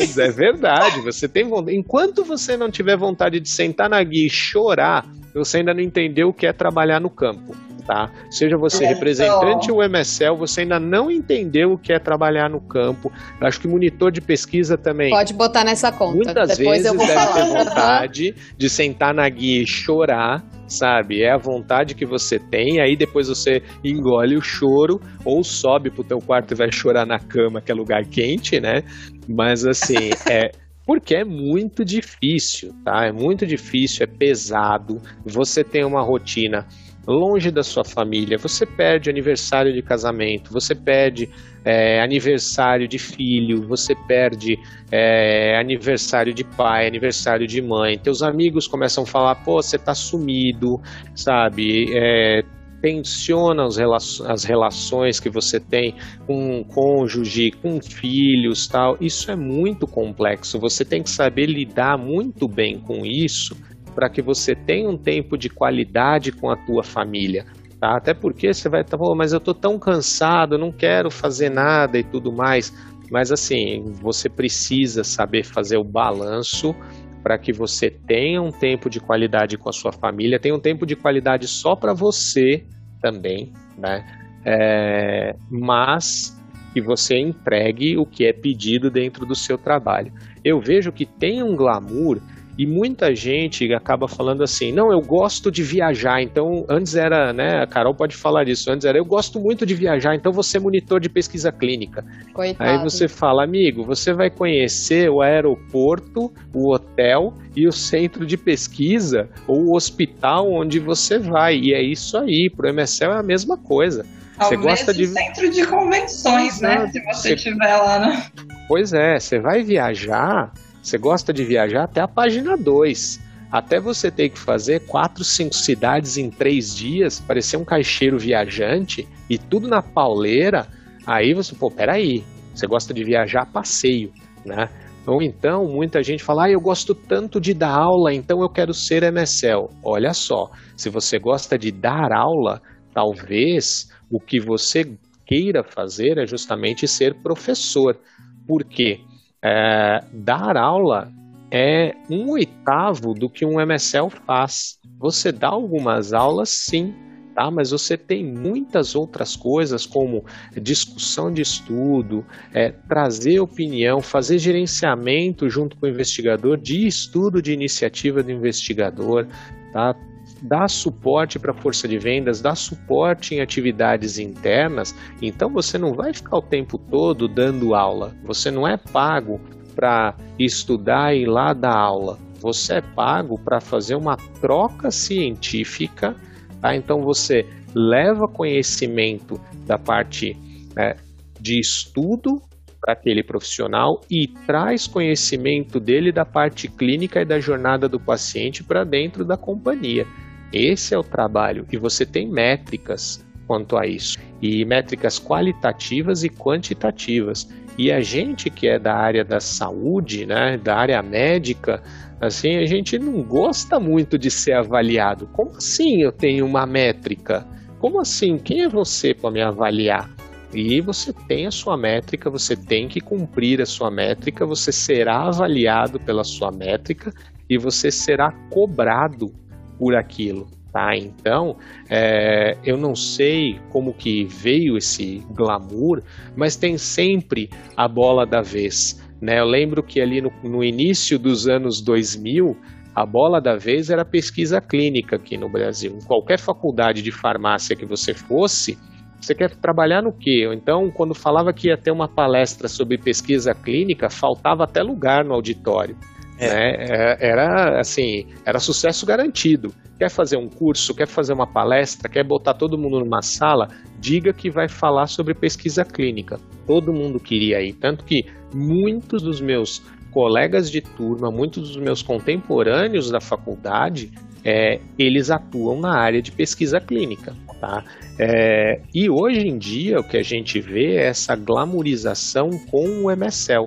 [0.00, 1.76] É, é verdade, você tem vontade.
[1.76, 6.30] Enquanto você não tiver vontade de sentar na guia e chorar, você ainda não entendeu
[6.30, 8.08] o que é trabalhar no campo tá?
[8.30, 13.10] Seja você representante ou MSL, você ainda não entendeu o que é trabalhar no campo.
[13.40, 15.10] Eu acho que monitor de pesquisa também.
[15.10, 16.14] Pode botar nessa conta.
[16.14, 17.32] Muitas Depois vezes deve falar.
[17.34, 21.20] ter vontade de sentar na guia e chorar sabe?
[21.20, 26.04] É a vontade que você tem, aí depois você engole o choro ou sobe pro
[26.04, 28.84] teu quarto e vai chorar na cama, que é lugar quente, né?
[29.26, 30.52] Mas assim, é
[30.86, 33.04] porque é muito difícil, tá?
[33.04, 35.02] É muito difícil, é pesado.
[35.26, 36.68] Você tem uma rotina
[37.06, 41.28] longe da sua família, você perde aniversário de casamento, você perde
[41.64, 44.58] é, aniversário de filho, você perde
[44.90, 47.98] é, aniversário de pai, aniversário de mãe.
[47.98, 50.80] Teus amigos começam a falar: pô, você tá sumido,
[51.14, 51.86] sabe?
[51.92, 52.42] É,
[52.80, 55.94] tensiona as relações que você tem
[56.26, 58.96] com um cônjuge, com filhos, tal.
[59.00, 60.58] Isso é muito complexo.
[60.58, 63.54] Você tem que saber lidar muito bem com isso
[63.90, 67.44] para que você tenha um tempo de qualidade com a tua família.
[67.80, 67.96] Tá?
[67.96, 71.98] Até porque você vai estar, tá, mas eu estou tão cansado, não quero fazer nada
[71.98, 72.72] e tudo mais.
[73.10, 76.74] Mas assim, você precisa saber fazer o balanço
[77.22, 80.86] para que você tenha um tempo de qualidade com a sua família, tenha um tempo
[80.86, 82.64] de qualidade só para você
[83.00, 84.04] também, né?
[84.44, 86.38] É, mas
[86.72, 90.12] que você entregue o que é pedido dentro do seu trabalho.
[90.44, 92.20] Eu vejo que tem um glamour
[92.60, 96.20] e muita gente acaba falando assim: não, eu gosto de viajar.
[96.20, 97.62] Então, antes era, né?
[97.62, 98.70] A Carol pode falar disso.
[98.70, 102.04] Antes era, eu gosto muito de viajar, então você é monitor de pesquisa clínica.
[102.34, 102.70] Coitado.
[102.70, 108.36] Aí você fala, amigo, você vai conhecer o aeroporto, o hotel e o centro de
[108.36, 111.56] pesquisa ou o hospital onde você vai.
[111.56, 112.52] E é isso aí.
[112.54, 114.04] Pro MSL é a mesma coisa.
[114.38, 116.90] Você gosta de centro de convenções, né?
[116.92, 118.26] Se você estiver lá, né?
[118.68, 123.20] Pois é, você vai viajar você gosta de viajar até a página 2.
[123.50, 129.08] Até você ter que fazer quatro, cinco cidades em três dias, parecer um caixeiro viajante
[129.28, 130.68] e tudo na pauleira.
[131.04, 132.22] Aí você, pô, peraí,
[132.54, 134.12] você gosta de viajar a passeio,
[134.44, 134.68] né?
[135.06, 138.72] Ou então, muita gente fala, ah, eu gosto tanto de dar aula, então eu quero
[138.72, 139.68] ser MSL.
[139.82, 142.62] Olha só, se você gosta de dar aula,
[142.94, 144.96] talvez o que você
[145.26, 147.98] queira fazer é justamente ser professor.
[148.46, 149.00] Por quê?
[149.42, 151.10] É, dar aula
[151.50, 154.78] é um oitavo do que um MSL faz.
[154.98, 156.94] Você dá algumas aulas, sim,
[157.34, 157.50] tá?
[157.50, 160.24] Mas você tem muitas outras coisas como
[160.60, 167.52] discussão de estudo, é, trazer opinião, fazer gerenciamento junto com o investigador de estudo de
[167.52, 169.26] iniciativa do investigador,
[169.72, 169.94] tá?
[170.42, 176.12] Dá suporte para força de vendas, dá suporte em atividades internas, então você não vai
[176.12, 178.14] ficar o tempo todo dando aula.
[178.24, 179.40] Você não é pago
[179.74, 182.18] para estudar e ir lá dar aula.
[182.40, 186.16] Você é pago para fazer uma troca científica,
[186.60, 186.74] tá?
[186.74, 190.36] Então você leva conhecimento da parte
[190.76, 190.96] é,
[191.38, 192.40] de estudo
[192.80, 198.64] para aquele profissional e traz conhecimento dele da parte clínica e da jornada do paciente
[198.64, 200.06] para dentro da companhia.
[200.52, 206.28] Esse é o trabalho e você tem métricas quanto a isso, e métricas qualitativas e
[206.28, 207.48] quantitativas.
[207.76, 211.82] E a gente que é da área da saúde, né, da área médica,
[212.20, 215.26] assim, a gente não gosta muito de ser avaliado.
[215.32, 217.44] Como assim eu tenho uma métrica?
[217.80, 218.38] Como assim?
[218.38, 220.08] Quem é você para me avaliar?
[220.54, 225.22] E você tem a sua métrica, você tem que cumprir a sua métrica, você será
[225.22, 227.12] avaliado pela sua métrica
[227.48, 229.32] e você será cobrado
[229.80, 230.46] por aquilo.
[230.72, 230.96] Tá?
[230.96, 231.56] Então,
[231.88, 236.00] é, eu não sei como que veio esse glamour,
[236.36, 239.02] mas tem sempre a bola da vez.
[239.20, 239.40] Né?
[239.40, 242.56] Eu lembro que ali no, no início dos anos 2000,
[242.94, 245.96] a bola da vez era pesquisa clínica aqui no Brasil.
[245.96, 248.78] Em qualquer faculdade de farmácia que você fosse,
[249.20, 250.48] você quer trabalhar no quê?
[250.52, 255.34] Então, quando falava que ia ter uma palestra sobre pesquisa clínica, faltava até lugar no
[255.34, 255.96] auditório.
[256.40, 256.48] É.
[256.48, 256.76] Né?
[256.78, 259.72] É, era assim, era sucesso garantido.
[259.98, 263.68] Quer fazer um curso, quer fazer uma palestra, quer botar todo mundo numa sala,
[263.98, 266.40] diga que vai falar sobre pesquisa clínica.
[266.66, 272.02] Todo mundo queria ir, tanto que muitos dos meus colegas de turma, muitos dos meus
[272.02, 274.10] contemporâneos da faculdade,
[274.44, 277.34] é, eles atuam na área de pesquisa clínica.
[277.60, 277.84] Tá?
[278.18, 283.10] É, e hoje em dia o que a gente vê é essa glamorização com o
[283.10, 283.66] MSL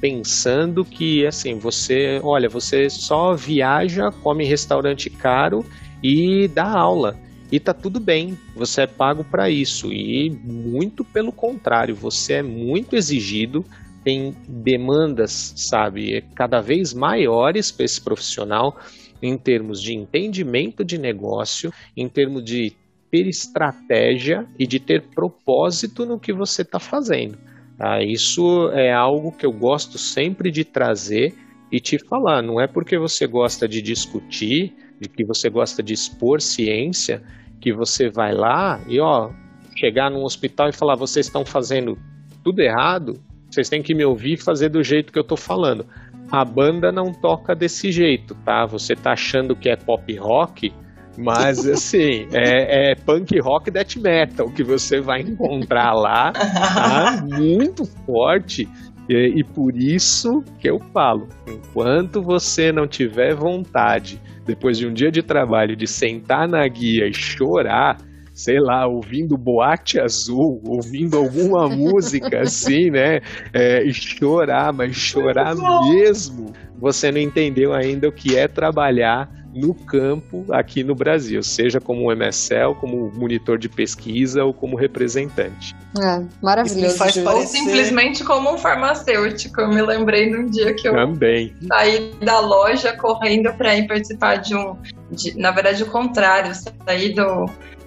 [0.00, 5.64] pensando que assim, você, olha, você só viaja, come restaurante caro
[6.02, 7.18] e dá aula.
[7.52, 9.92] E tá tudo bem, você é pago para isso.
[9.92, 13.64] E muito pelo contrário, você é muito exigido,
[14.04, 18.78] tem demandas, sabe, cada vez maiores para esse profissional
[19.20, 22.72] em termos de entendimento de negócio, em termos de
[23.10, 27.36] ter estratégia e de ter propósito no que você está fazendo.
[27.80, 28.02] Tá?
[28.02, 31.34] Isso é algo que eu gosto sempre de trazer
[31.72, 32.42] e te falar.
[32.42, 37.22] Não é porque você gosta de discutir, de que você gosta de expor ciência,
[37.58, 39.30] que você vai lá e ó,
[39.74, 41.98] chegar num hospital e falar: vocês estão fazendo
[42.44, 43.18] tudo errado,
[43.50, 45.86] vocês têm que me ouvir e fazer do jeito que eu estou falando.
[46.30, 48.66] A banda não toca desse jeito, tá?
[48.66, 50.70] Você tá achando que é pop rock,
[51.18, 57.24] Mas, assim, é, é punk rock death metal que você vai encontrar lá, tá?
[57.28, 58.68] Muito forte.
[59.08, 64.92] E, e, por isso que eu falo, enquanto você não tiver vontade, depois de um
[64.92, 67.98] dia de trabalho, de sentar na guia e chorar,
[68.32, 73.20] sei lá, ouvindo Boate Azul, ouvindo alguma música assim, né?
[73.52, 75.56] É, e chorar, mas chorar
[75.90, 76.52] mesmo.
[76.78, 82.12] Você não entendeu ainda o que é trabalhar no campo aqui no Brasil, seja como
[82.12, 85.74] MSL, como monitor de pesquisa ou como representante.
[86.00, 86.96] É, maravilhoso.
[86.96, 89.60] Faz Ou simplesmente como um farmacêutico.
[89.60, 91.54] Eu me lembrei de um dia que eu Também.
[91.66, 94.76] saí da loja correndo para ir participar de um.
[95.10, 96.52] De, na verdade, o contrário,
[96.86, 97.46] saí do,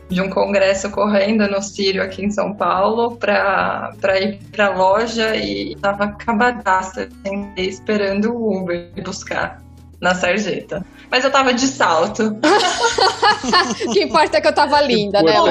[0.10, 5.36] de um congresso correndo no Sírio aqui em São Paulo para ir para a loja
[5.36, 7.08] e tava acabadaça
[7.56, 9.63] esperando o Uber buscar
[10.04, 10.86] na sarjeta.
[11.10, 12.24] Mas eu tava de salto.
[12.24, 12.36] o
[13.94, 15.34] que importa é que eu tava linda, né?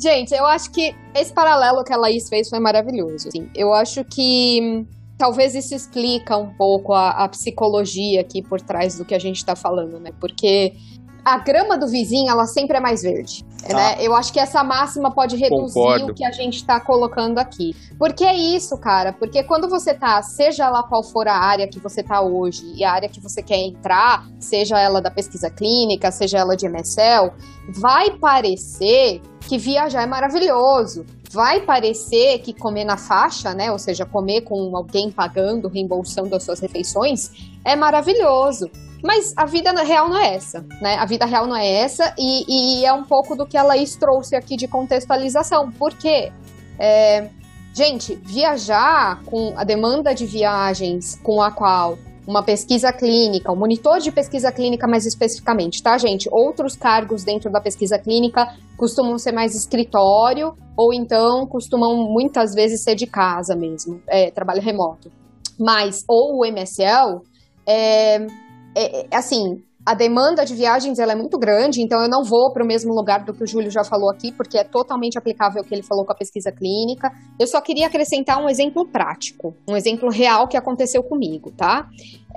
[0.00, 3.28] Gente, eu acho que esse paralelo que a Laís fez foi maravilhoso.
[3.28, 4.86] Assim, eu acho que hum,
[5.18, 9.38] talvez isso explica um pouco a, a, psicologia aqui por trás do que a gente
[9.38, 10.12] está falando, né?
[10.20, 10.74] Porque
[11.24, 13.44] a grama do vizinho, ela sempre é mais verde.
[13.66, 13.74] Tá.
[13.74, 13.96] Né?
[13.98, 16.12] Eu acho que essa máxima pode reduzir Concordo.
[16.12, 17.74] o que a gente está colocando aqui.
[17.98, 19.12] Porque é isso, cara.
[19.12, 22.84] Porque quando você tá, seja lá qual for a área que você tá hoje e
[22.84, 27.32] a área que você quer entrar, seja ela da pesquisa clínica, seja ela de MSL,
[27.74, 31.06] vai parecer que viajar é maravilhoso.
[31.30, 33.70] Vai parecer que comer na faixa, né?
[33.72, 37.30] Ou seja, comer com alguém pagando, reembolsando as suas refeições,
[37.64, 38.70] é maravilhoso.
[39.04, 40.96] Mas a vida real não é essa, né?
[40.96, 43.96] A vida real não é essa e, e é um pouco do que a Laís
[43.96, 45.70] trouxe aqui de contextualização.
[45.70, 46.32] Por quê?
[46.78, 47.28] É,
[47.74, 53.98] gente, viajar com a demanda de viagens com a qual uma pesquisa clínica, um monitor
[53.98, 56.26] de pesquisa clínica mais especificamente, tá, gente?
[56.32, 62.80] Outros cargos dentro da pesquisa clínica costumam ser mais escritório ou então costumam muitas vezes
[62.80, 65.12] ser de casa mesmo, é, trabalho remoto.
[65.58, 67.20] Mas, ou o MSL,
[67.66, 68.26] é,
[68.74, 72.52] é, é, assim, a demanda de viagens ela é muito grande, então eu não vou
[72.52, 75.62] para o mesmo lugar do que o Júlio já falou aqui, porque é totalmente aplicável
[75.62, 77.10] o que ele falou com a pesquisa clínica.
[77.38, 81.86] Eu só queria acrescentar um exemplo prático, um exemplo real que aconteceu comigo, tá?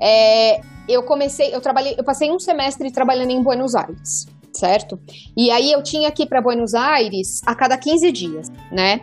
[0.02, 0.60] É,
[0.90, 5.00] eu comecei, eu trabalhei, eu passei um semestre trabalhando em Buenos Aires, certo?
[5.38, 9.00] E aí eu tinha que ir para Buenos Aires a cada 15 dias, né?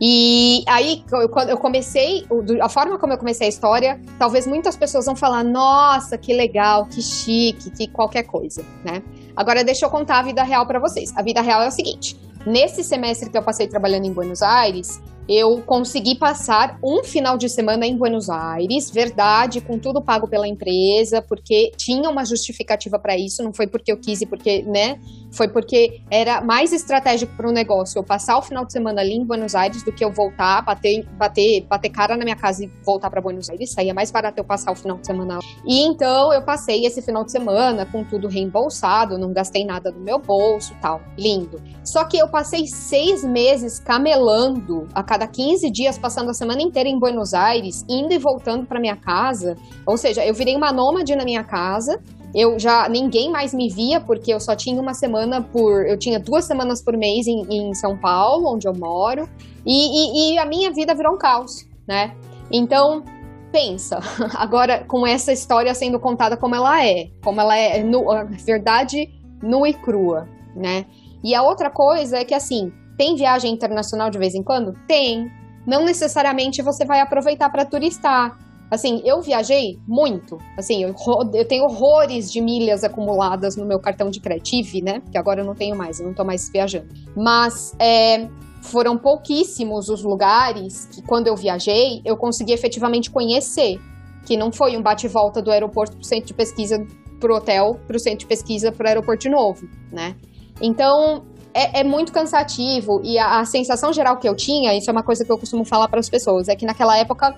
[0.00, 2.26] E aí, quando eu comecei,
[2.60, 6.86] a forma como eu comecei a história, talvez muitas pessoas vão falar: nossa, que legal,
[6.86, 9.02] que chique, que qualquer coisa, né?
[9.36, 11.12] Agora, deixa eu contar a vida real para vocês.
[11.16, 15.00] A vida real é o seguinte: nesse semestre que eu passei trabalhando em Buenos Aires,
[15.28, 20.46] eu consegui passar um final de semana em Buenos Aires, verdade, com tudo pago pela
[20.46, 24.98] empresa, porque tinha uma justificativa para isso, não foi porque eu quis e porque, né?
[25.32, 29.14] Foi porque era mais estratégico para o negócio eu passar o final de semana ali
[29.14, 32.70] em Buenos Aires do que eu voltar, bater, bater, bater cara na minha casa e
[32.84, 33.70] voltar para Buenos Aires.
[33.70, 35.38] Saía mais barato eu passar o final de semana.
[35.66, 39.98] E então eu passei esse final de semana com tudo reembolsado, não gastei nada do
[39.98, 41.60] meu bolso, tal, lindo.
[41.82, 46.88] Só que eu passei seis meses camelando a cada 15 dias, passando a semana inteira
[46.88, 49.56] em Buenos Aires, indo e voltando para minha casa.
[49.86, 52.02] Ou seja, eu virei uma nômade na minha casa.
[52.34, 56.18] Eu já ninguém mais me via porque eu só tinha uma semana por, eu tinha
[56.18, 59.28] duas semanas por mês em, em São Paulo, onde eu moro,
[59.64, 62.12] e, e, e a minha vida virou um caos, né?
[62.50, 63.04] Então
[63.52, 64.00] pensa
[64.34, 69.08] agora com essa história sendo contada como ela é, como ela é, a verdade
[69.40, 70.86] nua e crua, né?
[71.22, 74.72] E a outra coisa é que assim tem viagem internacional de vez em quando?
[74.86, 75.30] Tem.
[75.66, 78.38] Não necessariamente você vai aproveitar para turistar.
[78.70, 80.38] Assim, eu viajei muito.
[80.58, 80.94] Assim, eu,
[81.32, 84.44] eu, tenho horrores de milhas acumuladas no meu cartão de crédito.
[84.44, 85.00] Tive, né?
[85.10, 86.88] Que agora eu não tenho mais, eu não tô mais viajando.
[87.16, 88.28] Mas é,
[88.62, 93.78] foram pouquíssimos os lugares que, quando eu viajei, eu consegui efetivamente conhecer.
[94.26, 96.84] Que não foi um bate-volta do aeroporto pro centro de pesquisa,
[97.20, 100.16] pro hotel, pro centro de pesquisa, pro aeroporto de novo, né?
[100.60, 101.24] Então,
[101.54, 105.04] é, é, muito cansativo e a, a, sensação geral que eu tinha, isso é uma
[105.04, 107.34] coisa que eu costumo falar para as pessoas, é que naquela época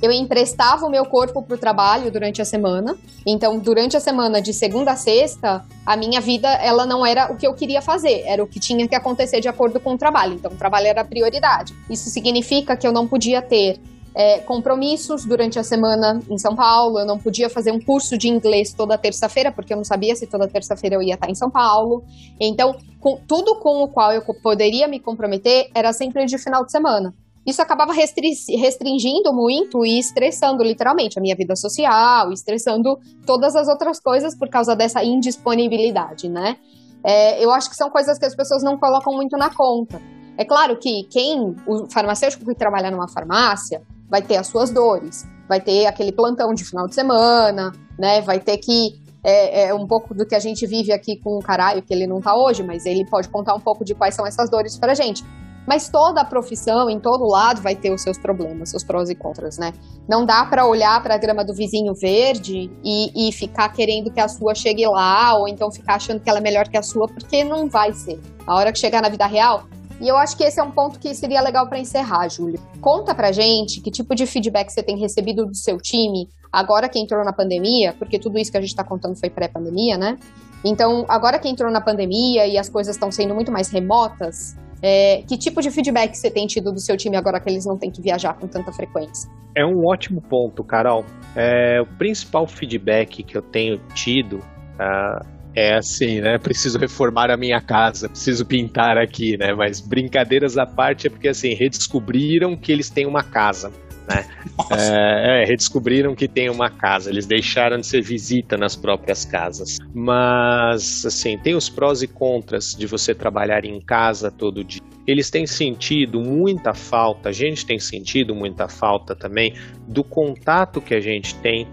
[0.00, 2.96] eu emprestava o meu corpo para o trabalho durante a semana.
[3.26, 7.36] Então, durante a semana de segunda a sexta, a minha vida ela não era o
[7.36, 10.34] que eu queria fazer, era o que tinha que acontecer de acordo com o trabalho.
[10.34, 11.74] Então, o trabalho era a prioridade.
[11.90, 13.80] Isso significa que eu não podia ter
[14.14, 16.98] é, compromissos durante a semana em São Paulo.
[16.98, 20.26] Eu não podia fazer um curso de inglês toda terça-feira, porque eu não sabia se
[20.26, 22.02] toda terça-feira eu ia estar em São Paulo.
[22.40, 26.72] Então, com, tudo com o qual eu poderia me comprometer era sempre de final de
[26.72, 27.14] semana.
[27.46, 33.98] isso acabava restringindo muito e estressando literalmente a minha vida social, estressando todas as outras
[34.00, 36.56] coisas por causa dessa indisponibilidade, né?
[37.04, 40.00] É, eu acho que são coisas que as pessoas não colocam muito na conta.
[40.36, 45.26] É claro que quem, o farmacêutico que trabalha numa farmácia, vai ter as suas dores,
[45.48, 48.20] vai ter aquele plantão de final de semana, né?
[48.20, 51.42] Vai ter que é, é, um pouco do que a gente vive aqui com o
[51.42, 54.26] caralho, que ele não tá hoje, mas ele pode contar um pouco de quais são
[54.26, 55.24] essas dores pra gente.
[55.66, 59.14] Mas toda a profissão, em todo lado, vai ter os seus problemas, seus prós e
[59.14, 59.74] contras, né?
[60.08, 64.18] Não dá para olhar para a grama do vizinho verde e, e ficar querendo que
[64.18, 67.06] a sua chegue lá, ou então ficar achando que ela é melhor que a sua,
[67.06, 68.18] porque não vai ser.
[68.46, 69.64] A hora que chegar na vida real,
[70.00, 72.60] e eu acho que esse é um ponto que seria legal para encerrar, Júlio.
[72.80, 76.98] Conta pra gente que tipo de feedback você tem recebido do seu time agora que
[76.98, 80.18] entrou na pandemia, porque tudo isso que a gente está contando foi pré-pandemia, né?
[80.64, 85.22] Então, agora que entrou na pandemia e as coisas estão sendo muito mais remotas, é,
[85.22, 87.90] que tipo de feedback você tem tido do seu time agora que eles não têm
[87.90, 89.30] que viajar com tanta frequência?
[89.54, 91.04] É um ótimo ponto, Carol.
[91.34, 96.38] É, o principal feedback que eu tenho tido uh, é assim, né?
[96.38, 99.52] Preciso reformar a minha casa, preciso pintar aqui, né?
[99.52, 103.72] Mas brincadeiras à parte é porque assim redescobriram que eles têm uma casa.
[104.08, 104.24] Né?
[104.70, 109.78] É, é, redescobriram que tem uma casa, eles deixaram de ser visita nas próprias casas.
[109.92, 114.80] Mas, assim, tem os prós e contras de você trabalhar em casa todo dia.
[115.06, 119.54] Eles têm sentido muita falta, a gente tem sentido muita falta também
[119.86, 121.66] do contato que a gente tem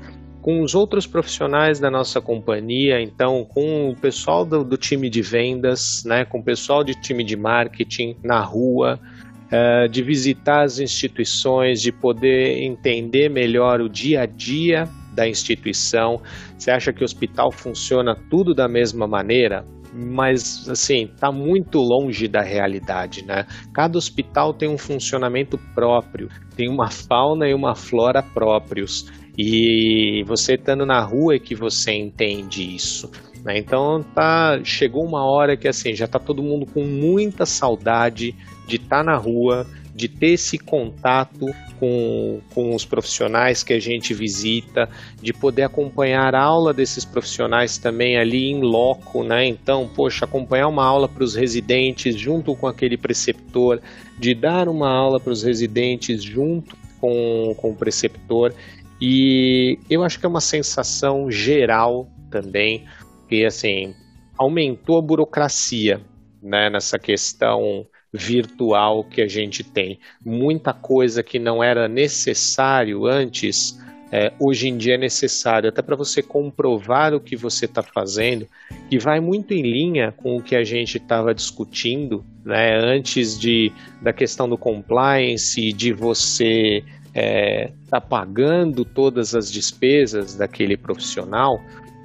[0.45, 5.19] com os outros profissionais da nossa companhia, então com o pessoal do, do time de
[5.19, 8.99] vendas, né, com o pessoal de time de marketing na rua,
[9.47, 16.21] uh, de visitar as instituições, de poder entender melhor o dia a dia da instituição.
[16.55, 19.65] Você acha que o hospital funciona tudo da mesma maneira?
[19.97, 23.45] mas assim, está muito longe da realidade, né?
[23.73, 29.09] Cada hospital tem um funcionamento próprio, tem uma fauna e uma flora próprios.
[29.37, 33.11] E você estando na rua é que você entende isso.
[33.43, 33.57] Né?
[33.57, 38.35] Então tá, chegou uma hora que assim, já tá todo mundo com muita saudade
[38.67, 41.45] de estar tá na rua, de ter esse contato
[41.79, 44.89] com, com os profissionais que a gente visita,
[45.21, 49.45] de poder acompanhar a aula desses profissionais também ali em loco, né?
[49.45, 53.79] Então, poxa, acompanhar uma aula para os residentes junto com aquele preceptor,
[54.17, 58.53] de dar uma aula para os residentes junto com, com o preceptor.
[59.01, 62.85] E eu acho que é uma sensação geral também,
[63.27, 63.93] que assim,
[64.37, 66.01] aumentou a burocracia
[66.41, 69.99] né, nessa questão virtual que a gente tem.
[70.23, 73.77] Muita coisa que não era necessário antes,
[74.11, 78.47] é, hoje em dia é necessário, até para você comprovar o que você está fazendo,
[78.89, 83.71] que vai muito em linha com o que a gente estava discutindo né, antes de,
[84.01, 86.83] da questão do compliance, de você
[87.15, 91.61] é, tá pagando todas as despesas daquele profissional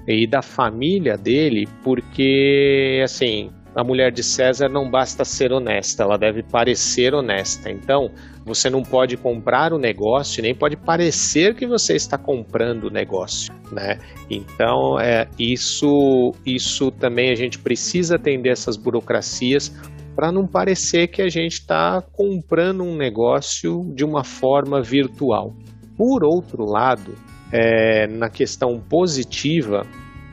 [0.06, 6.18] e da família dele, porque assim a mulher de César não basta ser honesta, ela
[6.18, 7.70] deve parecer honesta.
[7.70, 8.10] Então,
[8.44, 13.52] você não pode comprar o negócio, nem pode parecer que você está comprando o negócio,
[13.70, 13.98] né?
[14.28, 19.72] Então, é, isso, isso também a gente precisa atender essas burocracias
[20.20, 25.56] para não parecer que a gente está comprando um negócio de uma forma virtual.
[25.96, 27.16] Por outro lado,
[27.50, 29.86] é, na questão positiva,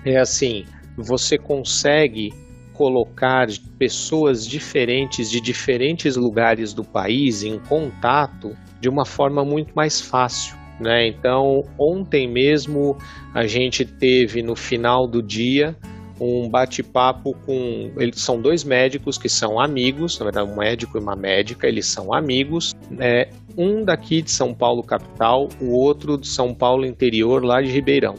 [0.04, 0.66] é assim:
[0.98, 2.34] você consegue
[2.74, 3.48] colocar
[3.80, 10.58] pessoas diferentes de diferentes lugares do país em contato de uma forma muito mais fácil.
[10.82, 11.08] Né?
[11.08, 12.98] Então, ontem mesmo
[13.34, 15.78] a gente teve no final do dia
[16.20, 17.92] um bate-papo com.
[17.98, 21.86] Eles são dois médicos que são amigos, na verdade, um médico e uma médica, eles
[21.88, 22.76] são amigos.
[23.00, 27.70] É, um daqui de São Paulo, capital, o outro de São Paulo, interior, lá de
[27.70, 28.16] Ribeirão.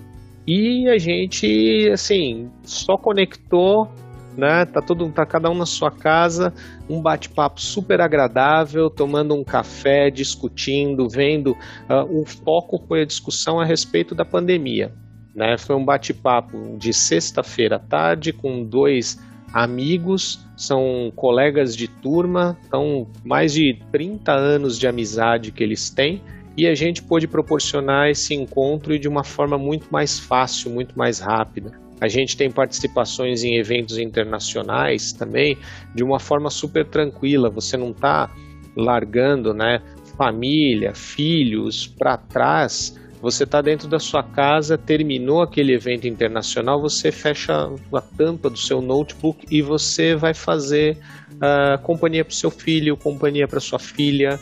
[0.46, 3.88] E a gente, assim, só conectou,
[4.36, 4.64] né?
[4.64, 6.54] Tá todo, tá cada um na sua casa,
[6.88, 11.50] um bate-papo super agradável, tomando um café, discutindo, vendo.
[11.90, 14.92] Uh, o foco foi a discussão a respeito da pandemia.
[15.34, 15.56] Né?
[15.58, 19.18] Foi um bate-papo de sexta-feira à tarde com dois
[19.52, 26.20] amigos, são colegas de turma, são mais de 30 anos de amizade que eles têm
[26.56, 31.20] e a gente pôde proporcionar esse encontro de uma forma muito mais fácil, muito mais
[31.20, 31.70] rápida.
[32.00, 35.56] A gente tem participações em eventos internacionais também
[35.94, 37.48] de uma forma super tranquila.
[37.50, 38.30] Você não está
[38.76, 39.80] largando, né,
[40.16, 47.10] família, filhos para trás você está dentro da sua casa, terminou aquele evento internacional, você
[47.10, 50.98] fecha a tampa do seu notebook e você vai fazer
[51.32, 54.38] uh, companhia para o seu filho, companhia para sua filha,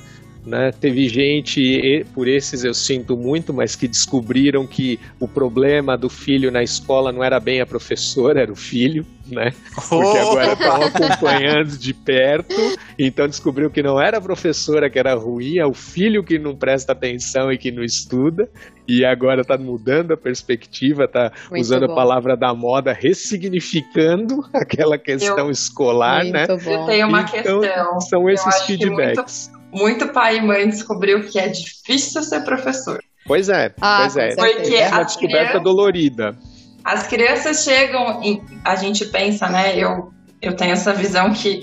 [0.47, 0.71] né?
[0.71, 6.53] Teve gente, por esses eu sinto muito, mas que descobriram que o problema do filho
[6.53, 9.51] na escola não era bem a professora, era o filho, né?
[9.75, 12.55] Porque agora estão acompanhando de perto,
[12.97, 16.55] então descobriu que não era a professora que era ruim, é o filho que não
[16.55, 18.49] presta atenção e que não estuda,
[18.87, 21.93] e agora está mudando a perspectiva, está usando bom.
[21.93, 26.47] a palavra da moda, ressignificando aquela questão eu, escolar, né?
[26.47, 26.87] Bom.
[26.87, 28.01] Tem uma então, questão.
[28.01, 32.99] São esses feedbacks muito pai e mãe descobriu que é difícil ser professor.
[33.27, 34.35] Pois é, ah, pois é.
[34.35, 36.39] Porque é uma descoberta crianças, dolorida.
[36.85, 39.77] As crianças chegam e a gente pensa, né?
[39.77, 41.63] Eu, eu tenho essa visão que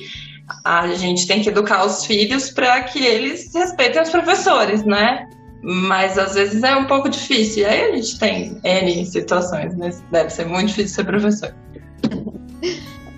[0.65, 5.25] a gente tem que educar os filhos para que eles respeitem os professores, né?
[5.63, 7.63] Mas às vezes é um pouco difícil.
[7.63, 11.55] E aí a gente tem N situações, mas deve ser muito difícil ser professor.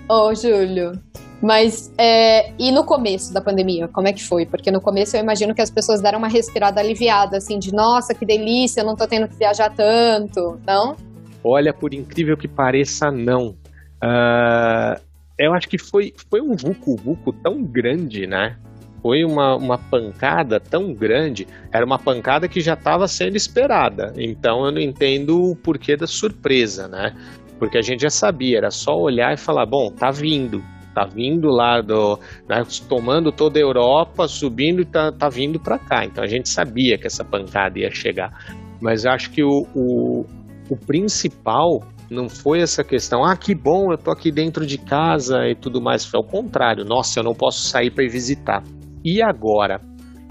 [0.08, 0.92] Ô, Júlio,
[1.42, 4.46] mas, é, e no começo da pandemia, como é que foi?
[4.46, 8.14] Porque no começo eu imagino que as pessoas deram uma respirada aliviada, assim, de nossa,
[8.14, 10.96] que delícia, eu não tô tendo que viajar tanto, não?
[11.44, 13.54] Olha, por incrível que pareça, não.
[14.02, 15.00] Uh,
[15.38, 18.56] eu acho que foi, foi um vucu-vucu tão grande, né?
[19.02, 24.12] Foi uma, uma pancada tão grande, era uma pancada que já estava sendo esperada.
[24.16, 27.14] Então eu não entendo o porquê da surpresa, né?
[27.58, 30.64] Porque a gente já sabia, era só olhar e falar: bom, tá vindo,
[30.96, 32.18] tá vindo lá do.
[32.48, 36.06] Né, tomando toda a Europa, subindo e tá, tá vindo para cá.
[36.06, 38.32] Então a gente sabia que essa pancada ia chegar.
[38.80, 40.24] Mas acho que o, o,
[40.70, 45.46] o principal não foi essa questão, ah, que bom, eu tô aqui dentro de casa
[45.46, 46.06] e tudo mais.
[46.06, 48.62] Foi ao contrário, nossa, eu não posso sair para visitar.
[49.04, 49.78] E agora?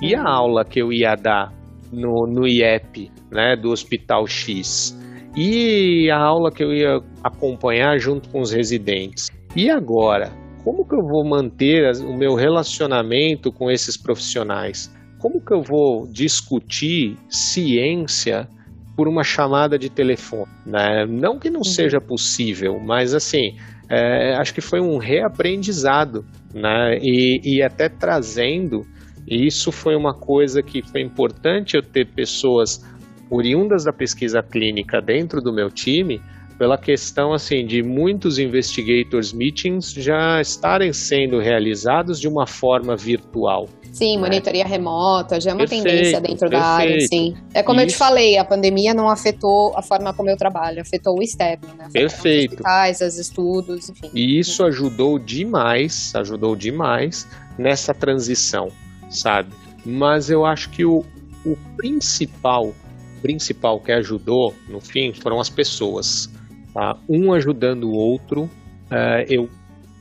[0.01, 1.53] E a aula que eu ia dar
[1.91, 4.97] no, no IEP, né, do Hospital X?
[5.37, 9.29] E a aula que eu ia acompanhar junto com os residentes?
[9.55, 10.44] E agora?
[10.65, 14.91] Como que eu vou manter o meu relacionamento com esses profissionais?
[15.19, 18.49] Como que eu vou discutir ciência
[18.97, 20.47] por uma chamada de telefone?
[20.65, 21.05] Né?
[21.05, 21.63] Não que não uhum.
[21.63, 23.55] seja possível, mas assim,
[23.87, 26.97] é, acho que foi um reaprendizado, né?
[26.99, 28.81] E, e até trazendo,
[29.27, 32.83] e isso foi uma coisa que foi importante eu ter pessoas
[33.29, 36.19] oriundas da pesquisa clínica dentro do meu time,
[36.57, 43.67] pela questão assim de muitos investigators meetings já estarem sendo realizados de uma forma virtual.
[43.91, 44.23] Sim, né?
[44.23, 46.61] monitoria remota já é uma perfeito, tendência dentro perfeito.
[46.61, 47.35] da área, sim.
[47.53, 47.87] É como Isso.
[47.87, 51.67] eu te falei, a pandemia não afetou a forma como eu trabalho, afetou o externo,
[51.77, 51.85] né?
[51.85, 52.45] Afetou perfeito.
[52.45, 54.09] Os hospitais, os estudos, enfim.
[54.13, 57.25] E isso ajudou demais, ajudou demais
[57.57, 58.67] nessa transição,
[59.09, 59.49] sabe?
[59.85, 61.05] Mas eu acho que o,
[61.45, 62.73] o principal,
[63.21, 66.29] principal que ajudou, no fim, foram as pessoas
[66.75, 66.97] tá?
[67.09, 68.43] um ajudando o outro.
[68.43, 69.49] Uh, eu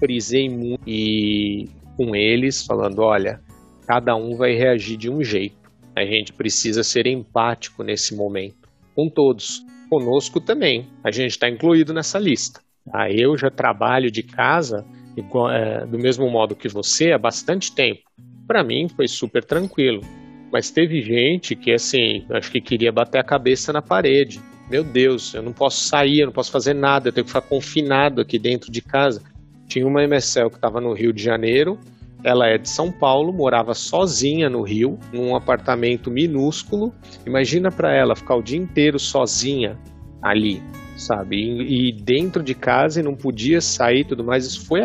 [0.01, 3.41] frisei muito e com eles, falando: olha,
[3.87, 5.57] cada um vai reagir de um jeito.
[5.97, 9.63] A gente precisa ser empático nesse momento, com todos.
[9.89, 12.61] Conosco também, a gente está incluído nessa lista.
[12.91, 13.09] Tá?
[13.11, 14.85] Eu já trabalho de casa
[15.17, 18.03] igual, é, do mesmo modo que você há bastante tempo.
[18.47, 20.01] Para mim foi super tranquilo.
[20.51, 24.41] Mas teve gente que, assim, acho que queria bater a cabeça na parede
[24.71, 27.47] meu Deus, eu não posso sair, eu não posso fazer nada, eu tenho que ficar
[27.47, 29.23] confinado aqui dentro de casa.
[29.69, 31.79] Tinha uma MSL que estava no Rio de Janeiro,
[32.25, 36.93] ela é de São Paulo, morava sozinha no Rio, num apartamento minúsculo.
[37.27, 39.79] Imagina para ela ficar o dia inteiro sozinha
[40.23, 40.63] ali,
[40.97, 41.37] sabe?
[41.37, 44.47] E, e, dentro de casa e não podia sair tudo mais.
[44.47, 44.81] Isso foi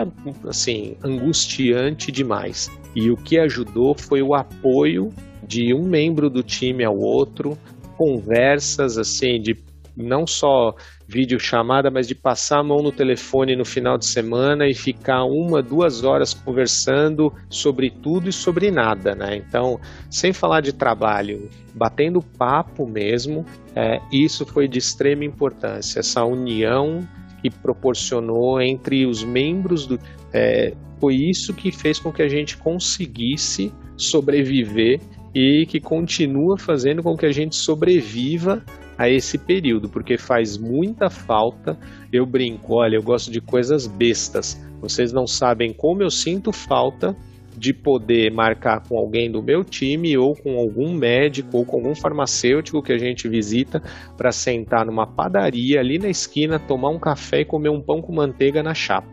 [0.46, 2.70] assim angustiante demais.
[2.94, 5.10] E o que ajudou foi o apoio
[5.48, 7.58] de um membro do time ao outro,
[7.98, 9.56] conversas assim de
[10.00, 10.74] não só
[11.08, 15.26] vídeo chamada, mas de passar a mão no telefone no final de semana e ficar
[15.26, 19.36] uma, duas horas conversando sobre tudo e sobre nada, né?
[19.36, 23.46] Então, sem falar de trabalho, batendo papo mesmo,
[23.76, 27.08] é, isso foi de extrema importância, essa união
[27.42, 30.00] que proporcionou entre os membros do.
[30.34, 35.00] É, foi isso que fez com que a gente conseguisse sobreviver
[35.34, 38.64] e que continua fazendo com que a gente sobreviva
[39.00, 41.80] a esse período, porque faz muita falta.
[42.12, 44.62] Eu brinco, olha, eu gosto de coisas bestas.
[44.82, 47.16] Vocês não sabem como eu sinto falta
[47.58, 51.96] de poder marcar com alguém do meu time ou com algum médico ou com algum
[51.96, 53.82] farmacêutico que a gente visita
[54.18, 58.14] para sentar numa padaria ali na esquina, tomar um café e comer um pão com
[58.14, 59.08] manteiga na chapa.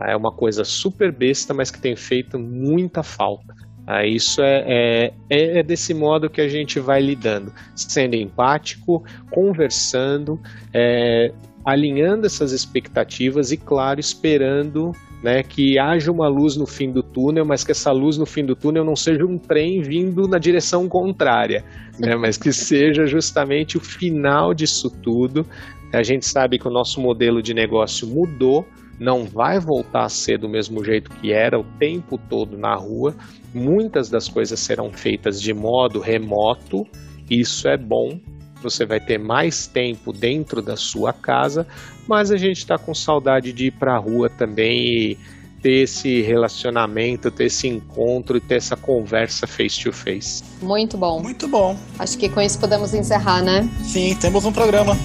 [0.00, 3.54] É uma coisa super besta, mas que tem feito muita falta.
[3.86, 10.40] Ah, isso é, é, é, desse modo que a gente vai lidando, sendo empático, conversando,
[10.72, 11.32] é,
[11.64, 14.92] alinhando essas expectativas e, claro, esperando
[15.22, 18.44] né, que haja uma luz no fim do túnel, mas que essa luz no fim
[18.44, 21.64] do túnel não seja um trem vindo na direção contrária,
[21.98, 25.46] né, mas que seja justamente o final disso tudo.
[25.92, 28.66] A gente sabe que o nosso modelo de negócio mudou,
[28.98, 33.14] não vai voltar a ser do mesmo jeito que era o tempo todo na rua.
[33.54, 36.86] Muitas das coisas serão feitas de modo remoto,
[37.28, 38.18] isso é bom,
[38.62, 41.66] você vai ter mais tempo dentro da sua casa,
[42.06, 45.18] mas a gente está com saudade de ir para a rua também e
[45.62, 50.42] ter esse relacionamento, ter esse encontro e ter essa conversa face to face.
[50.60, 51.22] Muito bom.
[51.22, 51.76] Muito bom.
[51.98, 53.68] Acho que com isso podemos encerrar, né?
[53.84, 54.96] Sim, temos um programa.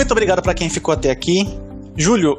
[0.00, 1.46] Muito obrigado para quem ficou até aqui.
[1.94, 2.38] Júlio,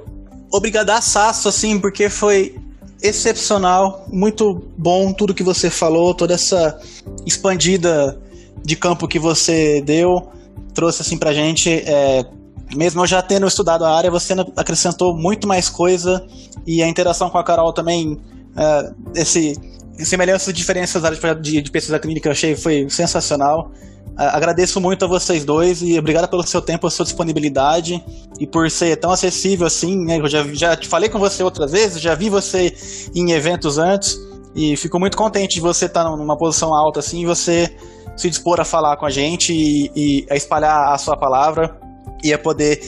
[0.52, 2.56] obrigadaço, assim, porque foi
[3.04, 6.82] excepcional, muito bom tudo que você falou, toda essa
[7.24, 8.20] expandida
[8.66, 10.28] de campo que você deu,
[10.74, 11.70] trouxe assim pra gente.
[11.70, 12.26] É,
[12.76, 16.26] mesmo eu já tendo estudado a área, você acrescentou muito mais coisa
[16.66, 18.20] e a interação com a Carol também,
[18.58, 19.56] é, esse
[20.06, 21.02] semelhanças e diferenças
[21.41, 23.72] de, de pesquisa clínica eu achei foi sensacional.
[24.15, 28.03] Agradeço muito a vocês dois e obrigado pelo seu tempo, a sua disponibilidade
[28.40, 30.06] e por ser tão acessível assim.
[30.06, 30.19] Né?
[30.19, 32.76] Eu já, já te falei com você outras vezes, já vi você
[33.15, 34.19] em eventos antes
[34.53, 37.73] e fico muito contente de você estar numa posição alta assim e você
[38.18, 41.80] se dispor a falar com a gente e, e a espalhar a sua palavra
[42.23, 42.80] e a poder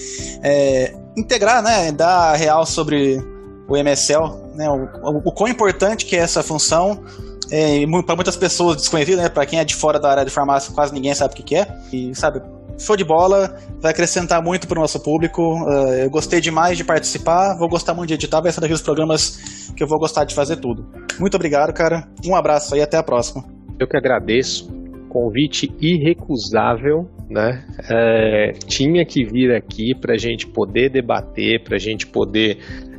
[0.44, 3.24] é, integrar, né, dar real sobre
[3.68, 7.04] o MSL, né, o, o, quão importante que é essa função
[7.52, 9.30] é, para muitas pessoas desconhecidas, né?
[9.30, 11.56] Para quem é de fora da área de farmácia, quase ninguém sabe o que, que
[11.56, 11.68] é.
[11.92, 12.42] E sabe,
[12.78, 15.42] show de bola, vai acrescentar muito para o nosso público.
[15.42, 19.72] Uh, eu gostei demais de participar, vou gostar muito de editar, vai ser daqueles programas
[19.76, 20.86] que eu vou gostar de fazer tudo.
[21.20, 22.08] Muito obrigado, cara.
[22.26, 23.44] Um abraço aí, até a próxima.
[23.80, 24.72] Eu que agradeço.
[25.10, 27.64] Convite irrecusável, né?
[27.88, 32.58] É, tinha que vir aqui para a gente poder debater, para a gente poder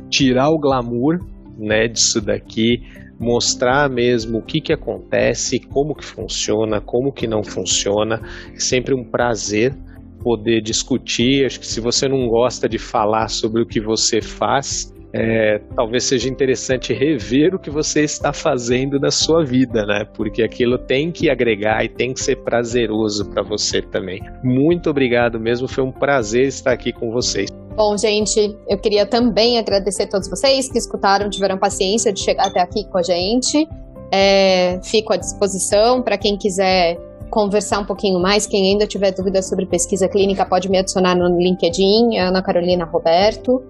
[0.09, 1.19] tirar o glamour,
[1.57, 2.81] né, disso daqui
[3.19, 8.21] mostrar mesmo o que, que acontece, como que funciona, como que não funciona.
[8.53, 9.73] É sempre um prazer
[10.21, 11.45] poder discutir.
[11.45, 16.03] Acho que se você não gosta de falar sobre o que você faz, é, talvez
[16.03, 20.03] seja interessante rever o que você está fazendo na sua vida, né?
[20.03, 24.21] Porque aquilo tem que agregar e tem que ser prazeroso para você também.
[24.43, 27.49] Muito obrigado mesmo, foi um prazer estar aqui com vocês.
[27.75, 32.47] Bom, gente, eu queria também agradecer a todos vocês que escutaram, tiveram paciência de chegar
[32.47, 33.67] até aqui com a gente.
[34.11, 36.97] É, fico à disposição para quem quiser
[37.29, 38.47] conversar um pouquinho mais.
[38.47, 43.61] Quem ainda tiver dúvidas sobre pesquisa clínica pode me adicionar no LinkedIn, Ana Carolina Roberto.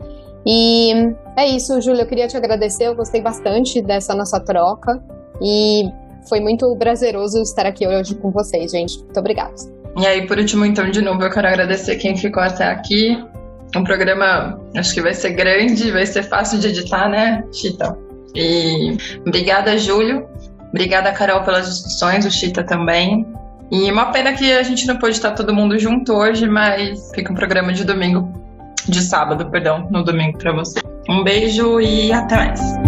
[0.46, 0.94] E
[1.36, 5.02] é isso, Júlia, eu queria te agradecer, eu gostei bastante dessa nossa troca
[5.42, 5.90] e
[6.30, 9.00] foi muito prazeroso estar aqui hoje com vocês, gente.
[9.00, 9.56] Muito obrigada.
[9.98, 13.18] E aí, por último, então, de novo, eu quero agradecer quem ficou até aqui.
[13.76, 17.98] Um programa, acho que vai ser grande, vai ser fácil de editar, né, Chita?
[18.34, 20.28] E obrigada, Júlio.
[20.70, 23.26] Obrigada, Carol, pelas discussões, o Chita também.
[23.72, 27.32] E uma pena que a gente não pôde estar todo mundo junto hoje, mas fica
[27.32, 28.32] um programa de domingo,
[28.88, 30.80] de sábado, perdão, no domingo para você.
[31.10, 32.85] Um beijo e até mais.